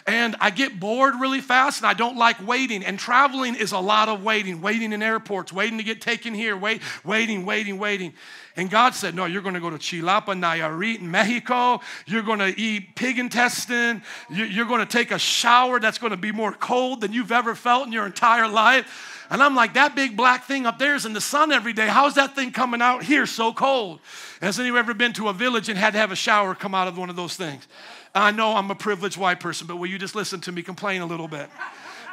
and 0.10 0.36
I 0.40 0.50
get 0.50 0.80
bored 0.80 1.16
really 1.20 1.42
fast 1.42 1.82
and 1.82 1.88
I 1.88 1.94
don't 1.94 2.18
like 2.18 2.46
waiting. 2.46 2.84
And 2.84 2.98
traveling 2.98 3.56
is 3.56 3.72
a 3.72 3.80
lot 3.80 4.10
of 4.10 4.24
waiting, 4.24 4.62
waiting 4.62 4.92
in 4.92 5.04
airports, 5.04 5.54
waiting 5.54 5.78
to 5.78 5.84
get 5.84 6.02
taken 6.02 6.34
here, 6.34 6.58
wait, 6.58 6.82
waiting, 7.04 7.46
waiting, 7.46 7.78
waiting. 7.78 8.14
And 8.56 8.70
God 8.70 8.96
said, 8.96 9.16
No, 9.16 9.26
you're 9.26 9.42
going 9.42 9.54
to 9.54 9.62
go 9.62 9.70
to 9.70 9.78
Chilapa, 9.78 10.34
Nayarit, 10.36 11.00
in 11.00 11.12
Mexico. 11.12 11.80
You're 12.06 12.24
going 12.24 12.40
to 12.40 12.60
eat 12.60 12.96
pig 12.96 13.20
intestine. 13.20 14.02
You're 14.30 14.66
going 14.66 14.82
to 14.82 14.86
take 14.86 15.12
a 15.12 15.20
shower 15.20 15.80
that's 15.80 15.98
going 15.98 16.12
to 16.12 16.18
be 16.18 16.32
more 16.32 16.52
cold 16.52 17.02
than 17.02 17.14
you've 17.14 17.32
ever 17.32 17.56
felt 17.56 17.88
in 17.88 17.94
your 17.94 18.06
entire 18.06 18.48
life. 18.48 19.19
And 19.30 19.44
I'm 19.44 19.56
like, 19.56 19.76
that 19.76 19.96
big 19.96 20.18
black 20.18 20.46
thing 20.46 20.66
up 20.66 20.80
there 20.80 20.96
is 20.96 21.06
in 21.06 21.14
the 21.14 21.22
sun 21.22 21.52
every 21.52 21.74
day. 21.74 21.88
How's 21.88 22.16
that 22.16 22.36
thing 22.36 22.52
coming 22.52 22.82
out 22.82 23.04
here 23.04 23.28
so 23.28 23.54
cold? 23.54 24.00
Has 24.42 24.60
anyone 24.60 24.80
ever 24.80 24.94
been 24.94 25.14
to 25.14 25.30
a 25.30 25.34
village 25.34 25.70
and 25.70 25.78
had 25.78 25.94
to 25.94 26.00
have 26.00 26.12
a 26.12 26.16
shower 26.16 26.56
come 26.56 26.74
out 26.74 26.88
of 26.88 26.98
one 26.98 27.10
of 27.10 27.16
those 27.16 27.36
things? 27.36 27.68
I 28.16 28.32
know 28.32 28.56
I'm 28.56 28.72
a 28.72 28.76
privileged 28.76 29.18
white 29.18 29.40
person, 29.40 29.68
but 29.68 29.76
will 29.76 29.88
you 29.88 30.00
just 30.00 30.16
listen 30.16 30.42
to 30.42 30.52
me 30.52 30.64
complain 30.64 31.02
a 31.02 31.06
little 31.06 31.28
bit? 31.28 31.48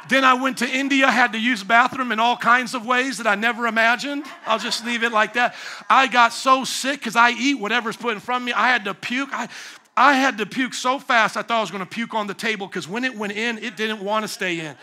Then 0.09 0.23
I 0.23 0.35
went 0.35 0.59
to 0.59 0.69
India, 0.69 1.09
had 1.09 1.33
to 1.33 1.39
use 1.39 1.63
bathroom 1.63 2.11
in 2.11 2.19
all 2.19 2.37
kinds 2.37 2.73
of 2.75 2.85
ways 2.85 3.17
that 3.17 3.27
I 3.27 3.35
never 3.35 3.67
imagined. 3.67 4.25
I'll 4.45 4.59
just 4.59 4.85
leave 4.85 5.03
it 5.03 5.11
like 5.11 5.33
that. 5.33 5.55
I 5.89 6.07
got 6.07 6.33
so 6.33 6.63
sick 6.63 6.99
because 6.99 7.15
I 7.15 7.31
eat 7.31 7.55
whatever's 7.55 7.97
put 7.97 8.13
in 8.13 8.19
front 8.19 8.43
of 8.43 8.45
me. 8.45 8.53
I 8.53 8.69
had 8.69 8.85
to 8.85 8.93
puke. 8.93 9.29
I, 9.33 9.49
I 9.97 10.13
had 10.13 10.37
to 10.37 10.45
puke 10.45 10.75
so 10.75 10.99
fast 10.99 11.35
I 11.35 11.41
thought 11.41 11.57
I 11.57 11.61
was 11.61 11.71
going 11.71 11.83
to 11.83 11.89
puke 11.89 12.13
on 12.13 12.27
the 12.27 12.35
table 12.35 12.67
because 12.67 12.87
when 12.87 13.03
it 13.03 13.15
went 13.15 13.33
in, 13.33 13.57
it 13.57 13.75
didn't 13.75 13.99
want 13.99 14.23
to 14.23 14.27
stay 14.27 14.59
in. 14.59 14.75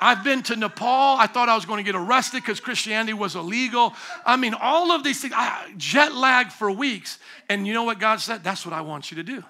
I've 0.00 0.24
been 0.24 0.42
to 0.44 0.56
Nepal. 0.56 1.16
I 1.18 1.26
thought 1.26 1.48
I 1.48 1.54
was 1.54 1.64
going 1.64 1.84
to 1.84 1.92
get 1.92 1.98
arrested 1.98 2.42
because 2.42 2.60
Christianity 2.60 3.12
was 3.12 3.36
illegal. 3.36 3.94
I 4.24 4.36
mean, 4.36 4.54
all 4.54 4.92
of 4.92 5.04
these 5.04 5.20
things, 5.20 5.34
I, 5.36 5.72
jet 5.76 6.14
lag 6.14 6.52
for 6.52 6.70
weeks. 6.70 7.18
And 7.48 7.66
you 7.66 7.74
know 7.74 7.84
what 7.84 7.98
God 7.98 8.20
said? 8.20 8.44
That's 8.44 8.64
what 8.64 8.72
I 8.72 8.80
want 8.80 9.10
you 9.10 9.16
to 9.16 9.22
do. 9.22 9.44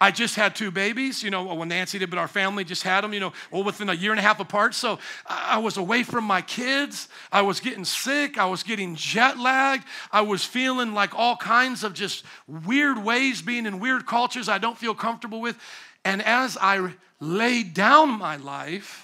I 0.00 0.10
just 0.10 0.34
had 0.34 0.56
two 0.56 0.70
babies, 0.70 1.22
you 1.22 1.30
know, 1.30 1.54
when 1.54 1.68
Nancy 1.68 1.98
did, 1.98 2.10
but 2.10 2.18
our 2.18 2.28
family 2.28 2.64
just 2.64 2.82
had 2.82 3.02
them, 3.02 3.14
you 3.14 3.20
know, 3.20 3.32
well, 3.50 3.62
within 3.62 3.88
a 3.88 3.94
year 3.94 4.10
and 4.10 4.18
a 4.18 4.22
half 4.22 4.40
apart. 4.40 4.74
So 4.74 4.98
I 5.26 5.58
was 5.58 5.76
away 5.76 6.02
from 6.02 6.24
my 6.24 6.42
kids. 6.42 7.08
I 7.30 7.42
was 7.42 7.60
getting 7.60 7.84
sick. 7.84 8.36
I 8.36 8.46
was 8.46 8.62
getting 8.62 8.96
jet 8.96 9.38
lagged. 9.38 9.84
I 10.10 10.22
was 10.22 10.44
feeling 10.44 10.94
like 10.94 11.14
all 11.14 11.36
kinds 11.36 11.84
of 11.84 11.94
just 11.94 12.24
weird 12.46 13.02
ways, 13.02 13.40
being 13.40 13.66
in 13.66 13.78
weird 13.78 14.06
cultures 14.06 14.48
I 14.48 14.58
don't 14.58 14.76
feel 14.76 14.94
comfortable 14.94 15.40
with. 15.40 15.56
And 16.04 16.22
as 16.22 16.58
I 16.60 16.92
laid 17.20 17.72
down 17.72 18.18
my 18.18 18.36
life, 18.36 19.03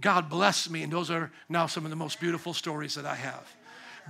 God 0.00 0.28
blessed 0.28 0.70
me, 0.70 0.82
and 0.82 0.92
those 0.92 1.10
are 1.10 1.30
now 1.48 1.66
some 1.66 1.84
of 1.84 1.90
the 1.90 1.96
most 1.96 2.20
beautiful 2.20 2.54
stories 2.54 2.94
that 2.94 3.06
I 3.06 3.14
have. 3.14 3.54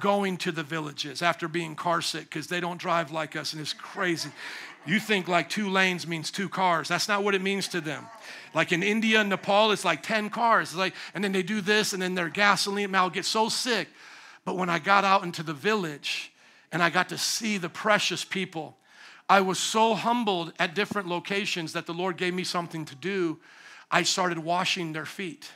Going 0.00 0.36
to 0.38 0.52
the 0.52 0.62
villages 0.62 1.22
after 1.22 1.48
being 1.48 1.74
car 1.74 2.00
sick 2.00 2.24
because 2.24 2.46
they 2.46 2.60
don't 2.60 2.78
drive 2.78 3.10
like 3.10 3.36
us, 3.36 3.52
and 3.52 3.60
it's 3.60 3.72
crazy. 3.72 4.30
You 4.86 4.98
think 4.98 5.28
like 5.28 5.48
two 5.48 5.68
lanes 5.68 6.06
means 6.06 6.30
two 6.30 6.48
cars. 6.48 6.88
That's 6.88 7.08
not 7.08 7.22
what 7.22 7.34
it 7.34 7.42
means 7.42 7.68
to 7.68 7.80
them. 7.80 8.06
Like 8.54 8.72
in 8.72 8.82
India 8.82 9.20
and 9.20 9.28
Nepal, 9.28 9.72
it's 9.72 9.84
like 9.84 10.02
10 10.02 10.30
cars. 10.30 10.70
It's 10.70 10.78
like, 10.78 10.94
and 11.14 11.22
then 11.22 11.32
they 11.32 11.42
do 11.42 11.60
this, 11.60 11.92
and 11.92 12.00
then 12.00 12.14
their 12.14 12.28
gasoline, 12.28 12.90
Mal 12.90 13.10
gets 13.10 13.28
so 13.28 13.48
sick. 13.48 13.88
But 14.44 14.56
when 14.56 14.70
I 14.70 14.78
got 14.78 15.04
out 15.04 15.22
into 15.22 15.42
the 15.42 15.52
village 15.52 16.32
and 16.72 16.82
I 16.82 16.90
got 16.90 17.08
to 17.10 17.18
see 17.18 17.58
the 17.58 17.68
precious 17.68 18.24
people, 18.24 18.76
I 19.28 19.42
was 19.42 19.58
so 19.58 19.94
humbled 19.94 20.52
at 20.58 20.74
different 20.74 21.08
locations 21.08 21.72
that 21.74 21.86
the 21.86 21.94
Lord 21.94 22.16
gave 22.16 22.34
me 22.34 22.42
something 22.42 22.84
to 22.86 22.94
do. 22.96 23.38
I 23.90 24.02
started 24.02 24.38
washing 24.38 24.92
their 24.92 25.04
feet. 25.04 25.50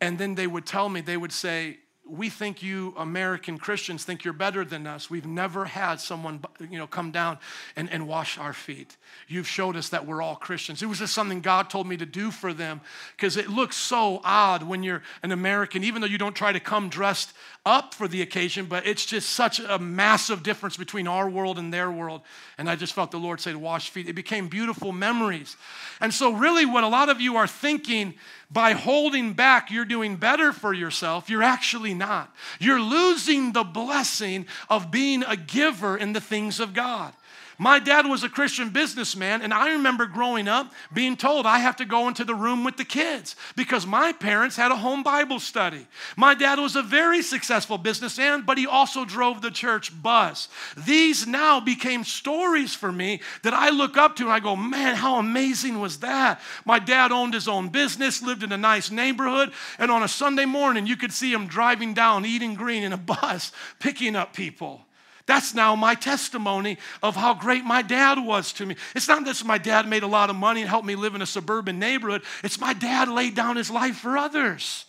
And 0.00 0.18
then 0.18 0.34
they 0.34 0.46
would 0.46 0.66
tell 0.66 0.88
me, 0.88 1.00
they 1.00 1.16
would 1.16 1.32
say, 1.32 1.78
we 2.06 2.28
think 2.28 2.62
you 2.62 2.92
American 2.98 3.56
Christians 3.56 4.04
think 4.04 4.24
you're 4.24 4.34
better 4.34 4.62
than 4.64 4.86
us. 4.86 5.08
We've 5.08 5.26
never 5.26 5.64
had 5.64 6.00
someone, 6.00 6.44
you 6.60 6.78
know, 6.78 6.86
come 6.86 7.10
down 7.10 7.38
and, 7.76 7.90
and 7.90 8.06
wash 8.06 8.36
our 8.36 8.52
feet. 8.52 8.98
You've 9.26 9.48
showed 9.48 9.74
us 9.74 9.88
that 9.88 10.06
we're 10.06 10.20
all 10.20 10.36
Christians. 10.36 10.82
It 10.82 10.86
was 10.86 10.98
just 10.98 11.14
something 11.14 11.40
God 11.40 11.70
told 11.70 11.86
me 11.86 11.96
to 11.96 12.04
do 12.04 12.30
for 12.30 12.52
them 12.52 12.82
because 13.16 13.38
it 13.38 13.48
looks 13.48 13.76
so 13.76 14.20
odd 14.22 14.62
when 14.62 14.82
you're 14.82 15.02
an 15.22 15.32
American, 15.32 15.82
even 15.82 16.02
though 16.02 16.06
you 16.06 16.18
don't 16.18 16.36
try 16.36 16.52
to 16.52 16.60
come 16.60 16.90
dressed 16.90 17.32
up 17.66 17.94
for 17.94 18.06
the 18.06 18.20
occasion, 18.20 18.66
but 18.66 18.86
it's 18.86 19.06
just 19.06 19.30
such 19.30 19.58
a 19.58 19.78
massive 19.78 20.42
difference 20.42 20.76
between 20.76 21.08
our 21.08 21.28
world 21.30 21.58
and 21.58 21.72
their 21.72 21.90
world. 21.90 22.20
And 22.58 22.68
I 22.68 22.76
just 22.76 22.92
felt 22.92 23.10
the 23.10 23.18
Lord 23.18 23.40
say 23.40 23.52
to 23.52 23.58
wash 23.58 23.88
feet. 23.88 24.08
It 24.08 24.12
became 24.12 24.48
beautiful 24.48 24.92
memories. 24.92 25.56
And 26.00 26.12
so, 26.12 26.32
really, 26.32 26.66
what 26.66 26.84
a 26.84 26.88
lot 26.88 27.08
of 27.08 27.20
you 27.20 27.36
are 27.36 27.46
thinking 27.46 28.14
by 28.50 28.72
holding 28.72 29.32
back, 29.32 29.70
you're 29.70 29.86
doing 29.86 30.16
better 30.16 30.52
for 30.52 30.74
yourself. 30.74 31.30
You're 31.30 31.42
actually 31.42 31.94
not. 31.94 32.34
You're 32.60 32.80
losing 32.80 33.52
the 33.52 33.64
blessing 33.64 34.46
of 34.68 34.90
being 34.90 35.22
a 35.24 35.36
giver 35.36 35.96
in 35.96 36.12
the 36.12 36.20
things 36.20 36.60
of 36.60 36.74
God. 36.74 37.14
My 37.58 37.78
dad 37.78 38.06
was 38.06 38.24
a 38.24 38.28
Christian 38.28 38.70
businessman, 38.70 39.40
and 39.42 39.54
I 39.54 39.72
remember 39.72 40.06
growing 40.06 40.48
up 40.48 40.72
being 40.92 41.16
told 41.16 41.46
I 41.46 41.58
have 41.58 41.76
to 41.76 41.84
go 41.84 42.08
into 42.08 42.24
the 42.24 42.34
room 42.34 42.64
with 42.64 42.76
the 42.76 42.84
kids 42.84 43.36
because 43.54 43.86
my 43.86 44.12
parents 44.12 44.56
had 44.56 44.72
a 44.72 44.76
home 44.76 45.02
Bible 45.02 45.38
study. 45.38 45.86
My 46.16 46.34
dad 46.34 46.58
was 46.58 46.74
a 46.74 46.82
very 46.82 47.22
successful 47.22 47.78
businessman, 47.78 48.42
but 48.42 48.58
he 48.58 48.66
also 48.66 49.04
drove 49.04 49.40
the 49.40 49.52
church 49.52 50.02
bus. 50.02 50.48
These 50.76 51.26
now 51.26 51.60
became 51.60 52.02
stories 52.02 52.74
for 52.74 52.90
me 52.90 53.20
that 53.42 53.54
I 53.54 53.70
look 53.70 53.96
up 53.96 54.16
to 54.16 54.24
and 54.24 54.32
I 54.32 54.40
go, 54.40 54.56
man, 54.56 54.96
how 54.96 55.18
amazing 55.18 55.78
was 55.80 55.98
that? 56.00 56.40
My 56.64 56.80
dad 56.80 57.12
owned 57.12 57.34
his 57.34 57.46
own 57.46 57.68
business, 57.68 58.22
lived 58.22 58.42
in 58.42 58.52
a 58.52 58.58
nice 58.58 58.90
neighborhood, 58.90 59.52
and 59.78 59.90
on 59.90 60.02
a 60.02 60.08
Sunday 60.08 60.44
morning, 60.44 60.86
you 60.86 60.96
could 60.96 61.12
see 61.12 61.32
him 61.32 61.46
driving 61.46 61.94
down 61.94 62.26
Eden 62.26 62.54
Green 62.54 62.82
in 62.82 62.92
a 62.92 62.96
bus, 62.96 63.52
picking 63.78 64.16
up 64.16 64.34
people. 64.34 64.84
That's 65.26 65.54
now 65.54 65.74
my 65.74 65.94
testimony 65.94 66.76
of 67.02 67.16
how 67.16 67.34
great 67.34 67.64
my 67.64 67.80
dad 67.80 68.18
was 68.18 68.52
to 68.54 68.66
me. 68.66 68.76
It's 68.94 69.08
not 69.08 69.24
that 69.24 69.42
my 69.44 69.56
dad 69.56 69.88
made 69.88 70.02
a 70.02 70.08
lot 70.08 70.28
of 70.28 70.36
money 70.36 70.60
and 70.60 70.68
helped 70.68 70.86
me 70.86 70.96
live 70.96 71.14
in 71.14 71.22
a 71.22 71.26
suburban 71.26 71.78
neighborhood, 71.78 72.22
it's 72.42 72.60
my 72.60 72.74
dad 72.74 73.08
laid 73.08 73.34
down 73.34 73.56
his 73.56 73.70
life 73.70 73.96
for 73.96 74.18
others. 74.18 74.84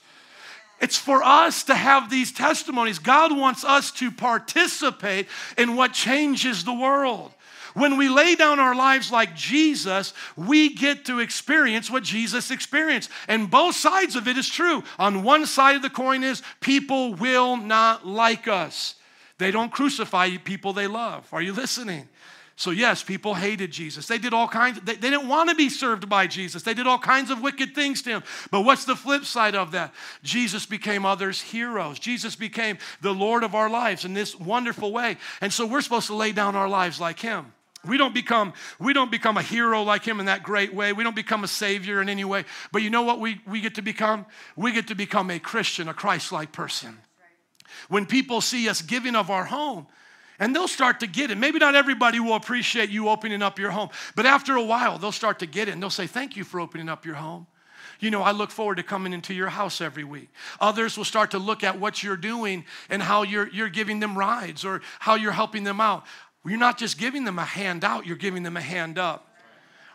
It's 0.81 0.97
for 0.97 1.23
us 1.23 1.63
to 1.63 1.75
have 1.75 2.09
these 2.09 2.33
testimonies. 2.33 2.99
God 2.99 3.35
wants 3.35 3.63
us 3.63 3.91
to 3.93 4.11
participate 4.11 5.27
in 5.57 5.77
what 5.77 5.93
changes 5.93 6.65
the 6.65 6.73
world. 6.73 7.31
When 7.75 7.97
we 7.97 8.07
lay 8.07 8.35
down 8.35 8.59
our 8.59 8.75
lives 8.75 9.11
like 9.11 9.35
Jesus, 9.35 10.13
we 10.35 10.75
get 10.75 11.05
to 11.05 11.19
experience 11.19 11.89
what 11.89 12.03
Jesus 12.03 12.51
experienced. 12.51 13.09
And 13.27 13.49
both 13.49 13.75
sides 13.75 14.15
of 14.15 14.27
it 14.27 14.37
is 14.37 14.49
true. 14.49 14.83
On 14.97 15.23
one 15.23 15.45
side 15.45 15.75
of 15.75 15.81
the 15.81 15.89
coin 15.89 16.23
is 16.23 16.41
people 16.59 17.13
will 17.13 17.57
not 17.57 18.05
like 18.05 18.47
us. 18.47 18.95
They 19.37 19.51
don't 19.51 19.71
crucify 19.71 20.37
people 20.37 20.73
they 20.73 20.87
love. 20.87 21.27
Are 21.31 21.41
you 21.41 21.53
listening? 21.53 22.07
So, 22.57 22.71
yes, 22.71 23.03
people 23.03 23.33
hated 23.33 23.71
Jesus. 23.71 24.07
They 24.07 24.17
did 24.17 24.33
all 24.33 24.47
kinds, 24.47 24.79
they, 24.79 24.95
they 24.95 25.09
didn't 25.09 25.27
want 25.27 25.49
to 25.49 25.55
be 25.55 25.67
served 25.67 26.07
by 26.07 26.25
Jesus. 26.25 26.63
They 26.63 26.73
did 26.73 26.87
all 26.87 26.97
kinds 26.97 27.29
of 27.29 27.41
wicked 27.41 27.75
things 27.75 28.01
to 28.03 28.11
him. 28.11 28.23
But 28.49 28.61
what's 28.61 28.85
the 28.85 28.95
flip 28.95 29.25
side 29.25 29.55
of 29.55 29.71
that? 29.71 29.93
Jesus 30.23 30.65
became 30.65 31.05
others' 31.05 31.41
heroes. 31.41 31.99
Jesus 31.99 32.37
became 32.37 32.77
the 33.01 33.11
Lord 33.11 33.43
of 33.43 33.55
our 33.55 33.69
lives 33.69 34.05
in 34.05 34.13
this 34.13 34.39
wonderful 34.39 34.93
way. 34.93 35.17
And 35.41 35.51
so 35.51 35.65
we're 35.65 35.81
supposed 35.81 36.07
to 36.07 36.15
lay 36.15 36.31
down 36.31 36.55
our 36.55 36.69
lives 36.69 36.97
like 36.97 37.19
him. 37.19 37.51
We 37.83 37.97
don't 37.97 38.13
become 38.15 38.53
we 38.79 38.93
don't 38.93 39.11
become 39.11 39.37
a 39.37 39.43
hero 39.43 39.83
like 39.83 40.03
him 40.03 40.19
in 40.19 40.25
that 40.25 40.41
great 40.41 40.73
way. 40.73 40.91
We 40.91 41.03
don't 41.03 41.15
become 41.15 41.43
a 41.43 41.47
savior 41.47 42.01
in 42.01 42.09
any 42.09 42.23
way. 42.23 42.45
But 42.71 42.81
you 42.81 42.89
know 42.89 43.03
what 43.03 43.19
we, 43.19 43.41
we 43.45 43.61
get 43.61 43.75
to 43.75 43.83
become? 43.83 44.25
We 44.55 44.71
get 44.71 44.87
to 44.87 44.95
become 44.95 45.29
a 45.29 45.37
Christian, 45.37 45.87
a 45.87 45.93
Christ-like 45.93 46.51
person 46.51 46.97
when 47.89 48.05
people 48.05 48.41
see 48.41 48.69
us 48.69 48.81
giving 48.81 49.15
of 49.15 49.29
our 49.29 49.45
home. 49.45 49.87
And 50.37 50.53
they'll 50.53 50.67
start 50.67 50.99
to 50.99 51.07
get 51.07 51.31
it. 51.31 51.37
Maybe 51.37 51.59
not 51.59 51.75
everybody 51.75 52.19
will 52.19 52.35
appreciate 52.35 52.89
you 52.89 53.07
opening 53.07 53.41
up 53.41 53.57
your 53.57 53.71
home, 53.71 53.89
but 54.15 54.25
after 54.25 54.55
a 54.55 54.63
while, 54.63 54.97
they'll 54.97 55.13
start 55.13 55.39
to 55.39 55.45
get 55.45 55.69
it 55.69 55.71
and 55.71 55.81
they'll 55.81 55.89
say, 55.89 56.07
Thank 56.07 56.35
you 56.35 56.43
for 56.43 56.59
opening 56.59 56.89
up 56.89 57.05
your 57.05 57.15
home. 57.15 57.47
You 57.99 58.11
know, 58.11 58.21
I 58.21 58.31
look 58.31 58.51
forward 58.51 58.75
to 58.75 58.83
coming 58.83 59.13
into 59.13 59.33
your 59.33 59.47
house 59.47 59.79
every 59.79 60.03
week. 60.03 60.29
Others 60.59 60.97
will 60.97 61.05
start 61.05 61.31
to 61.31 61.39
look 61.39 61.63
at 61.63 61.79
what 61.79 62.03
you're 62.03 62.17
doing 62.17 62.65
and 62.89 63.01
how 63.01 63.23
you're, 63.23 63.47
you're 63.49 63.69
giving 63.69 63.99
them 63.99 64.17
rides 64.17 64.65
or 64.65 64.81
how 64.99 65.15
you're 65.15 65.31
helping 65.31 65.63
them 65.63 65.79
out. 65.79 66.05
You're 66.45 66.59
not 66.59 66.77
just 66.77 66.97
giving 66.97 67.23
them 67.23 67.39
a 67.39 67.45
hand 67.45 67.83
out, 67.83 68.05
you're 68.05 68.17
giving 68.17 68.43
them 68.43 68.57
a 68.57 68.61
hand 68.61 68.99
up. 68.99 69.34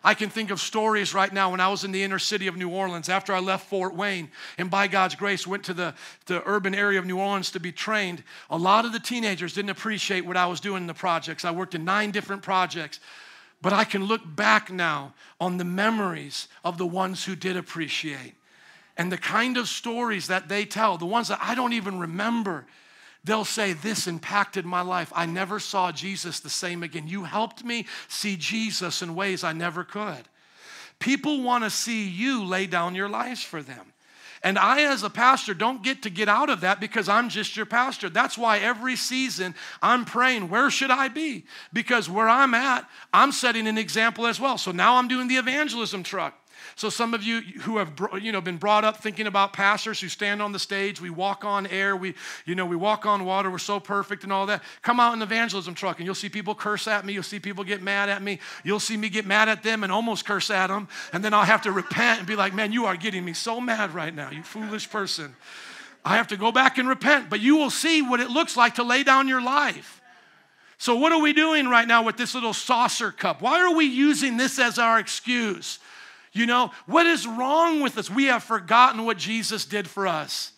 I 0.03 0.15
can 0.15 0.31
think 0.31 0.51
of 0.51 0.61
stories 0.61 1.13
right 1.13 1.33
now 1.33 1.51
when 1.51 1.61
I 1.61 1.69
was 1.69 1.85
in 1.85 1.93
the 1.93 2.03
inner 2.03 2.19
city 2.19 2.47
of 2.47 2.57
New 2.57 2.71
Orleans 2.71 3.09
after 3.09 3.35
I 3.35 3.39
left 3.41 3.69
Fort 3.69 3.95
Wayne 3.95 4.31
and 4.57 4.71
by 4.71 4.87
God's 4.87 5.15
grace 5.15 5.47
went 5.47 5.65
to 5.65 5.75
the, 5.75 5.95
the 6.27 6.43
urban 6.47 6.75
area 6.75 6.99
of 6.99 7.05
New 7.05 7.19
Orleans 7.19 7.51
to 7.53 7.61
be 7.61 7.73
trained. 7.73 8.23
A 8.49 8.57
lot 8.57 8.85
of 8.85 8.93
the 8.93 9.01
teenagers 9.01 9.55
didn't 9.55 9.71
appreciate 9.71 10.25
what 10.25 10.37
I 10.37 10.47
was 10.47 10.61
doing 10.61 10.83
in 10.83 10.87
the 10.87 10.95
projects. 10.95 11.45
I 11.45 11.51
worked 11.51 11.75
in 11.75 11.85
nine 11.85 12.11
different 12.11 12.43
projects. 12.43 13.01
But 13.63 13.73
I 13.75 13.85
can 13.85 14.05
look 14.05 14.23
back 14.25 14.73
now 14.73 15.13
on 15.39 15.59
the 15.59 15.65
memories 15.65 16.49
of 16.65 16.79
the 16.79 16.87
ones 16.87 17.25
who 17.25 17.37
did 17.37 17.57
appreciate 17.57 18.35
and 18.97 19.11
the 19.11 19.19
kind 19.19 19.57
of 19.57 19.69
stories 19.69 20.27
that 20.27 20.49
they 20.49 20.65
tell, 20.65 20.99
the 20.99 21.07
ones 21.07 21.29
that 21.29 21.41
I 21.43 21.55
don't 21.55 21.73
even 21.73 21.99
remember. 21.99 22.67
They'll 23.25 23.45
say, 23.45 23.73
This 23.73 24.07
impacted 24.07 24.65
my 24.65 24.81
life. 24.81 25.13
I 25.15 25.27
never 25.27 25.61
saw 25.61 25.93
Jesus 25.93 26.41
the 26.41 26.51
same 26.51 26.83
again. 26.83 27.09
You 27.09 27.25
helped 27.25 27.65
me 27.65 27.87
see 28.09 28.37
Jesus 28.37 29.03
in 29.03 29.15
ways 29.15 29.45
I 29.45 29.53
never 29.53 29.85
could. 29.85 30.29
People 30.99 31.43
want 31.43 31.65
to 31.65 31.71
see 31.71 32.09
you 32.09 32.45
lay 32.45 32.67
down 32.67 32.95
your 32.95 33.09
lives 33.09 33.43
for 33.43 33.63
them. 33.63 33.93
And 34.43 34.59
I, 34.59 34.85
as 34.91 35.03
a 35.03 35.11
pastor, 35.11 35.53
don't 35.53 35.83
get 35.83 36.03
to 36.03 36.11
get 36.11 36.29
out 36.29 36.49
of 36.49 36.63
that 36.63 36.81
because 36.81 37.11
I'm 37.11 37.29
just 37.29 37.57
your 37.57 37.67
pastor. 37.67 38.09
That's 38.09 38.39
why 38.39 38.59
every 38.59 38.97
season 38.97 39.55
I'm 39.83 40.07
praying, 40.07 40.49
where 40.49 40.71
should 40.71 40.91
I 40.91 41.09
be? 41.09 41.45
Because 41.75 42.09
where 42.09 42.29
I'm 42.29 42.55
at, 42.55 42.89
I'm 43.13 43.33
setting 43.33 43.67
an 43.67 43.77
example 43.77 44.27
as 44.27 44.41
well. 44.41 44.57
So 44.57 44.73
now 44.73 44.97
I'm 44.97 45.09
doing 45.09 45.29
the 45.29 45.37
evangelism 45.37 46.03
truck. 46.03 46.40
So 46.77 46.89
some 46.89 47.15
of 47.15 47.23
you 47.23 47.41
who 47.63 47.79
have 47.79 47.93
you 48.21 48.33
know 48.33 48.41
been 48.41 48.57
brought 48.57 48.85
up 48.85 48.99
thinking 48.99 49.27
about 49.27 49.53
pastors 49.53 50.01
who 50.01 50.09
stand 50.09 50.41
on 50.41 50.53
the 50.53 50.59
stage, 50.59 51.01
we 51.01 51.11
walk 51.11 51.45
on 51.45 51.67
air, 51.67 51.97
we 51.97 52.15
you 52.47 52.55
know 52.55 52.67
we 52.67 52.77
walk 52.77 53.07
on 53.07 53.25
water, 53.25 53.51
we're 53.51 53.59
so 53.59 53.81
perfect 53.81 54.25
and 54.25 54.33
all 54.33 54.47
that. 54.47 54.63
Come 54.83 55.01
out 55.01 55.13
in 55.13 55.19
the 55.19 55.25
evangelism 55.25 55.75
truck 55.75 55.99
and 55.99 56.07
you'll 56.07 56.15
see 56.15 56.29
people 56.29 56.55
curse 56.55 56.87
at 56.87 57.05
me, 57.05 57.13
you'll 57.13 57.23
see 57.23 57.41
people 57.41 57.65
get 57.65 57.83
mad 57.83 58.09
at 58.09 58.23
me, 58.23 58.39
you'll 58.65 58.81
see 58.81 58.97
me 58.97 59.09
get 59.09 59.27
mad 59.27 59.49
at 59.49 59.63
them 59.63 59.83
and 59.83 59.93
almost 59.93 60.25
curse 60.25 60.51
at 60.51 60.69
them, 60.69 60.89
and 61.13 61.25
then 61.25 61.35
I'll 61.35 61.45
have 61.45 61.63
to 61.63 61.73
repent 61.73 62.19
and 62.19 62.27
be 62.27 62.37
like, 62.37 62.55
"Man, 62.55 62.73
you 62.73 62.87
are 62.87 62.97
getting 62.97 63.25
me 63.25 63.33
so 63.33 63.61
mad 63.61 63.95
right 63.95 64.15
now, 64.15 64.31
you 64.31 64.43
foolish 64.43 64.91
person." 64.91 65.35
I 66.05 66.17
have 66.17 66.29
to 66.29 66.37
go 66.37 66.51
back 66.51 66.79
and 66.79 66.89
repent, 66.89 67.29
but 67.29 67.41
you 67.41 67.57
will 67.57 67.71
see 67.71 68.01
what 68.01 68.21
it 68.21 68.31
looks 68.31 68.57
like 68.57 68.77
to 68.77 68.83
lay 68.83 69.03
down 69.03 69.29
your 69.29 69.43
life. 69.43 70.01
So, 70.79 70.97
what 70.97 71.13
are 71.13 71.21
we 71.21 71.35
doing 71.35 71.69
right 71.69 71.87
now 71.87 72.03
with 72.03 72.17
this 72.17 72.35
little 72.35 72.55
saucer 72.55 73.13
cup? 73.13 73.43
Why 73.43 73.61
are 73.61 73.75
we 73.75 73.85
using 73.85 74.39
this 74.39 74.59
as 74.59 74.79
our 74.79 74.99
excuse? 74.99 75.79
You 76.33 76.47
know, 76.47 76.71
what 76.87 77.07
is 77.07 77.27
wrong 77.27 77.81
with 77.81 77.99
us? 77.99 78.09
We 78.09 78.27
have 78.27 78.45
forgotten 78.45 79.05
what 79.05 79.19
Jesus 79.19 79.65
did 79.65 79.89
for 79.89 80.07
us. 80.07 80.53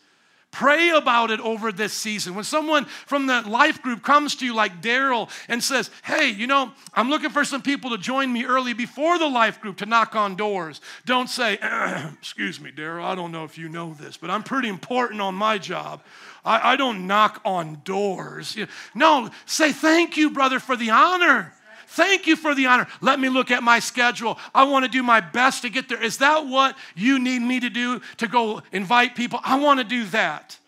Pray 0.53 0.91
about 0.91 1.31
it 1.31 1.41
over 1.41 1.73
this 1.73 1.95
season. 1.95 2.35
When 2.35 2.45
someone 2.45 2.85
from 3.07 3.27
the 3.27 3.41
life 3.41 3.81
group 3.81 4.03
comes 4.03 4.37
to 4.37 4.45
you, 4.45 4.55
like 4.55 4.83
Daryl, 4.83 5.31
and 5.49 5.64
says, 5.64 5.91
Hey, 6.05 6.29
you 6.29 6.47
know, 6.47 6.70
I'm 6.93 7.09
looking 7.09 7.31
for 7.31 7.43
some 7.43 7.62
people 7.62 7.89
to 7.91 7.99
join 7.99 8.31
me 8.31 8.45
early 8.45 8.75
before 8.75 9.18
the 9.18 9.27
life 9.27 9.62
group 9.62 9.79
to 9.79 9.87
knock 9.87 10.14
on 10.14 10.37
doors. 10.37 10.83
Don't 11.07 11.31
say, 11.31 11.55
Excuse 12.18 12.61
me, 12.61 12.70
Daryl, 12.70 13.03
I 13.03 13.14
don't 13.14 13.33
know 13.33 13.45
if 13.45 13.57
you 13.57 13.70
know 13.70 13.95
this, 13.95 14.18
but 14.18 14.29
I'm 14.29 14.43
pretty 14.43 14.68
important 14.68 15.23
on 15.23 15.35
my 15.35 15.57
job. 15.57 16.03
I, 16.45 16.75
I 16.75 16.77
don't 16.77 17.07
knock 17.07 17.41
on 17.47 17.81
doors. 17.83 18.55
No, 18.95 19.31
say, 19.47 19.73
Thank 19.73 20.18
you, 20.18 20.29
brother, 20.29 20.61
for 20.61 20.77
the 20.77 20.91
honor. 20.91 21.55
Thank 21.93 22.26
you 22.26 22.36
for 22.36 22.55
the 22.55 22.66
honor. 22.66 22.86
Let 23.03 23.20
me 23.20 23.28
look 23.28 23.51
at 23.51 23.62
my 23.62 23.78
schedule. 23.78 24.38
I 24.55 24.64
want 24.64 24.86
to 24.86 24.90
do 24.90 25.03
my 25.03 25.20
best 25.20 25.61
to 25.61 25.68
get 25.68 25.90
there. 25.90 26.03
Is 26.03 26.18
that 26.18 26.47
what 26.47 26.74
you 26.95 27.18
need 27.18 27.40
me 27.40 27.61
to 27.61 27.68
do 27.68 28.01
to 28.16 28.26
go 28.26 28.62
invite 28.72 29.14
people? 29.14 29.40
I 29.45 29.59
want 29.59 29.78
to 29.78 29.84
do 29.84 30.07
that. 30.07 30.59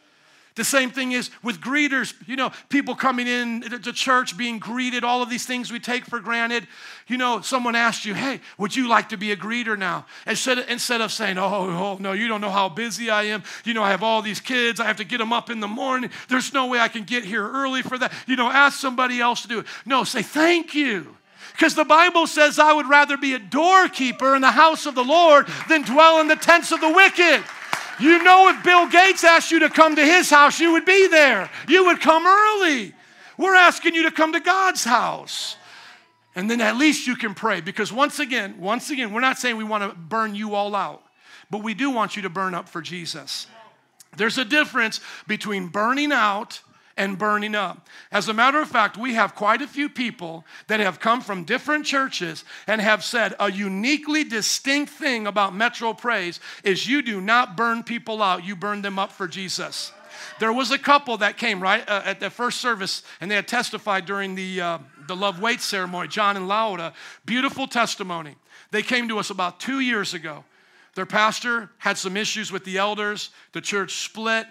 The 0.56 0.62
same 0.64 0.90
thing 0.90 1.10
is 1.12 1.30
with 1.42 1.60
greeters, 1.60 2.14
you 2.28 2.36
know, 2.36 2.52
people 2.68 2.94
coming 2.94 3.26
in 3.26 3.62
to 3.62 3.92
church 3.92 4.36
being 4.36 4.60
greeted, 4.60 5.02
all 5.02 5.20
of 5.20 5.28
these 5.28 5.44
things 5.44 5.72
we 5.72 5.80
take 5.80 6.06
for 6.06 6.20
granted. 6.20 6.68
You 7.08 7.16
know, 7.16 7.40
someone 7.40 7.74
asked 7.74 8.04
you, 8.04 8.14
hey, 8.14 8.40
would 8.56 8.76
you 8.76 8.88
like 8.88 9.08
to 9.08 9.16
be 9.16 9.32
a 9.32 9.36
greeter 9.36 9.76
now? 9.76 10.06
Instead 10.28 10.58
of, 10.58 10.68
instead 10.68 11.00
of 11.00 11.10
saying, 11.10 11.38
oh, 11.38 11.44
oh, 11.44 11.96
no, 11.98 12.12
you 12.12 12.28
don't 12.28 12.40
know 12.40 12.50
how 12.50 12.68
busy 12.68 13.10
I 13.10 13.24
am. 13.24 13.42
You 13.64 13.74
know, 13.74 13.82
I 13.82 13.90
have 13.90 14.04
all 14.04 14.22
these 14.22 14.38
kids. 14.38 14.78
I 14.78 14.84
have 14.84 14.98
to 14.98 15.04
get 15.04 15.18
them 15.18 15.32
up 15.32 15.50
in 15.50 15.58
the 15.58 15.66
morning. 15.66 16.10
There's 16.28 16.54
no 16.54 16.66
way 16.66 16.78
I 16.78 16.88
can 16.88 17.02
get 17.02 17.24
here 17.24 17.44
early 17.44 17.82
for 17.82 17.98
that. 17.98 18.12
You 18.28 18.36
know, 18.36 18.48
ask 18.48 18.78
somebody 18.78 19.20
else 19.20 19.42
to 19.42 19.48
do 19.48 19.58
it. 19.58 19.66
No, 19.84 20.04
say, 20.04 20.22
thank 20.22 20.72
you. 20.72 21.16
Because 21.52 21.74
the 21.74 21.84
Bible 21.84 22.28
says, 22.28 22.60
I 22.60 22.72
would 22.72 22.88
rather 22.88 23.16
be 23.16 23.34
a 23.34 23.38
doorkeeper 23.38 24.36
in 24.36 24.42
the 24.42 24.50
house 24.50 24.86
of 24.86 24.94
the 24.94 25.04
Lord 25.04 25.48
than 25.68 25.82
dwell 25.82 26.20
in 26.20 26.28
the 26.28 26.36
tents 26.36 26.70
of 26.70 26.80
the 26.80 26.92
wicked. 26.92 27.44
You 28.00 28.22
know, 28.22 28.48
if 28.48 28.62
Bill 28.64 28.88
Gates 28.88 29.24
asked 29.24 29.50
you 29.50 29.60
to 29.60 29.70
come 29.70 29.96
to 29.96 30.04
his 30.04 30.30
house, 30.30 30.58
you 30.60 30.72
would 30.72 30.84
be 30.84 31.06
there. 31.08 31.50
You 31.68 31.86
would 31.86 32.00
come 32.00 32.26
early. 32.26 32.92
We're 33.38 33.54
asking 33.54 33.94
you 33.94 34.04
to 34.04 34.10
come 34.10 34.32
to 34.32 34.40
God's 34.40 34.84
house. 34.84 35.56
And 36.36 36.50
then 36.50 36.60
at 36.60 36.76
least 36.76 37.06
you 37.06 37.16
can 37.16 37.34
pray. 37.34 37.60
Because 37.60 37.92
once 37.92 38.18
again, 38.18 38.58
once 38.58 38.90
again, 38.90 39.12
we're 39.12 39.20
not 39.20 39.38
saying 39.38 39.56
we 39.56 39.64
want 39.64 39.88
to 39.88 39.96
burn 39.96 40.34
you 40.34 40.54
all 40.54 40.74
out, 40.74 41.02
but 41.50 41.62
we 41.62 41.74
do 41.74 41.90
want 41.90 42.16
you 42.16 42.22
to 42.22 42.30
burn 42.30 42.54
up 42.54 42.68
for 42.68 42.82
Jesus. 42.82 43.46
There's 44.16 44.38
a 44.38 44.44
difference 44.44 45.00
between 45.26 45.68
burning 45.68 46.12
out 46.12 46.60
and 46.96 47.18
burning 47.18 47.54
up. 47.54 47.88
As 48.12 48.28
a 48.28 48.34
matter 48.34 48.60
of 48.60 48.68
fact, 48.68 48.96
we 48.96 49.14
have 49.14 49.34
quite 49.34 49.62
a 49.62 49.66
few 49.66 49.88
people 49.88 50.44
that 50.68 50.80
have 50.80 51.00
come 51.00 51.20
from 51.20 51.44
different 51.44 51.84
churches 51.84 52.44
and 52.66 52.80
have 52.80 53.04
said 53.04 53.34
a 53.40 53.50
uniquely 53.50 54.24
distinct 54.24 54.92
thing 54.92 55.26
about 55.26 55.54
Metro 55.54 55.92
Praise 55.92 56.40
is 56.62 56.88
you 56.88 57.02
do 57.02 57.20
not 57.20 57.56
burn 57.56 57.82
people 57.82 58.22
out, 58.22 58.44
you 58.44 58.56
burn 58.56 58.82
them 58.82 58.98
up 58.98 59.12
for 59.12 59.26
Jesus. 59.26 59.92
There 60.38 60.52
was 60.52 60.70
a 60.70 60.78
couple 60.78 61.16
that 61.18 61.36
came 61.36 61.60
right 61.60 61.88
uh, 61.88 62.02
at 62.04 62.20
the 62.20 62.30
first 62.30 62.60
service 62.60 63.02
and 63.20 63.30
they 63.30 63.34
had 63.36 63.48
testified 63.48 64.06
during 64.06 64.34
the, 64.34 64.60
uh, 64.60 64.78
the 65.06 65.16
Love 65.16 65.40
Wait 65.40 65.60
ceremony, 65.60 66.08
John 66.08 66.36
and 66.36 66.48
Laura. 66.48 66.92
Beautiful 67.24 67.66
testimony. 67.66 68.36
They 68.70 68.82
came 68.82 69.08
to 69.08 69.18
us 69.18 69.30
about 69.30 69.60
two 69.60 69.80
years 69.80 70.14
ago. 70.14 70.44
Their 70.94 71.06
pastor 71.06 71.70
had 71.78 71.98
some 71.98 72.16
issues 72.16 72.52
with 72.52 72.64
the 72.64 72.78
elders, 72.78 73.30
the 73.52 73.60
church 73.60 74.04
split, 74.04 74.46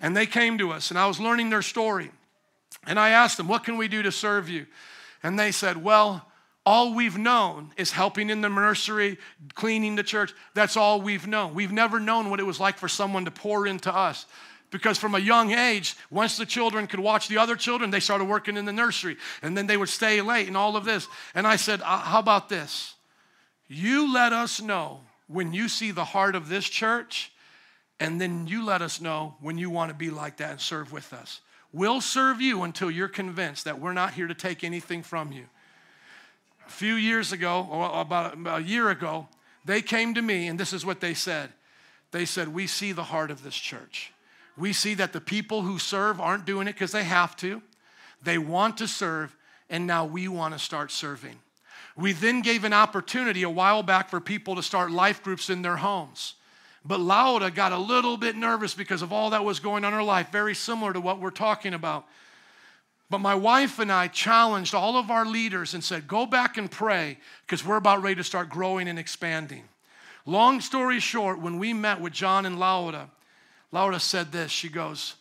and 0.00 0.16
they 0.16 0.26
came 0.26 0.58
to 0.58 0.72
us, 0.72 0.90
and 0.90 0.98
I 0.98 1.06
was 1.06 1.20
learning 1.20 1.50
their 1.50 1.62
story. 1.62 2.10
And 2.86 2.98
I 2.98 3.10
asked 3.10 3.36
them, 3.36 3.48
What 3.48 3.64
can 3.64 3.76
we 3.76 3.88
do 3.88 4.02
to 4.02 4.12
serve 4.12 4.48
you? 4.48 4.66
And 5.22 5.38
they 5.38 5.52
said, 5.52 5.82
Well, 5.82 6.26
all 6.64 6.94
we've 6.94 7.16
known 7.16 7.72
is 7.76 7.92
helping 7.92 8.28
in 8.28 8.40
the 8.40 8.48
nursery, 8.48 9.18
cleaning 9.54 9.94
the 9.94 10.02
church. 10.02 10.34
That's 10.54 10.76
all 10.76 11.00
we've 11.00 11.26
known. 11.26 11.54
We've 11.54 11.72
never 11.72 12.00
known 12.00 12.28
what 12.28 12.40
it 12.40 12.44
was 12.44 12.58
like 12.58 12.76
for 12.76 12.88
someone 12.88 13.24
to 13.24 13.30
pour 13.30 13.66
into 13.66 13.94
us. 13.94 14.26
Because 14.70 14.98
from 14.98 15.14
a 15.14 15.20
young 15.20 15.52
age, 15.52 15.96
once 16.10 16.36
the 16.36 16.44
children 16.44 16.88
could 16.88 16.98
watch 16.98 17.28
the 17.28 17.38
other 17.38 17.54
children, 17.54 17.90
they 17.90 18.00
started 18.00 18.24
working 18.24 18.56
in 18.56 18.64
the 18.64 18.72
nursery. 18.72 19.16
And 19.42 19.56
then 19.56 19.68
they 19.68 19.76
would 19.76 19.88
stay 19.88 20.20
late 20.20 20.48
and 20.48 20.56
all 20.56 20.76
of 20.76 20.84
this. 20.84 21.06
And 21.36 21.46
I 21.46 21.54
said, 21.54 21.80
uh, 21.82 21.98
How 21.98 22.18
about 22.18 22.48
this? 22.48 22.94
You 23.68 24.12
let 24.12 24.32
us 24.32 24.60
know 24.60 25.00
when 25.28 25.52
you 25.52 25.68
see 25.68 25.92
the 25.92 26.04
heart 26.04 26.34
of 26.34 26.48
this 26.48 26.64
church, 26.64 27.32
and 27.98 28.20
then 28.20 28.46
you 28.46 28.64
let 28.64 28.82
us 28.82 29.00
know 29.00 29.36
when 29.40 29.58
you 29.58 29.70
want 29.70 29.90
to 29.90 29.94
be 29.94 30.10
like 30.10 30.36
that 30.38 30.50
and 30.50 30.60
serve 30.60 30.92
with 30.92 31.12
us. 31.12 31.40
We'll 31.72 32.00
serve 32.00 32.40
you 32.40 32.62
until 32.62 32.90
you're 32.90 33.08
convinced 33.08 33.64
that 33.64 33.80
we're 33.80 33.92
not 33.92 34.14
here 34.14 34.26
to 34.26 34.34
take 34.34 34.64
anything 34.64 35.02
from 35.02 35.32
you. 35.32 35.44
A 36.66 36.70
few 36.70 36.94
years 36.94 37.32
ago, 37.32 37.66
or 37.70 38.00
about 38.00 38.36
a 38.46 38.62
year 38.62 38.90
ago, 38.90 39.28
they 39.64 39.82
came 39.82 40.14
to 40.14 40.22
me, 40.22 40.46
and 40.46 40.58
this 40.58 40.72
is 40.72 40.84
what 40.84 41.00
they 41.00 41.14
said. 41.14 41.50
They 42.12 42.24
said, 42.24 42.48
We 42.48 42.66
see 42.66 42.92
the 42.92 43.04
heart 43.04 43.30
of 43.30 43.42
this 43.42 43.54
church. 43.54 44.12
We 44.56 44.72
see 44.72 44.94
that 44.94 45.12
the 45.12 45.20
people 45.20 45.62
who 45.62 45.78
serve 45.78 46.20
aren't 46.20 46.46
doing 46.46 46.66
it 46.66 46.72
because 46.72 46.92
they 46.92 47.04
have 47.04 47.36
to, 47.36 47.62
they 48.22 48.38
want 48.38 48.78
to 48.78 48.88
serve, 48.88 49.36
and 49.68 49.86
now 49.86 50.04
we 50.04 50.28
want 50.28 50.54
to 50.54 50.58
start 50.58 50.90
serving. 50.90 51.38
We 51.96 52.12
then 52.12 52.42
gave 52.42 52.64
an 52.64 52.72
opportunity 52.72 53.42
a 53.42 53.50
while 53.50 53.82
back 53.82 54.08
for 54.08 54.20
people 54.20 54.54
to 54.56 54.62
start 54.62 54.90
life 54.90 55.22
groups 55.22 55.50
in 55.50 55.62
their 55.62 55.76
homes. 55.76 56.34
But 56.86 57.00
Laura 57.00 57.50
got 57.50 57.72
a 57.72 57.78
little 57.78 58.16
bit 58.16 58.36
nervous 58.36 58.74
because 58.74 59.02
of 59.02 59.12
all 59.12 59.30
that 59.30 59.44
was 59.44 59.58
going 59.58 59.84
on 59.84 59.92
in 59.92 59.98
her 59.98 60.04
life, 60.04 60.30
very 60.30 60.54
similar 60.54 60.92
to 60.92 61.00
what 61.00 61.20
we're 61.20 61.30
talking 61.30 61.74
about. 61.74 62.06
But 63.10 63.18
my 63.18 63.34
wife 63.34 63.78
and 63.78 63.90
I 63.90 64.08
challenged 64.08 64.74
all 64.74 64.96
of 64.96 65.10
our 65.10 65.24
leaders 65.24 65.74
and 65.74 65.82
said, 65.82 66.06
go 66.06 66.26
back 66.26 66.56
and 66.56 66.70
pray 66.70 67.18
because 67.42 67.64
we're 67.64 67.76
about 67.76 68.02
ready 68.02 68.16
to 68.16 68.24
start 68.24 68.48
growing 68.48 68.88
and 68.88 68.98
expanding. 68.98 69.64
Long 70.26 70.60
story 70.60 71.00
short, 71.00 71.40
when 71.40 71.58
we 71.58 71.72
met 71.72 72.00
with 72.00 72.12
John 72.12 72.46
and 72.46 72.58
Laura, 72.58 73.10
Laura 73.72 74.00
said 74.00 74.32
this 74.32 74.50
She 74.50 74.68
goes, 74.68 75.14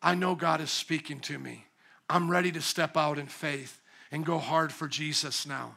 I 0.00 0.14
know 0.14 0.34
God 0.34 0.60
is 0.60 0.70
speaking 0.70 1.20
to 1.20 1.38
me. 1.38 1.64
I'm 2.08 2.30
ready 2.30 2.52
to 2.52 2.60
step 2.60 2.96
out 2.96 3.18
in 3.18 3.26
faith 3.26 3.80
and 4.10 4.24
go 4.24 4.38
hard 4.38 4.72
for 4.72 4.88
Jesus 4.88 5.46
now. 5.46 5.76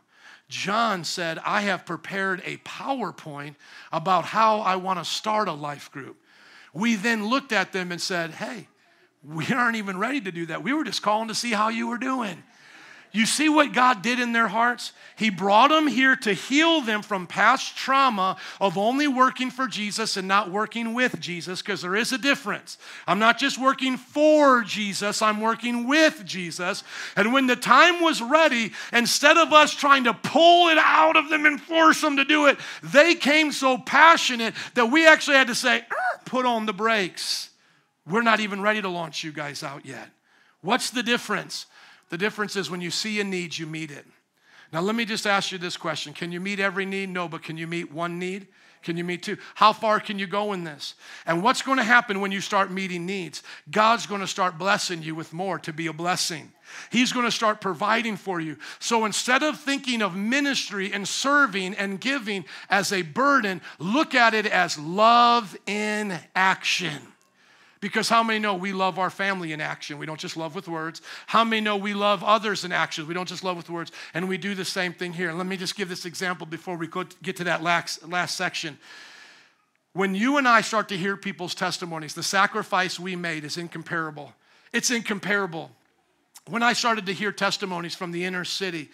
John 0.51 1.05
said, 1.05 1.39
I 1.45 1.61
have 1.61 1.85
prepared 1.85 2.41
a 2.43 2.57
PowerPoint 2.57 3.55
about 3.89 4.25
how 4.25 4.59
I 4.59 4.75
want 4.75 4.99
to 4.99 5.05
start 5.05 5.47
a 5.47 5.53
life 5.53 5.89
group. 5.91 6.17
We 6.73 6.95
then 6.95 7.27
looked 7.29 7.53
at 7.53 7.71
them 7.71 7.89
and 7.89 8.01
said, 8.01 8.31
Hey, 8.31 8.67
we 9.23 9.47
aren't 9.47 9.77
even 9.77 9.97
ready 9.97 10.19
to 10.19 10.31
do 10.31 10.45
that. 10.47 10.61
We 10.61 10.73
were 10.73 10.83
just 10.83 11.01
calling 11.01 11.29
to 11.29 11.35
see 11.35 11.51
how 11.51 11.69
you 11.69 11.87
were 11.87 11.97
doing. 11.97 12.43
You 13.13 13.25
see 13.25 13.49
what 13.49 13.73
God 13.73 14.01
did 14.01 14.19
in 14.19 14.31
their 14.31 14.47
hearts? 14.47 14.93
He 15.17 15.29
brought 15.29 15.69
them 15.69 15.87
here 15.87 16.15
to 16.15 16.33
heal 16.33 16.79
them 16.79 17.01
from 17.01 17.27
past 17.27 17.75
trauma 17.75 18.37
of 18.61 18.77
only 18.77 19.07
working 19.07 19.51
for 19.51 19.67
Jesus 19.67 20.15
and 20.15 20.27
not 20.29 20.49
working 20.49 20.93
with 20.93 21.19
Jesus, 21.19 21.61
because 21.61 21.81
there 21.81 21.95
is 21.95 22.13
a 22.13 22.17
difference. 22.17 22.77
I'm 23.05 23.19
not 23.19 23.37
just 23.37 23.59
working 23.59 23.97
for 23.97 24.61
Jesus, 24.61 25.21
I'm 25.21 25.41
working 25.41 25.87
with 25.87 26.23
Jesus. 26.25 26.85
And 27.17 27.33
when 27.33 27.47
the 27.47 27.57
time 27.57 28.01
was 28.01 28.21
ready, 28.21 28.71
instead 28.93 29.37
of 29.37 29.51
us 29.51 29.73
trying 29.73 30.05
to 30.05 30.13
pull 30.13 30.69
it 30.69 30.77
out 30.77 31.17
of 31.17 31.29
them 31.29 31.45
and 31.45 31.59
force 31.59 31.99
them 31.99 32.15
to 32.15 32.23
do 32.23 32.47
it, 32.47 32.57
they 32.81 33.13
came 33.15 33.51
so 33.51 33.77
passionate 33.77 34.53
that 34.75 34.89
we 34.89 35.05
actually 35.05 35.35
had 35.35 35.47
to 35.47 35.55
say, 35.55 35.79
er, 35.79 36.21
put 36.25 36.45
on 36.45 36.65
the 36.65 36.73
brakes. 36.73 37.49
We're 38.07 38.21
not 38.21 38.39
even 38.39 38.61
ready 38.61 38.81
to 38.81 38.89
launch 38.89 39.23
you 39.23 39.33
guys 39.33 39.63
out 39.63 39.85
yet. 39.85 40.09
What's 40.61 40.91
the 40.91 41.03
difference? 41.03 41.65
The 42.11 42.17
difference 42.17 42.57
is 42.57 42.69
when 42.69 42.81
you 42.81 42.91
see 42.91 43.21
a 43.21 43.23
need, 43.23 43.57
you 43.57 43.65
meet 43.65 43.89
it. 43.89 44.05
Now, 44.73 44.81
let 44.81 44.95
me 44.95 45.05
just 45.05 45.25
ask 45.25 45.51
you 45.51 45.57
this 45.57 45.77
question 45.77 46.13
Can 46.13 46.31
you 46.31 46.39
meet 46.39 46.59
every 46.59 46.85
need? 46.85 47.09
No, 47.09 47.27
but 47.27 47.41
can 47.41 47.57
you 47.57 47.67
meet 47.67 47.91
one 47.91 48.19
need? 48.19 48.47
Can 48.83 48.97
you 48.97 49.03
meet 49.03 49.23
two? 49.23 49.37
How 49.55 49.73
far 49.73 49.99
can 49.99 50.17
you 50.19 50.25
go 50.25 50.53
in 50.53 50.63
this? 50.63 50.95
And 51.25 51.43
what's 51.43 51.61
going 51.61 51.77
to 51.77 51.83
happen 51.83 52.19
when 52.19 52.31
you 52.31 52.41
start 52.41 52.71
meeting 52.71 53.05
needs? 53.05 53.43
God's 53.69 54.07
going 54.07 54.21
to 54.21 54.27
start 54.27 54.57
blessing 54.57 55.03
you 55.03 55.13
with 55.13 55.33
more 55.33 55.59
to 55.59 55.71
be 55.71 55.85
a 55.87 55.93
blessing. 55.93 56.51
He's 56.91 57.13
going 57.13 57.25
to 57.25 57.31
start 57.31 57.61
providing 57.61 58.17
for 58.17 58.41
you. 58.41 58.57
So 58.79 59.05
instead 59.05 59.43
of 59.43 59.59
thinking 59.59 60.01
of 60.01 60.15
ministry 60.15 60.91
and 60.91 61.07
serving 61.07 61.75
and 61.75 62.01
giving 62.01 62.43
as 62.69 62.91
a 62.91 63.03
burden, 63.03 63.61
look 63.77 64.15
at 64.15 64.33
it 64.33 64.47
as 64.47 64.79
love 64.79 65.55
in 65.67 66.17
action. 66.35 67.10
Because 67.81 68.07
how 68.07 68.21
many 68.21 68.37
know 68.37 68.53
we 68.53 68.73
love 68.73 68.99
our 68.99 69.09
family 69.09 69.53
in 69.53 69.59
action? 69.59 69.97
We 69.97 70.05
don't 70.05 70.19
just 70.19 70.37
love 70.37 70.53
with 70.53 70.67
words. 70.67 71.01
How 71.25 71.43
many 71.43 71.61
know 71.61 71.75
we 71.75 71.95
love 71.95 72.23
others 72.23 72.63
in 72.63 72.71
action? 72.71 73.07
We 73.07 73.15
don't 73.15 73.27
just 73.27 73.43
love 73.43 73.57
with 73.57 73.71
words. 73.71 73.91
And 74.13 74.29
we 74.29 74.37
do 74.37 74.53
the 74.53 74.63
same 74.63 74.93
thing 74.93 75.13
here. 75.13 75.33
Let 75.33 75.47
me 75.47 75.57
just 75.57 75.75
give 75.75 75.89
this 75.89 76.05
example 76.05 76.45
before 76.45 76.77
we 76.77 76.87
get 77.23 77.35
to 77.37 77.43
that 77.45 77.63
last, 77.63 78.07
last 78.07 78.37
section. 78.37 78.77
When 79.93 80.13
you 80.13 80.37
and 80.37 80.47
I 80.47 80.61
start 80.61 80.89
to 80.89 80.97
hear 80.97 81.17
people's 81.17 81.55
testimonies, 81.55 82.13
the 82.13 82.23
sacrifice 82.23 82.99
we 82.99 83.15
made 83.15 83.43
is 83.43 83.57
incomparable. 83.57 84.31
It's 84.71 84.91
incomparable. 84.91 85.71
When 86.47 86.61
I 86.61 86.73
started 86.73 87.07
to 87.07 87.13
hear 87.13 87.31
testimonies 87.31 87.95
from 87.95 88.11
the 88.11 88.23
inner 88.23 88.45
city, 88.45 88.89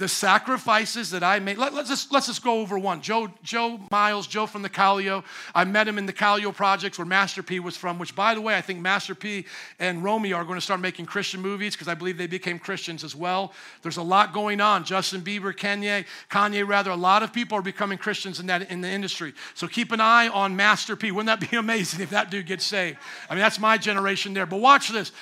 the 0.00 0.08
sacrifices 0.08 1.10
that 1.10 1.22
I 1.22 1.38
made. 1.40 1.58
Let, 1.58 1.74
us 1.74 1.86
just, 1.86 2.10
let's 2.10 2.26
just 2.26 2.42
go 2.42 2.60
over 2.60 2.78
one. 2.78 3.02
Joe, 3.02 3.28
Joe 3.42 3.78
Miles, 3.90 4.26
Joe 4.26 4.46
from 4.46 4.62
the 4.62 4.68
Callio. 4.70 5.22
I 5.54 5.64
met 5.64 5.86
him 5.86 5.98
in 5.98 6.06
the 6.06 6.12
Callio 6.12 6.52
projects 6.52 6.98
where 6.98 7.06
Master 7.06 7.42
P 7.42 7.60
was 7.60 7.76
from, 7.76 7.98
which, 7.98 8.16
by 8.16 8.34
the 8.34 8.40
way, 8.40 8.56
I 8.56 8.62
think 8.62 8.80
Master 8.80 9.14
P 9.14 9.44
and 9.78 10.02
Romeo 10.02 10.38
are 10.38 10.44
going 10.44 10.56
to 10.56 10.64
start 10.64 10.80
making 10.80 11.04
Christian 11.04 11.42
movies 11.42 11.74
because 11.74 11.86
I 11.86 11.92
believe 11.92 12.16
they 12.16 12.26
became 12.26 12.58
Christians 12.58 13.04
as 13.04 13.14
well. 13.14 13.52
There's 13.82 13.98
a 13.98 14.02
lot 14.02 14.32
going 14.32 14.62
on. 14.62 14.84
Justin 14.84 15.20
Bieber, 15.20 15.54
Kanye, 15.54 16.06
Kanye, 16.30 16.66
rather, 16.66 16.90
a 16.90 16.96
lot 16.96 17.22
of 17.22 17.30
people 17.30 17.58
are 17.58 17.62
becoming 17.62 17.98
Christians 17.98 18.40
in, 18.40 18.46
that, 18.46 18.70
in 18.70 18.80
the 18.80 18.88
industry. 18.88 19.34
So 19.52 19.68
keep 19.68 19.92
an 19.92 20.00
eye 20.00 20.28
on 20.28 20.56
Master 20.56 20.96
P. 20.96 21.12
Wouldn't 21.12 21.40
that 21.40 21.50
be 21.50 21.56
amazing 21.58 22.00
if 22.00 22.08
that 22.10 22.30
dude 22.30 22.46
gets 22.46 22.64
saved? 22.64 22.96
I 23.28 23.34
mean, 23.34 23.42
that's 23.42 23.60
my 23.60 23.76
generation 23.76 24.32
there. 24.32 24.46
But 24.46 24.60
watch 24.60 24.88
this. 24.88 25.12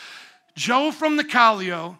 Joe 0.55 0.93
from 0.93 1.16
the 1.16 1.24
Callio 1.24 1.99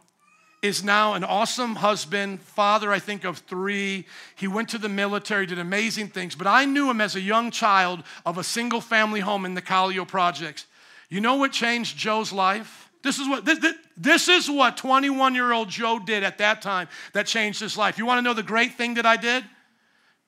is 0.61 0.83
now 0.83 1.15
an 1.15 1.25
awesome 1.25 1.77
husband, 1.77 2.41
father, 2.41 2.93
I 2.93 2.99
think, 2.99 3.25
of 3.25 3.39
three. 3.39 4.07
He 4.35 4.49
went 4.49 4.69
to 4.71 4.79
the 4.79 4.89
military, 4.89 5.47
did 5.47 5.59
amazing 5.59 6.09
things, 6.09 6.35
but 6.35 6.47
I 6.47 6.65
knew 6.65 6.91
him 6.91 7.01
as 7.01 7.15
a 7.15 7.21
young 7.21 7.51
child 7.51 8.03
of 8.27 8.39
a 8.39 8.45
single 8.45 8.81
family 8.81 9.21
home 9.21 9.45
in 9.45 9.55
the 9.55 9.63
Callio 9.63 10.05
projects. 10.05 10.67
You 11.09 11.21
know 11.21 11.37
what 11.37 11.53
changed 11.53 11.97
Joe's 11.97 12.33
life? 12.33 12.91
This 13.03 13.19
is 13.19 13.29
what 13.29 13.45
this, 13.45 13.65
this 13.97 14.29
is 14.29 14.51
what 14.51 14.77
21 14.77 15.35
year 15.35 15.53
old 15.53 15.69
Joe 15.69 15.99
did 15.99 16.25
at 16.25 16.39
that 16.39 16.61
time 16.61 16.89
that 17.13 17.27
changed 17.27 17.61
his 17.61 17.77
life. 17.77 17.97
You 17.97 18.05
want 18.05 18.19
to 18.19 18.23
know 18.23 18.35
the 18.35 18.43
great 18.43 18.75
thing 18.75 18.95
that 18.95 19.07
I 19.07 19.17
did? 19.17 19.45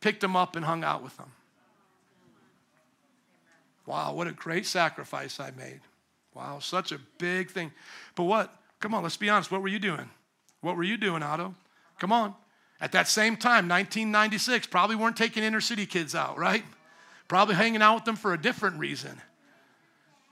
Picked 0.00 0.22
him 0.22 0.36
up 0.36 0.56
and 0.56 0.64
hung 0.64 0.84
out 0.84 1.02
with 1.02 1.16
him. 1.18 1.26
Wow, 3.86 4.14
what 4.14 4.28
a 4.28 4.32
great 4.32 4.66
sacrifice 4.66 5.40
I 5.40 5.50
made. 5.50 5.80
Wow, 6.32 6.60
such 6.60 6.92
a 6.92 7.00
big 7.18 7.50
thing. 7.50 7.72
But 8.14 8.24
what? 8.24 8.54
Come 8.78 8.94
on, 8.94 9.02
let's 9.02 9.16
be 9.16 9.28
honest. 9.28 9.50
What 9.50 9.62
were 9.62 9.68
you 9.68 9.80
doing? 9.80 10.08
What 10.60 10.76
were 10.76 10.82
you 10.82 10.96
doing, 10.96 11.22
Otto? 11.22 11.54
Come 11.98 12.12
on. 12.12 12.34
At 12.80 12.92
that 12.92 13.08
same 13.08 13.36
time, 13.36 13.68
1996, 13.68 14.66
probably 14.68 14.96
weren't 14.96 15.16
taking 15.16 15.42
inner 15.42 15.60
city 15.60 15.86
kids 15.86 16.14
out, 16.14 16.38
right? 16.38 16.64
Probably 17.28 17.54
hanging 17.54 17.82
out 17.82 17.96
with 17.96 18.04
them 18.04 18.16
for 18.16 18.32
a 18.32 18.40
different 18.40 18.78
reason. 18.78 19.20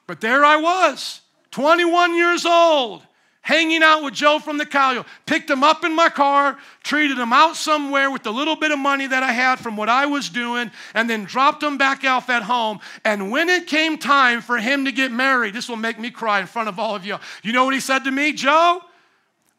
But 0.07 0.21
there 0.23 0.45
I 0.45 0.57
was, 0.57 1.21
21 1.51 2.15
years 2.15 2.47
old, 2.47 3.03
hanging 3.43 3.83
out 3.83 4.03
with 4.03 4.15
Joe 4.15 4.39
from 4.39 4.57
the 4.57 4.65
Callio, 4.65 5.05
picked 5.27 5.51
him 5.51 5.63
up 5.63 5.85
in 5.85 5.95
my 5.95 6.09
car, 6.09 6.59
treated 6.83 7.19
him 7.19 7.33
out 7.33 7.57
somewhere 7.57 8.11
with 8.11 8.23
the 8.23 8.33
little 8.33 8.57
bit 8.57 8.71
of 8.71 8.79
money 8.79 9.07
that 9.07 9.23
I 9.23 9.33
had 9.33 9.57
from 9.57 9.77
what 9.77 9.91
I 9.91 10.07
was 10.07 10.31
doing, 10.31 10.71
and 10.95 11.09
then 11.09 11.25
dropped 11.25 11.63
him 11.63 11.77
back 11.77 12.05
off 12.05 12.31
at 12.31 12.43
home. 12.43 12.81
And 13.05 13.31
when 13.31 13.51
it 13.51 13.67
came 13.67 13.99
time 13.99 14.41
for 14.41 14.57
him 14.57 14.87
to 14.87 14.93
get 14.93 15.13
married, 15.13 15.53
this 15.53 15.69
will 15.69 15.77
make 15.77 15.99
me 15.99 16.11
cry 16.11 16.41
in 16.41 16.47
front 16.47 16.71
of 16.71 16.79
all 16.79 16.95
of 16.95 17.05
you. 17.05 17.19
You 17.43 17.53
know 17.53 17.67
what 17.67 17.75
he 17.75 17.81
said 17.81 18.05
to 18.05 18.11
me, 18.11 18.33
Joe? 18.33 18.83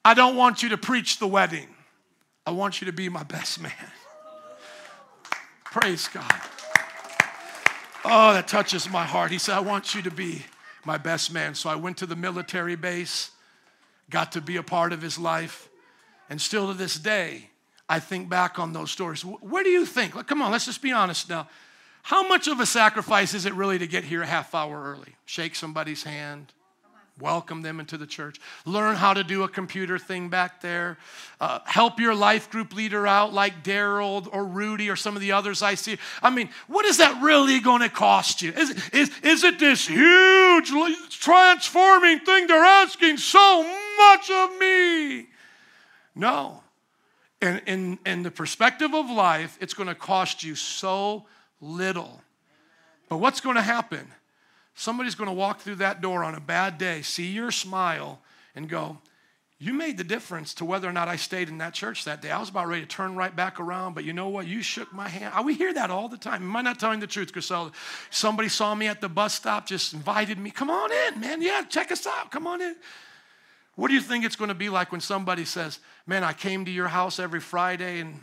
I 0.04 0.14
don't 0.14 0.36
want 0.36 0.64
you 0.64 0.70
to 0.70 0.78
preach 0.78 1.20
the 1.20 1.28
wedding. 1.28 1.68
I 2.45 2.52
want 2.52 2.82
you 2.82 2.86
to 2.86 2.93
be 2.93 3.10
my 3.10 3.24
best 3.24 3.62
man. 3.62 3.74
Praise 5.66 6.08
God. 6.08 6.41
Oh, 8.06 8.34
that 8.34 8.47
touches 8.47 8.89
my 8.89 9.06
heart. 9.06 9.30
He 9.30 9.38
said, 9.38 9.56
I 9.56 9.60
want 9.60 9.93
you 9.93 10.02
to 10.04 10.12
be 10.12 10.45
my 10.86 10.97
best 10.97 11.34
man. 11.34 11.54
So 11.54 11.70
I 11.70 11.76
went 11.76 11.97
to 11.97 12.06
the 12.06 12.16
military 12.16 12.76
base 12.76 13.32
got 14.10 14.32
to 14.34 14.41
be 14.41 14.58
a 14.58 14.64
part 14.64 14.93
of 14.93 15.02
his 15.02 15.18
life. 15.18 15.70
And 16.30 16.41
still 16.41 16.68
to 16.68 16.74
this 16.74 16.95
day, 16.95 17.50
I 17.88 18.00
think 18.00 18.30
back 18.30 18.60
on 18.60 18.74
those 18.74 18.91
stories. 18.91 19.24
Where 19.24 19.64
do 19.64 19.70
you 19.70 19.86
think? 19.86 20.14
Come 20.28 20.41
on, 20.41 20.52
let's 20.52 20.66
just 20.66 20.82
be 20.82 20.91
honest 20.91 21.30
now. 21.30 21.47
How 22.04 22.28
much 22.28 22.47
of 22.47 22.60
a 22.60 22.66
sacrifice 22.66 23.34
is 23.34 23.45
it 23.45 23.54
really 23.54 23.78
to 23.80 23.88
get 23.88 24.04
here 24.04 24.22
a 24.22 24.28
half 24.28 24.56
hour 24.56 24.84
early? 24.84 25.16
Shake 25.26 25.56
somebody's 25.56 26.04
hand, 26.04 26.54
welcome 27.20 27.61
them 27.61 27.80
into 27.80 27.97
the 27.97 28.07
church, 28.07 28.39
learn 28.65 28.95
how 28.95 29.13
to 29.13 29.24
do 29.24 29.43
a 29.43 29.47
computer 29.47 29.97
thing 29.97 30.30
back 30.30 30.61
there, 30.61 30.97
uh, 31.39 31.59
help 31.65 31.99
your 31.99 32.15
life 32.15 32.49
group 32.49 32.74
leader 32.74 33.05
out 33.05 33.34
like 33.34 33.63
Daryl 33.63 34.28
or 34.32 34.45
Rudy 34.45 34.89
or 34.89 34.95
some 34.95 35.15
of 35.15 35.22
the 35.22 35.32
others 35.32 35.61
I 35.61 35.76
see. 35.76 35.97
I 36.22 36.30
mean, 36.30 36.49
what 36.67 36.86
is 36.86 36.97
that 36.97 37.22
really 37.22 37.59
going 37.59 37.82
to 37.82 37.89
cost 37.89 38.41
you? 38.41 38.51
Is, 38.53 38.89
is, 38.89 39.11
is 39.24 39.43
it 39.43 39.59
this 39.59 39.88
huge 39.88 40.72
transforming 41.20 42.20
thing 42.20 42.47
they're 42.47 42.63
asking 42.63 43.17
so 43.17 43.63
much 43.97 44.30
of 44.30 44.57
me? 44.59 45.28
No. 46.15 46.63
And 47.41 47.61
in, 47.65 47.99
in 48.05 48.24
the 48.24 48.32
perspective 48.32 48.93
of 48.93 49.09
life, 49.09 49.57
it's 49.61 49.74
going 49.74 49.88
to 49.88 49.95
cost 49.95 50.43
you 50.43 50.55
so 50.55 51.26
little. 51.61 52.22
But 53.07 53.17
what's 53.17 53.41
going 53.41 53.55
to 53.55 53.61
happen? 53.61 54.07
Somebody's 54.80 55.13
going 55.13 55.27
to 55.27 55.34
walk 55.34 55.59
through 55.59 55.75
that 55.75 55.99
door 55.99 56.23
on 56.23 56.36
a 56.36 56.39
bad 56.39 56.77
day, 56.77 57.01
see 57.01 57.27
your 57.32 57.51
smile, 57.51 58.21
and 58.55 58.69
go, 58.69 58.97
You 59.59 59.73
made 59.73 59.97
the 59.97 60.05
difference 60.05 60.53
to 60.53 60.63
whether 60.63 60.88
or 60.88 60.93
not 60.93 61.09
I 61.09 61.17
stayed 61.17 61.49
in 61.49 61.57
that 61.57 61.73
church 61.73 62.05
that 62.05 62.21
day. 62.21 62.32
I 62.32 62.39
was 62.39 62.47
about 62.47 62.69
ready 62.69 62.84
to 62.84 62.88
turn 62.88 63.17
right 63.17 63.36
back 63.36 63.59
around, 63.59 63.93
but 63.93 64.05
you 64.05 64.13
know 64.13 64.30
what? 64.30 64.47
You 64.47 64.61
shook 64.61 64.93
my 64.93 65.09
hand. 65.09 65.34
Ah, 65.36 65.41
we 65.41 65.53
hear 65.53 65.73
that 65.73 65.91
all 65.91 66.07
the 66.07 66.15
time. 66.15 66.43
Am 66.43 66.55
I 66.55 66.61
not 66.61 66.80
telling 66.80 67.01
the 67.01 67.07
truth, 67.07 67.34
Grisel? 67.34 67.73
Somebody 68.09 68.47
saw 68.47 68.73
me 68.73 68.88
at 68.88 69.01
the 69.01 69.09
bus 69.09 69.34
stop, 69.34 69.67
just 69.67 69.93
invited 69.93 70.39
me. 70.39 70.49
Come 70.49 70.69
on 70.69 70.89
in, 70.93 71.19
man. 71.19 71.41
Yeah, 71.41 71.63
check 71.67 71.91
us 71.91 72.07
out. 72.07 72.32
Come 72.32 72.47
on 72.47 72.61
in. 72.61 72.77
What 73.75 73.89
do 73.89 73.95
you 73.95 74.01
think 74.01 74.23
it's 74.23 74.38
going 74.38 74.47
to 74.47 74.55
be 74.55 74.69
like 74.69 74.93
when 74.93 75.01
somebody 75.01 75.43
says, 75.43 75.80
Man, 76.07 76.23
I 76.23 76.32
came 76.32 76.63
to 76.63 76.71
your 76.71 76.88
house 76.88 77.19
every 77.19 77.41
Friday 77.41 77.99
and 77.99 78.21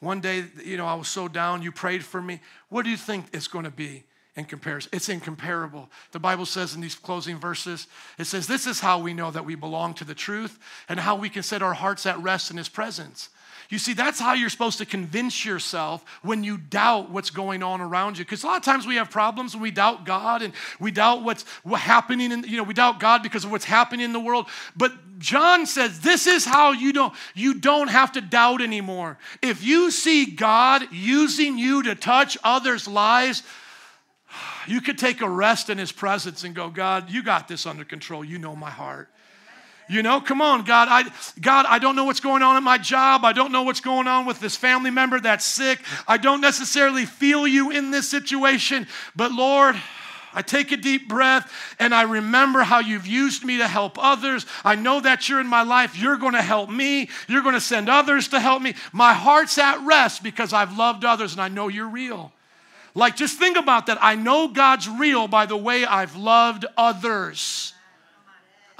one 0.00 0.20
day, 0.20 0.46
you 0.64 0.76
know, 0.76 0.86
I 0.86 0.94
was 0.94 1.06
so 1.06 1.28
down, 1.28 1.62
you 1.62 1.70
prayed 1.70 2.04
for 2.04 2.20
me. 2.20 2.40
What 2.70 2.82
do 2.82 2.90
you 2.90 2.96
think 2.96 3.26
it's 3.32 3.46
going 3.46 3.66
to 3.66 3.70
be? 3.70 4.02
It's 4.36 5.08
incomparable. 5.08 5.90
The 6.12 6.18
Bible 6.18 6.46
says 6.46 6.74
in 6.74 6.80
these 6.80 6.94
closing 6.94 7.38
verses, 7.38 7.86
it 8.18 8.24
says, 8.24 8.46
This 8.46 8.66
is 8.66 8.80
how 8.80 8.98
we 9.00 9.12
know 9.12 9.30
that 9.30 9.44
we 9.44 9.54
belong 9.54 9.94
to 9.94 10.04
the 10.04 10.14
truth 10.14 10.58
and 10.88 11.00
how 11.00 11.16
we 11.16 11.28
can 11.28 11.42
set 11.42 11.62
our 11.62 11.74
hearts 11.74 12.06
at 12.06 12.18
rest 12.22 12.50
in 12.50 12.56
His 12.56 12.68
presence. 12.68 13.28
You 13.70 13.78
see, 13.78 13.92
that's 13.92 14.18
how 14.18 14.32
you're 14.32 14.50
supposed 14.50 14.78
to 14.78 14.86
convince 14.86 15.44
yourself 15.44 16.04
when 16.22 16.42
you 16.42 16.58
doubt 16.58 17.10
what's 17.10 17.30
going 17.30 17.62
on 17.62 17.80
around 17.80 18.18
you. 18.18 18.24
Because 18.24 18.42
a 18.42 18.46
lot 18.48 18.56
of 18.56 18.64
times 18.64 18.84
we 18.84 18.96
have 18.96 19.10
problems 19.10 19.54
when 19.54 19.62
we 19.62 19.70
doubt 19.70 20.04
God 20.04 20.42
and 20.42 20.52
we 20.80 20.90
doubt 20.90 21.22
what's 21.22 21.44
what 21.62 21.80
happening, 21.80 22.32
in, 22.32 22.42
you 22.42 22.56
know, 22.56 22.64
we 22.64 22.74
doubt 22.74 22.98
God 22.98 23.22
because 23.22 23.44
of 23.44 23.52
what's 23.52 23.64
happening 23.64 24.04
in 24.04 24.12
the 24.12 24.18
world. 24.18 24.48
But 24.76 24.92
John 25.20 25.66
says 25.66 26.00
this 26.00 26.26
is 26.26 26.44
how 26.44 26.72
you 26.72 26.92
don't 26.92 27.14
you 27.34 27.54
don't 27.54 27.88
have 27.88 28.10
to 28.12 28.20
doubt 28.20 28.60
anymore. 28.60 29.18
If 29.40 29.62
you 29.62 29.92
see 29.92 30.26
God 30.26 30.88
using 30.90 31.56
you 31.56 31.84
to 31.84 31.94
touch 31.94 32.36
others' 32.42 32.88
lives, 32.88 33.44
you 34.66 34.80
could 34.80 34.98
take 34.98 35.20
a 35.20 35.28
rest 35.28 35.70
in 35.70 35.78
his 35.78 35.92
presence 35.92 36.44
and 36.44 36.54
go, 36.54 36.68
God, 36.68 37.10
you 37.10 37.22
got 37.22 37.48
this 37.48 37.66
under 37.66 37.84
control. 37.84 38.24
You 38.24 38.38
know 38.38 38.54
my 38.54 38.70
heart. 38.70 39.08
You 39.88 40.04
know, 40.04 40.20
come 40.20 40.40
on, 40.40 40.62
God. 40.62 40.86
I, 40.88 41.02
God, 41.40 41.66
I 41.68 41.80
don't 41.80 41.96
know 41.96 42.04
what's 42.04 42.20
going 42.20 42.42
on 42.42 42.56
at 42.56 42.62
my 42.62 42.78
job. 42.78 43.24
I 43.24 43.32
don't 43.32 43.50
know 43.50 43.62
what's 43.62 43.80
going 43.80 44.06
on 44.06 44.24
with 44.24 44.38
this 44.38 44.54
family 44.54 44.90
member 44.90 45.18
that's 45.18 45.44
sick. 45.44 45.80
I 46.06 46.16
don't 46.16 46.40
necessarily 46.40 47.06
feel 47.06 47.44
you 47.44 47.72
in 47.72 47.90
this 47.90 48.08
situation, 48.08 48.86
but 49.16 49.32
Lord, 49.32 49.74
I 50.32 50.42
take 50.42 50.70
a 50.70 50.76
deep 50.76 51.08
breath 51.08 51.52
and 51.80 51.92
I 51.92 52.02
remember 52.02 52.62
how 52.62 52.78
you've 52.78 53.08
used 53.08 53.44
me 53.44 53.58
to 53.58 53.66
help 53.66 53.98
others. 53.98 54.46
I 54.64 54.76
know 54.76 55.00
that 55.00 55.28
you're 55.28 55.40
in 55.40 55.48
my 55.48 55.62
life. 55.62 55.98
You're 55.98 56.18
going 56.18 56.34
to 56.34 56.42
help 56.42 56.70
me. 56.70 57.08
You're 57.26 57.42
going 57.42 57.54
to 57.54 57.60
send 57.60 57.88
others 57.88 58.28
to 58.28 58.38
help 58.38 58.62
me. 58.62 58.74
My 58.92 59.12
heart's 59.12 59.58
at 59.58 59.84
rest 59.84 60.22
because 60.22 60.52
I've 60.52 60.78
loved 60.78 61.04
others 61.04 61.32
and 61.32 61.40
I 61.40 61.48
know 61.48 61.66
you're 61.66 61.88
real. 61.88 62.32
Like, 62.94 63.16
just 63.16 63.38
think 63.38 63.56
about 63.56 63.86
that. 63.86 63.98
I 64.00 64.16
know 64.16 64.48
God's 64.48 64.88
real 64.88 65.28
by 65.28 65.46
the 65.46 65.56
way 65.56 65.84
I've 65.84 66.16
loved 66.16 66.66
others. 66.76 67.74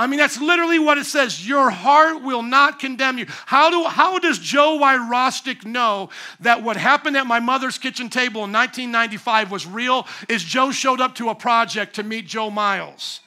I 0.00 0.06
mean, 0.06 0.18
that's 0.18 0.40
literally 0.40 0.78
what 0.78 0.96
it 0.96 1.04
says. 1.04 1.46
Your 1.46 1.68
heart 1.68 2.22
will 2.22 2.42
not 2.42 2.78
condemn 2.78 3.18
you. 3.18 3.26
How, 3.28 3.68
do, 3.68 3.84
how 3.84 4.18
does 4.18 4.38
Joe 4.38 4.78
Wyrostick 4.80 5.66
know 5.66 6.08
that 6.40 6.62
what 6.62 6.78
happened 6.78 7.18
at 7.18 7.26
my 7.26 7.38
mother's 7.38 7.76
kitchen 7.76 8.08
table 8.08 8.44
in 8.44 8.52
1995 8.52 9.50
was 9.50 9.66
real? 9.66 10.06
Is 10.26 10.42
Joe 10.42 10.70
showed 10.70 11.02
up 11.02 11.16
to 11.16 11.28
a 11.28 11.34
project 11.34 11.96
to 11.96 12.02
meet 12.02 12.26
Joe 12.26 12.48
Miles. 12.48 13.20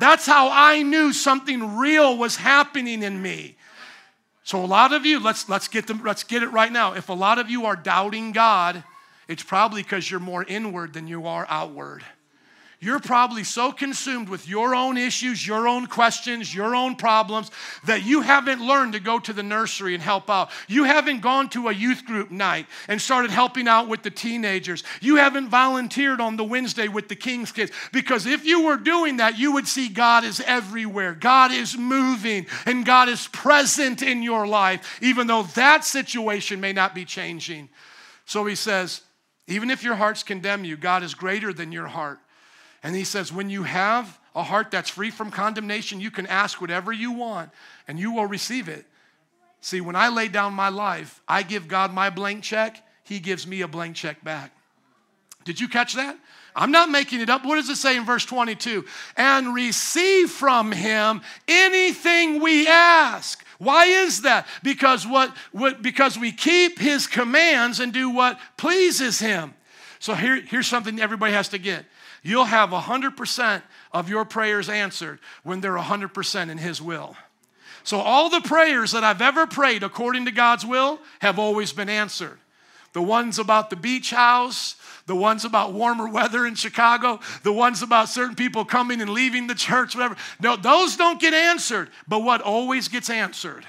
That's 0.00 0.24
how 0.24 0.48
I 0.50 0.82
knew 0.82 1.12
something 1.12 1.76
real 1.76 2.16
was 2.16 2.36
happening 2.36 3.02
in 3.02 3.20
me. 3.20 3.56
So 4.44 4.64
a 4.64 4.66
lot 4.66 4.94
of 4.94 5.04
you, 5.04 5.20
let's, 5.20 5.50
let's, 5.50 5.68
get 5.68 5.86
them, 5.86 6.02
let's 6.02 6.24
get 6.24 6.42
it 6.42 6.48
right 6.48 6.72
now. 6.72 6.94
If 6.94 7.10
a 7.10 7.14
lot 7.14 7.38
of 7.38 7.50
you 7.50 7.66
are 7.66 7.76
doubting 7.76 8.32
God, 8.32 8.82
it's 9.28 9.42
probably 9.42 9.82
because 9.82 10.10
you're 10.10 10.20
more 10.20 10.44
inward 10.44 10.92
than 10.92 11.06
you 11.06 11.26
are 11.26 11.46
outward. 11.48 12.04
You're 12.84 13.00
probably 13.00 13.44
so 13.44 13.72
consumed 13.72 14.28
with 14.28 14.46
your 14.46 14.74
own 14.74 14.98
issues, 14.98 15.46
your 15.46 15.66
own 15.66 15.86
questions, 15.86 16.54
your 16.54 16.76
own 16.76 16.96
problems 16.96 17.50
that 17.86 18.04
you 18.04 18.20
haven't 18.20 18.60
learned 18.60 18.92
to 18.92 19.00
go 19.00 19.18
to 19.20 19.32
the 19.32 19.42
nursery 19.42 19.94
and 19.94 20.02
help 20.02 20.28
out. 20.28 20.50
You 20.68 20.84
haven't 20.84 21.22
gone 21.22 21.48
to 21.50 21.68
a 21.68 21.72
youth 21.72 22.04
group 22.04 22.30
night 22.30 22.66
and 22.86 23.00
started 23.00 23.30
helping 23.30 23.68
out 23.68 23.88
with 23.88 24.02
the 24.02 24.10
teenagers. 24.10 24.84
You 25.00 25.16
haven't 25.16 25.48
volunteered 25.48 26.20
on 26.20 26.36
the 26.36 26.44
Wednesday 26.44 26.88
with 26.88 27.08
the 27.08 27.16
King's 27.16 27.52
kids 27.52 27.72
because 27.90 28.26
if 28.26 28.44
you 28.44 28.66
were 28.66 28.76
doing 28.76 29.16
that, 29.16 29.38
you 29.38 29.52
would 29.52 29.66
see 29.66 29.88
God 29.88 30.22
is 30.22 30.40
everywhere. 30.40 31.14
God 31.14 31.52
is 31.52 31.78
moving 31.78 32.46
and 32.66 32.84
God 32.84 33.08
is 33.08 33.28
present 33.28 34.02
in 34.02 34.22
your 34.22 34.46
life, 34.46 34.98
even 35.00 35.26
though 35.26 35.44
that 35.54 35.86
situation 35.86 36.60
may 36.60 36.74
not 36.74 36.94
be 36.94 37.06
changing. 37.06 37.70
So 38.26 38.44
he 38.44 38.56
says, 38.56 39.00
even 39.46 39.70
if 39.70 39.82
your 39.82 39.94
hearts 39.94 40.22
condemn 40.22 40.64
you, 40.64 40.76
God 40.76 41.02
is 41.02 41.14
greater 41.14 41.52
than 41.52 41.72
your 41.72 41.86
heart. 41.86 42.18
And 42.82 42.94
he 42.94 43.04
says, 43.04 43.32
when 43.32 43.50
you 43.50 43.62
have 43.62 44.18
a 44.34 44.42
heart 44.42 44.70
that's 44.70 44.90
free 44.90 45.10
from 45.10 45.30
condemnation, 45.30 46.00
you 46.00 46.10
can 46.10 46.26
ask 46.26 46.60
whatever 46.60 46.92
you 46.92 47.12
want 47.12 47.50
and 47.86 47.98
you 47.98 48.12
will 48.12 48.26
receive 48.26 48.68
it. 48.68 48.84
See, 49.60 49.80
when 49.80 49.96
I 49.96 50.08
lay 50.08 50.28
down 50.28 50.52
my 50.52 50.68
life, 50.68 51.22
I 51.26 51.42
give 51.42 51.68
God 51.68 51.92
my 51.92 52.10
blank 52.10 52.42
check, 52.42 52.86
he 53.02 53.20
gives 53.20 53.46
me 53.46 53.62
a 53.62 53.68
blank 53.68 53.96
check 53.96 54.22
back. 54.22 54.52
Did 55.44 55.60
you 55.60 55.68
catch 55.68 55.94
that? 55.94 56.18
I'm 56.56 56.70
not 56.70 56.88
making 56.88 57.20
it 57.20 57.28
up. 57.28 57.44
What 57.44 57.56
does 57.56 57.68
it 57.68 57.76
say 57.76 57.96
in 57.96 58.04
verse 58.04 58.24
22? 58.24 58.84
And 59.16 59.54
receive 59.54 60.30
from 60.30 60.72
him 60.72 61.20
anything 61.48 62.40
we 62.40 62.66
ask. 62.66 63.43
Why 63.58 63.86
is 63.86 64.22
that? 64.22 64.46
Because 64.62 65.06
what, 65.06 65.34
what 65.52 65.82
because 65.82 66.18
we 66.18 66.32
keep 66.32 66.78
his 66.78 67.06
commands 67.06 67.80
and 67.80 67.92
do 67.92 68.10
what 68.10 68.38
pleases 68.56 69.18
him. 69.18 69.54
So 69.98 70.14
here, 70.14 70.40
here's 70.40 70.66
something 70.66 71.00
everybody 71.00 71.32
has 71.32 71.48
to 71.50 71.58
get. 71.58 71.86
You'll 72.22 72.44
have 72.44 72.70
100% 72.70 73.62
of 73.92 74.08
your 74.08 74.24
prayers 74.24 74.68
answered 74.68 75.18
when 75.42 75.60
they're 75.60 75.76
100% 75.76 76.50
in 76.50 76.58
his 76.58 76.80
will. 76.80 77.16
So 77.84 77.98
all 77.98 78.30
the 78.30 78.40
prayers 78.40 78.92
that 78.92 79.04
I've 79.04 79.20
ever 79.20 79.46
prayed 79.46 79.82
according 79.82 80.24
to 80.24 80.30
God's 80.30 80.64
will 80.64 81.00
have 81.20 81.38
always 81.38 81.72
been 81.72 81.90
answered. 81.90 82.38
The 82.94 83.02
ones 83.02 83.38
about 83.38 83.70
the 83.70 83.76
beach 83.76 84.10
house, 84.10 84.76
the 85.06 85.14
ones 85.14 85.44
about 85.44 85.72
warmer 85.72 86.08
weather 86.08 86.46
in 86.46 86.54
Chicago, 86.54 87.20
the 87.42 87.52
ones 87.52 87.82
about 87.82 88.08
certain 88.08 88.34
people 88.34 88.64
coming 88.64 89.00
and 89.00 89.10
leaving 89.10 89.46
the 89.46 89.54
church, 89.54 89.94
whatever. 89.94 90.16
No, 90.40 90.56
those 90.56 90.96
don't 90.96 91.20
get 91.20 91.34
answered. 91.34 91.90
But 92.08 92.20
what 92.20 92.40
always 92.40 92.88
gets 92.88 93.10
answered? 93.10 93.66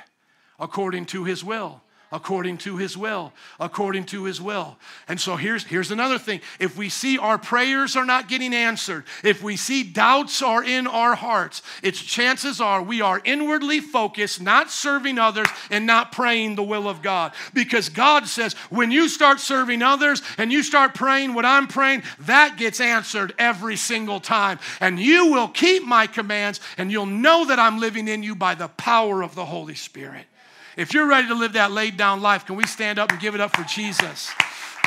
According 0.59 1.07
to 1.07 1.25
his 1.25 1.43
will 1.43 1.81
according 2.15 2.57
to 2.57 2.77
his 2.77 2.95
will, 2.95 3.33
according 3.59 4.05
to 4.05 4.23
his 4.23 4.41
will. 4.41 4.77
And 5.09 5.19
so 5.19 5.35
here's, 5.35 5.65
here's 5.65 5.91
another 5.91 6.17
thing. 6.17 6.39
If 6.59 6.77
we 6.77 6.87
see 6.87 7.17
our 7.17 7.37
prayers 7.37 7.97
are 7.97 8.05
not 8.05 8.29
getting 8.29 8.53
answered, 8.53 9.03
if 9.21 9.43
we 9.43 9.57
see 9.57 9.83
doubts 9.83 10.41
are 10.41 10.63
in 10.63 10.87
our 10.87 11.15
hearts, 11.15 11.61
its 11.83 12.01
chances 12.01 12.61
are 12.61 12.81
we 12.81 13.01
are 13.01 13.21
inwardly 13.25 13.81
focused, 13.81 14.41
not 14.41 14.71
serving 14.71 15.19
others 15.19 15.47
and 15.69 15.85
not 15.85 16.13
praying 16.13 16.55
the 16.55 16.63
will 16.63 16.87
of 16.87 17.01
God. 17.01 17.33
Because 17.53 17.89
God 17.89 18.27
says, 18.27 18.53
when 18.69 18.91
you 18.91 19.09
start 19.09 19.41
serving 19.41 19.81
others 19.81 20.21
and 20.37 20.53
you 20.53 20.63
start 20.63 20.95
praying 20.95 21.33
what 21.33 21.43
I'm 21.43 21.67
praying, 21.67 22.03
that 22.21 22.55
gets 22.57 22.79
answered 22.79 23.33
every 23.37 23.75
single 23.75 24.21
time. 24.21 24.59
And 24.79 24.97
you 24.97 25.33
will 25.33 25.49
keep 25.49 25.83
my 25.83 26.07
commands 26.07 26.61
and 26.77 26.89
you'll 26.89 27.05
know 27.05 27.45
that 27.47 27.59
I'm 27.59 27.77
living 27.77 28.07
in 28.07 28.23
you 28.23 28.35
by 28.35 28.55
the 28.55 28.69
power 28.69 29.21
of 29.21 29.35
the 29.35 29.45
Holy 29.45 29.75
Spirit. 29.75 30.27
If 30.75 30.93
you're 30.93 31.07
ready 31.07 31.27
to 31.29 31.35
live 31.35 31.53
that 31.53 31.71
laid 31.71 31.95
down 31.95 32.21
life, 32.21 32.45
can 32.45 32.55
we 32.55 32.65
stand 32.65 32.99
up 32.99 33.11
and 33.11 33.19
give 33.19 33.33
it 33.33 33.41
up 33.41 33.55
for 33.55 33.63
Jesus? 33.63 34.31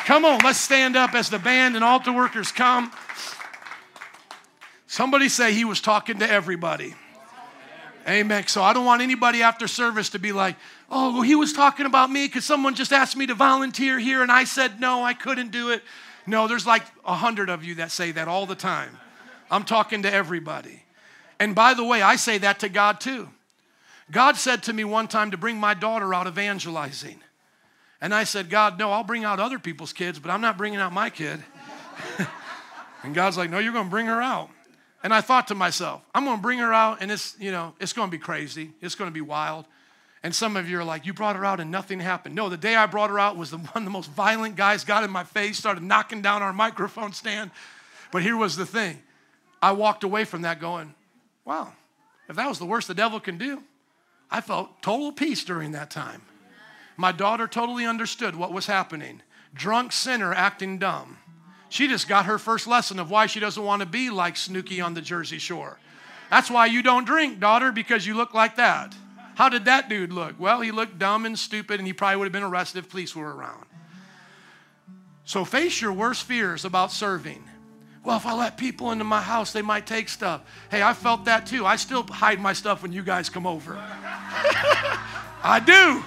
Come 0.05 0.25
on, 0.25 0.41
let's 0.45 0.59
stand 0.59 0.97
up 0.97 1.15
as 1.15 1.31
the 1.31 1.39
band 1.39 1.77
and 1.77 1.85
altar 1.85 2.13
workers 2.13 2.53
come. 2.53 2.93
Somebody 4.87 5.29
say 5.29 5.53
he 5.53 5.65
was 5.65 5.81
talking 5.81 6.19
to 6.19 6.31
everybody. 6.31 6.95
Amen. 8.07 8.47
So 8.47 8.63
I 8.63 8.73
don't 8.73 8.87
want 8.87 9.03
anybody 9.03 9.43
after 9.43 9.69
service 9.69 10.11
to 10.11 10.19
be 10.19 10.33
like, 10.33 10.57
oh, 10.91 11.13
well, 11.13 11.23
he 11.23 11.35
was 11.35 11.53
talking 11.53 11.85
about 11.85 12.11
me 12.11 12.27
because 12.27 12.45
someone 12.45 12.75
just 12.75 12.93
asked 12.93 13.17
me 13.17 13.27
to 13.27 13.35
volunteer 13.35 13.99
here 13.99 14.23
and 14.23 14.33
I 14.33 14.45
said 14.45 14.81
no, 14.81 15.05
I 15.05 15.13
couldn't 15.13 15.51
do 15.51 15.71
it. 15.71 15.83
No, 16.27 16.49
there's 16.49 16.67
like 16.67 16.85
a 17.05 17.15
hundred 17.15 17.51
of 17.51 17.65
you 17.65 17.77
that 17.77 17.91
say 17.91 18.13
that 18.13 18.29
all 18.29 18.47
the 18.47 18.55
time. 18.55 18.99
I'm 19.51 19.65
talking 19.65 20.03
to 20.03 20.13
everybody. 20.13 20.83
And 21.39 21.55
by 21.55 21.75
the 21.75 21.85
way, 21.85 22.03
I 22.03 22.17
say 22.17 22.39
that 22.39 22.61
to 22.61 22.69
God 22.69 23.01
too. 23.01 23.29
God 24.11 24.37
said 24.37 24.63
to 24.65 24.73
me 24.73 24.85
one 24.85 25.09
time 25.09 25.33
to 25.33 25.37
bring 25.37 25.59
my 25.59 25.75
daughter 25.75 26.15
out 26.15 26.27
evangelizing. 26.27 27.21
And 28.01 28.15
I 28.15 28.25
said, 28.25 28.49
God, 28.49 28.79
no, 28.79 28.93
I'll 28.93 29.05
bring 29.05 29.25
out 29.25 29.41
other 29.41 29.59
people's 29.59 29.93
kids, 29.93 30.19
but 30.19 30.31
I'm 30.31 30.41
not 30.41 30.57
bringing 30.57 30.79
out 30.79 30.93
my 30.93 31.11
kid. 31.11 31.43
and 33.03 33.15
God's 33.15 33.37
like, 33.37 33.51
no, 33.51 33.59
you're 33.59 33.73
going 33.73 33.87
to 33.87 33.91
bring 33.91 34.07
her 34.07 34.23
out. 34.23 34.51
And 35.03 35.13
I 35.13 35.21
thought 35.21 35.49
to 35.49 35.55
myself, 35.55 36.03
I'm 36.15 36.25
going 36.25 36.39
to 36.39 36.43
bring 36.43 36.59
her 36.59 36.73
out 36.73 36.99
and 37.01 37.11
it's, 37.11 37.37
you 37.39 37.53
know, 37.53 37.75
it's 37.81 37.93
going 37.93 38.09
to 38.09 38.11
be 38.11 38.21
crazy. 38.21 38.71
It's 38.81 38.95
going 38.95 39.11
to 39.11 39.15
be 39.15 39.21
wild. 39.21 39.65
And 40.23 40.35
some 40.35 40.57
of 40.57 40.69
you 40.69 40.79
are 40.79 40.85
like, 40.85 41.07
you 41.07 41.13
brought 41.13 41.37
her 41.37 41.45
out 41.45 41.61
and 41.61 41.71
nothing 41.71 42.01
happened. 42.01 42.35
No, 42.35 42.49
the 42.49 42.57
day 42.57 42.75
I 42.75 42.87
brought 42.87 43.11
her 43.11 43.19
out 43.19 43.37
was 43.37 43.51
the 43.51 43.59
one 43.73 43.85
the 43.85 43.91
most 43.91 44.11
violent 44.11 44.57
guys 44.57 44.85
got 44.85 45.05
in 45.05 45.11
my 45.11 45.25
face, 45.25 45.59
started 45.59 45.83
knocking 45.83 46.23
down 46.23 46.43
our 46.43 46.53
microphone 46.53 47.13
stand. 47.13 47.51
But 48.11 48.23
here 48.23 48.37
was 48.37 48.57
the 48.57 48.67
thing. 48.67 49.03
I 49.61 49.73
walked 49.73 50.05
away 50.05 50.25
from 50.25 50.43
that 50.43 50.61
going, 50.61 50.95
wow, 51.45 51.73
if 52.29 52.37
that 52.37 52.49
was 52.49 52.59
the 52.59 52.67
worst 52.67 52.89
the 52.89 52.95
devil 52.95 53.19
can 53.21 53.39
do, 53.39 53.63
I 54.31 54.41
felt 54.41 54.83
total 54.83 55.13
peace 55.13 55.45
during 55.45 55.73
that 55.73 55.91
time. 55.91 56.23
My 56.97 57.13
daughter 57.13 57.47
totally 57.47 57.87
understood 57.87 58.37
what 58.37 58.53
was 58.53 58.67
happening. 58.67 59.23
Drunk 59.55 59.93
sinner 59.93 60.35
acting 60.35 60.79
dumb. 60.79 61.19
She 61.69 61.87
just 61.87 62.09
got 62.09 62.27
her 62.27 62.39
first 62.39 62.67
lesson 62.67 62.99
of 62.99 63.11
why 63.11 63.27
she 63.27 63.41
doesn't 63.41 63.63
want 63.63 63.81
to 63.81 63.87
be 63.87 64.11
like 64.11 64.35
Snooki 64.35 64.85
on 64.85 64.95
the 64.95 65.01
Jersey 65.01 65.39
Shore. 65.39 65.79
That's 66.31 66.51
why 66.51 66.67
you 66.67 66.83
don't 66.83 67.05
drink, 67.05 67.41
daughter, 67.41 67.73
because 67.73 68.07
you 68.07 68.15
look 68.15 68.35
like 68.35 68.57
that. 68.57 68.95
How 69.35 69.49
did 69.49 69.67
that 69.67 69.89
dude 69.89 70.13
look? 70.13 70.35
Well, 70.39 70.61
he 70.61 70.73
looked 70.73 70.99
dumb 70.99 71.25
and 71.25 71.39
stupid, 71.39 71.79
and 71.79 71.87
he 71.87 71.93
probably 71.93 72.17
would 72.17 72.25
have 72.25 72.33
been 72.33 72.43
arrested 72.43 72.81
if 72.81 72.91
police 72.91 73.15
were 73.15 73.35
around. 73.35 73.65
So 75.25 75.45
face 75.45 75.81
your 75.81 75.93
worst 75.93 76.25
fears 76.25 76.65
about 76.65 76.91
serving. 76.91 77.45
Well, 78.05 78.17
if 78.17 78.27
I 78.27 78.35
let 78.35 78.57
people 78.57 78.91
into 78.93 79.05
my 79.05 79.21
house, 79.21 79.53
they 79.53 79.63
might 79.63 79.87
take 79.87 80.09
stuff. 80.09 80.41
Hey, 80.71 80.83
I 80.83 80.95
felt 80.95 81.25
that 81.27 81.47
too. 81.47 81.67
I 81.67 81.77
still 81.77 82.05
hide 82.05 82.41
my 82.41 82.53
stuff 82.53 82.83
when 82.83 82.93
you 82.93 83.03
guys 83.03 83.29
come 83.29 83.47
over. 83.47 83.75
I 85.43 85.61
do. 85.61 86.05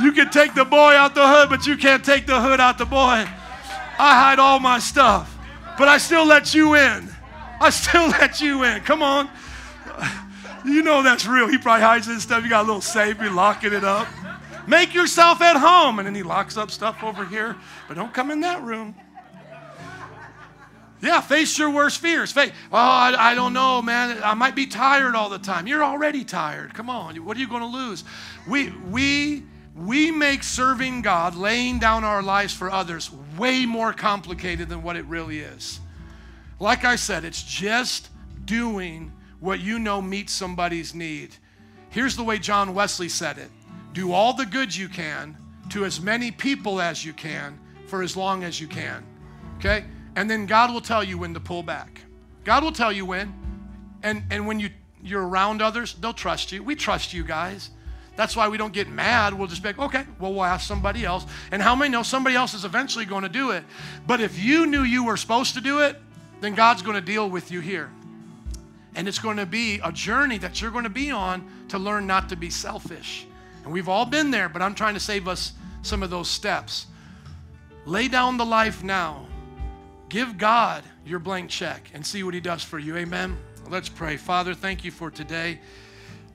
You 0.00 0.12
can 0.12 0.30
take 0.30 0.54
the 0.54 0.64
boy 0.64 0.94
out 0.94 1.14
the 1.14 1.26
hood, 1.26 1.48
but 1.48 1.66
you 1.66 1.76
can't 1.76 2.04
take 2.04 2.26
the 2.26 2.40
hood 2.40 2.60
out 2.60 2.78
the 2.78 2.84
boy. 2.84 3.26
I 3.96 4.20
hide 4.20 4.38
all 4.38 4.58
my 4.58 4.78
stuff, 4.78 5.36
but 5.78 5.88
I 5.88 5.98
still 5.98 6.26
let 6.26 6.54
you 6.54 6.74
in. 6.74 7.08
I 7.60 7.70
still 7.70 8.08
let 8.20 8.40
you 8.40 8.64
in. 8.64 8.80
Come 8.82 9.02
on. 9.02 9.28
You 10.64 10.82
know 10.82 11.02
that's 11.02 11.26
real. 11.26 11.46
He 11.46 11.58
probably 11.58 11.82
hides 11.82 12.06
his 12.06 12.22
stuff. 12.22 12.42
You 12.42 12.50
got 12.50 12.64
a 12.64 12.66
little 12.66 12.80
safe, 12.80 13.20
you're 13.20 13.30
locking 13.30 13.72
it 13.72 13.84
up. 13.84 14.08
Make 14.66 14.94
yourself 14.94 15.42
at 15.42 15.56
home. 15.56 15.98
And 15.98 16.06
then 16.06 16.14
he 16.14 16.22
locks 16.22 16.56
up 16.56 16.70
stuff 16.70 17.02
over 17.04 17.24
here, 17.24 17.56
but 17.86 17.94
don't 17.94 18.14
come 18.14 18.30
in 18.30 18.40
that 18.40 18.62
room. 18.62 18.94
Yeah, 21.04 21.20
face 21.20 21.58
your 21.58 21.68
worst 21.68 21.98
fears. 21.98 22.32
Face, 22.32 22.50
oh, 22.72 22.76
I, 22.76 23.14
I, 23.32 23.34
don't 23.34 23.52
know, 23.52 23.82
man. 23.82 24.22
I 24.24 24.32
might 24.32 24.54
be 24.56 24.66
tired 24.66 25.14
all 25.14 25.28
the 25.28 25.38
time. 25.38 25.66
You're 25.66 25.84
already 25.84 26.24
tired. 26.24 26.72
Come 26.72 26.88
on. 26.88 27.16
What 27.24 27.36
are 27.36 27.40
you 27.40 27.48
going 27.48 27.60
to 27.60 27.66
lose? 27.66 28.04
We, 28.48 28.70
we, 28.90 29.42
we 29.76 30.10
make 30.10 30.42
serving 30.42 31.02
God, 31.02 31.36
laying 31.36 31.78
down 31.78 32.04
our 32.04 32.22
lives 32.22 32.54
for 32.54 32.70
others, 32.70 33.10
way 33.36 33.66
more 33.66 33.92
complicated 33.92 34.70
than 34.70 34.82
what 34.82 34.96
it 34.96 35.04
really 35.04 35.40
is. 35.40 35.78
Like 36.58 36.86
I 36.86 36.96
said, 36.96 37.24
it's 37.24 37.42
just 37.42 38.08
doing 38.46 39.12
what 39.40 39.60
you 39.60 39.78
know 39.78 40.00
meets 40.00 40.32
somebody's 40.32 40.94
need. 40.94 41.36
Here's 41.90 42.16
the 42.16 42.24
way 42.24 42.38
John 42.38 42.74
Wesley 42.74 43.10
said 43.10 43.36
it 43.36 43.50
do 43.92 44.12
all 44.12 44.32
the 44.32 44.46
good 44.46 44.74
you 44.74 44.88
can 44.88 45.36
to 45.68 45.84
as 45.84 46.00
many 46.00 46.30
people 46.30 46.80
as 46.80 47.04
you 47.04 47.12
can 47.12 47.58
for 47.86 48.02
as 48.02 48.16
long 48.16 48.42
as 48.42 48.58
you 48.58 48.66
can. 48.66 49.04
Okay? 49.58 49.84
And 50.16 50.30
then 50.30 50.46
God 50.46 50.72
will 50.72 50.80
tell 50.80 51.02
you 51.02 51.18
when 51.18 51.34
to 51.34 51.40
pull 51.40 51.62
back. 51.62 52.02
God 52.44 52.62
will 52.62 52.72
tell 52.72 52.92
you 52.92 53.06
when. 53.06 53.32
And, 54.02 54.22
and 54.30 54.46
when 54.46 54.60
you, 54.60 54.70
you're 55.02 55.26
around 55.26 55.62
others, 55.62 55.94
they'll 55.94 56.12
trust 56.12 56.52
you. 56.52 56.62
We 56.62 56.74
trust 56.74 57.12
you 57.12 57.24
guys. 57.24 57.70
That's 58.16 58.36
why 58.36 58.48
we 58.48 58.58
don't 58.58 58.72
get 58.72 58.88
mad. 58.88 59.34
We'll 59.34 59.48
just 59.48 59.62
be 59.62 59.70
like, 59.70 59.78
okay, 59.78 60.04
well, 60.20 60.32
we'll 60.32 60.44
ask 60.44 60.66
somebody 60.66 61.04
else. 61.04 61.26
And 61.50 61.60
how 61.60 61.74
many 61.74 61.90
know 61.90 62.04
somebody 62.04 62.36
else 62.36 62.54
is 62.54 62.64
eventually 62.64 63.04
going 63.04 63.22
to 63.22 63.28
do 63.28 63.50
it? 63.50 63.64
But 64.06 64.20
if 64.20 64.38
you 64.38 64.66
knew 64.66 64.82
you 64.82 65.04
were 65.04 65.16
supposed 65.16 65.54
to 65.54 65.60
do 65.60 65.80
it, 65.80 65.96
then 66.40 66.54
God's 66.54 66.82
going 66.82 66.94
to 66.94 67.00
deal 67.00 67.28
with 67.28 67.50
you 67.50 67.60
here. 67.60 67.90
And 68.94 69.08
it's 69.08 69.18
going 69.18 69.38
to 69.38 69.46
be 69.46 69.80
a 69.82 69.90
journey 69.90 70.38
that 70.38 70.60
you're 70.60 70.70
going 70.70 70.84
to 70.84 70.90
be 70.90 71.10
on 71.10 71.50
to 71.68 71.78
learn 71.78 72.06
not 72.06 72.28
to 72.28 72.36
be 72.36 72.50
selfish. 72.50 73.26
And 73.64 73.72
we've 73.72 73.88
all 73.88 74.06
been 74.06 74.30
there, 74.30 74.48
but 74.48 74.62
I'm 74.62 74.74
trying 74.76 74.94
to 74.94 75.00
save 75.00 75.26
us 75.26 75.54
some 75.82 76.02
of 76.04 76.10
those 76.10 76.28
steps. 76.28 76.86
Lay 77.86 78.06
down 78.06 78.36
the 78.36 78.46
life 78.46 78.84
now 78.84 79.26
Give 80.14 80.38
God 80.38 80.84
your 81.04 81.18
blank 81.18 81.50
check 81.50 81.90
and 81.92 82.06
see 82.06 82.22
what 82.22 82.34
He 82.34 82.40
does 82.40 82.62
for 82.62 82.78
you. 82.78 82.96
Amen. 82.96 83.36
Let's 83.68 83.88
pray. 83.88 84.16
Father, 84.16 84.54
thank 84.54 84.84
you 84.84 84.92
for 84.92 85.10
today. 85.10 85.58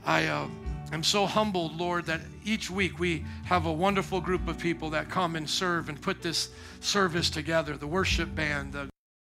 I 0.05 0.25
uh, 0.25 0.49
am 0.91 1.01
so 1.01 1.25
humbled, 1.25 1.79
Lord, 1.79 2.05
that 2.07 2.19
each 2.43 2.69
week 2.69 2.99
we 2.99 3.23
have 3.45 3.67
a 3.67 3.71
wonderful 3.71 4.19
group 4.19 4.49
of 4.49 4.59
people 4.59 4.89
that 4.89 5.07
come 5.09 5.37
and 5.37 5.49
serve 5.49 5.87
and 5.87 6.01
put 6.01 6.21
this 6.21 6.49
service 6.81 7.29
together 7.29 7.77
the 7.77 7.87
worship 7.87 8.35
band, 8.35 8.73
the 8.73 8.89